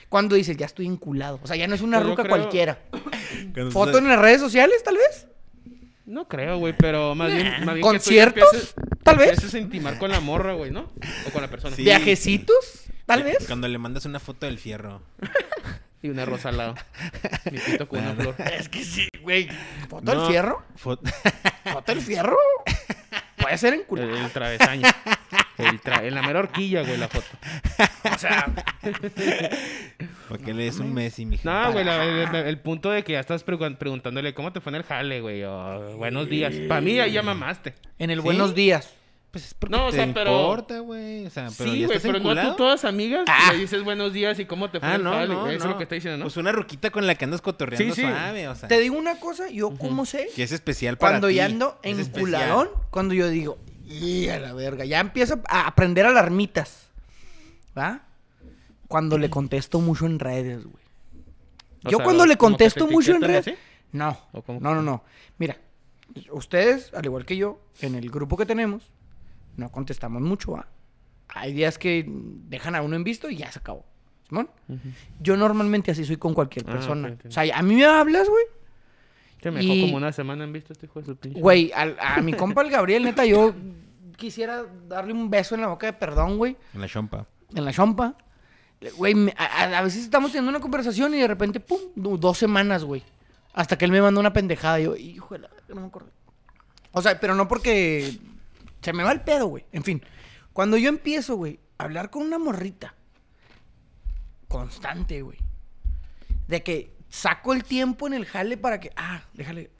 [0.09, 1.41] Cuando dices, ya estoy enculado.
[1.43, 2.79] O sea, ya no es una Pues yo ruca creo- cualquiera.
[3.73, 5.27] ¿Foto en las redes sociales, tal vez?
[6.05, 7.49] No creo, güey, pero más bien.
[7.65, 8.49] Más bien que tú ya ¿Conciertos?
[8.53, 9.31] empieces- Tal vez.
[9.31, 10.91] Empieces a intimar con la morra, güey, ¿no?
[11.27, 11.75] O con la persona.
[11.77, 11.83] Sí.
[11.83, 12.85] ¿Viajecitos?
[13.07, 13.39] Tal vez.
[13.47, 15.03] Cuando le mandas una foto del fierro.
[16.03, 16.75] Y una rosa al lado.
[17.51, 18.35] Mi pito con una flor.
[18.59, 19.49] Es que sí, güey.
[19.89, 20.63] ¿Foto del No, fierro?
[20.83, 20.99] fo-
[21.73, 22.37] ¿Foto del fierro?
[23.41, 24.15] Puede ser El, enculado.
[24.17, 24.87] el travesaño.
[24.87, 27.27] El en la mera horquilla, güey, la foto.
[28.15, 28.47] O sea,
[30.29, 31.43] ¿Para qué le des un Messi, mija?
[31.67, 34.71] No, güey, la- el, el punto de que ya estás pregun- preguntándole cómo te fue
[34.71, 35.43] en el jale, güey.
[35.45, 36.55] O buenos días.
[36.69, 37.75] Para mí ya, ya mamaste.
[37.99, 38.25] en el ¿Sí?
[38.25, 38.91] buenos días.
[39.31, 41.25] Pues es porque No, o te pero- importa, güey.
[41.25, 42.51] O sea, pero sí, güey, pero no enculado.
[42.51, 43.53] tú todas amigas Ah.
[43.53, 45.29] le dices buenos días y cómo te fue Ah, en el no, jale.
[45.29, 45.71] no, Eso es no.
[45.71, 46.25] lo que está diciendo, ¿no?
[46.25, 48.07] Pues una ruquita con la que andas cotorreando Sí, sí.
[48.07, 48.69] suave, o sea.
[48.69, 51.35] Te digo una cosa, yo cómo sé Que es especial para cuando ti.
[51.37, 53.59] ya ando Es enculadón, cuando yo digo,
[53.93, 56.89] y a la verga, ya empiezo a aprender alarmitas.
[57.77, 58.03] ¿Va?
[58.89, 60.85] Cuando le contesto mucho en redes, güey.
[61.85, 63.49] O Yo sea, cuando le contesto mucho en redes.
[63.49, 63.57] así.
[63.93, 64.17] No,
[64.61, 65.05] no, no, no.
[65.39, 65.57] Mira,
[66.31, 68.91] ustedes, al igual que yo, en el grupo que tenemos,
[69.57, 70.67] no contestamos mucho, ¿va?
[71.29, 73.85] Hay días que dejan a uno en visto y ya se acabó.
[74.29, 74.49] ¿Simón?
[75.21, 77.17] Yo normalmente así soy con cualquier Ah, persona.
[77.27, 78.45] o sea, a mí me hablas, güey.
[79.41, 81.41] Que me dejó Y- como una semana en visto este hijo de su pinche.
[81.41, 83.53] Güey, a, mi compa el Gabriel, neta, yo
[84.17, 87.27] quisiera darle un beso en la boca de perdón, güey, En la chompa.
[87.55, 88.17] en la chompa.
[88.97, 92.83] Güey, a, a- veces estamos teniendo una conversación y de repente, pum, do- dos semanas,
[92.85, 93.03] güey.
[93.55, 96.11] Hasta que él me mandó una pendejada y yo, hijo de la, no me acuerdo.
[96.91, 98.19] O sea, pero no porque
[98.81, 99.65] se me va el pedo, güey.
[99.73, 100.03] En fin,
[100.53, 102.95] cuando yo empiezo, güey, a hablar con una morrita
[104.49, 105.39] constante, güey.
[106.49, 109.71] De que saco el tiempo en el jale para que, ah, déjale.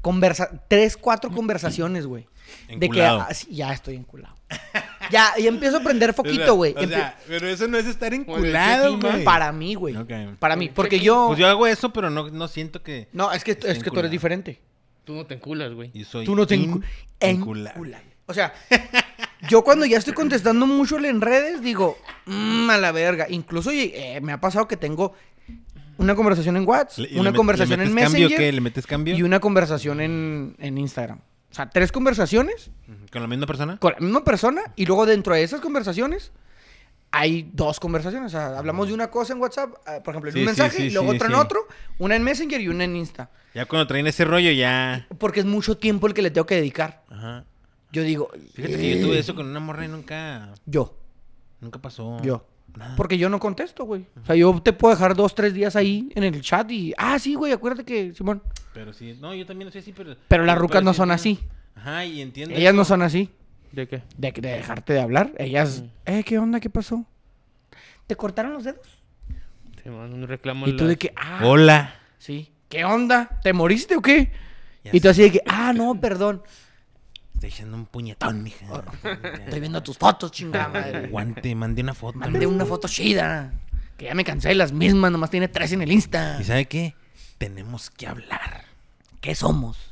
[0.00, 2.26] Conversa, tres, cuatro conversaciones, güey.
[2.74, 4.34] De que ah, sí, ya estoy enculado.
[5.10, 6.72] ya, y empiezo a prender foquito, güey.
[6.74, 9.22] O Empie- sea, pero eso no es estar enculado, güey.
[9.24, 9.94] para mí, güey.
[10.38, 11.26] Para mí, ¿Qué porque yo...
[11.28, 13.08] Pues yo hago eso, pero no, no siento que...
[13.12, 14.60] No, es que, es que tú eres diferente.
[15.04, 15.90] Tú no te enculas, güey.
[15.92, 16.84] yo soy Tú no te in- encu-
[17.20, 17.76] enculado.
[17.76, 18.04] enculado.
[18.26, 18.52] O sea,
[19.48, 21.96] yo cuando ya estoy contestando mucho en redes, digo,
[22.26, 23.26] mmm, a la verga.
[23.28, 25.14] Incluso eh, me ha pasado que tengo
[26.00, 28.52] una conversación en WhatsApp, una conversación ¿le en metes cambio Messenger qué?
[28.52, 29.16] ¿Le metes cambio?
[29.16, 31.18] y una conversación en, en Instagram.
[31.50, 32.70] O sea, tres conversaciones.
[33.12, 33.76] ¿Con la misma persona?
[33.78, 36.32] con la misma persona y luego dentro de esas conversaciones
[37.12, 38.26] hay dos conversaciones.
[38.28, 40.76] O sea, hablamos de una cosa en WhatsApp, eh, por ejemplo, en Sí, un mensaje
[40.76, 41.66] sí, y luego otra en otro,
[41.98, 43.30] una en Messenger y una en Insta.
[43.52, 45.08] Ya cuando traen ese rollo, ya...
[45.18, 47.02] Porque es mucho tiempo el que le tengo que dedicar.
[47.10, 47.44] Ajá.
[47.90, 50.54] Yo digo, Fíjate que yo tuve eso con una morra y nunca...
[50.66, 50.96] yo,
[51.60, 52.22] Nunca pasó.
[52.22, 52.46] yo.
[52.76, 52.96] Nada.
[52.96, 54.06] Porque yo no contesto, güey.
[54.22, 56.94] O sea, yo te puedo dejar dos, tres días ahí en el chat y...
[56.96, 58.14] Ah, sí, güey, acuérdate que...
[58.14, 58.42] Simón.
[58.72, 60.16] Pero sí, no, yo también sé así, pero...
[60.28, 61.40] Pero las rucas no son entiendo.
[61.40, 61.48] así.
[61.74, 62.54] Ajá, y entiendo.
[62.54, 63.30] Ellas no son así.
[63.72, 64.02] ¿De qué?
[64.16, 65.32] De, de dejarte de hablar.
[65.38, 65.84] Ellas...
[66.06, 66.60] Eh, ¿qué onda?
[66.60, 67.04] ¿Qué pasó?
[68.06, 68.86] ¿Te cortaron los dedos?
[69.82, 71.12] Sí, man, un reclamo Y tú de que...
[71.16, 71.94] Ah, Hola.
[72.18, 72.50] sí.
[72.68, 73.40] ¿Qué onda?
[73.42, 74.30] ¿Te moriste o qué?
[74.84, 75.08] Ya Y tú sé.
[75.10, 75.40] así de que...
[75.46, 76.42] Ah, no, perdón.
[77.40, 78.66] Estoy echando un puñetón, mija.
[79.46, 81.08] Estoy viendo tus fotos, chingada madre.
[81.08, 82.18] Guante, mandé una foto.
[82.18, 83.54] Mandé una foto chida.
[83.96, 86.36] Que ya me cansé de las mismas, nomás tiene tres en el Insta.
[86.38, 86.94] ¿Y sabe qué?
[87.38, 88.66] Tenemos que hablar.
[89.22, 89.89] ¿Qué somos?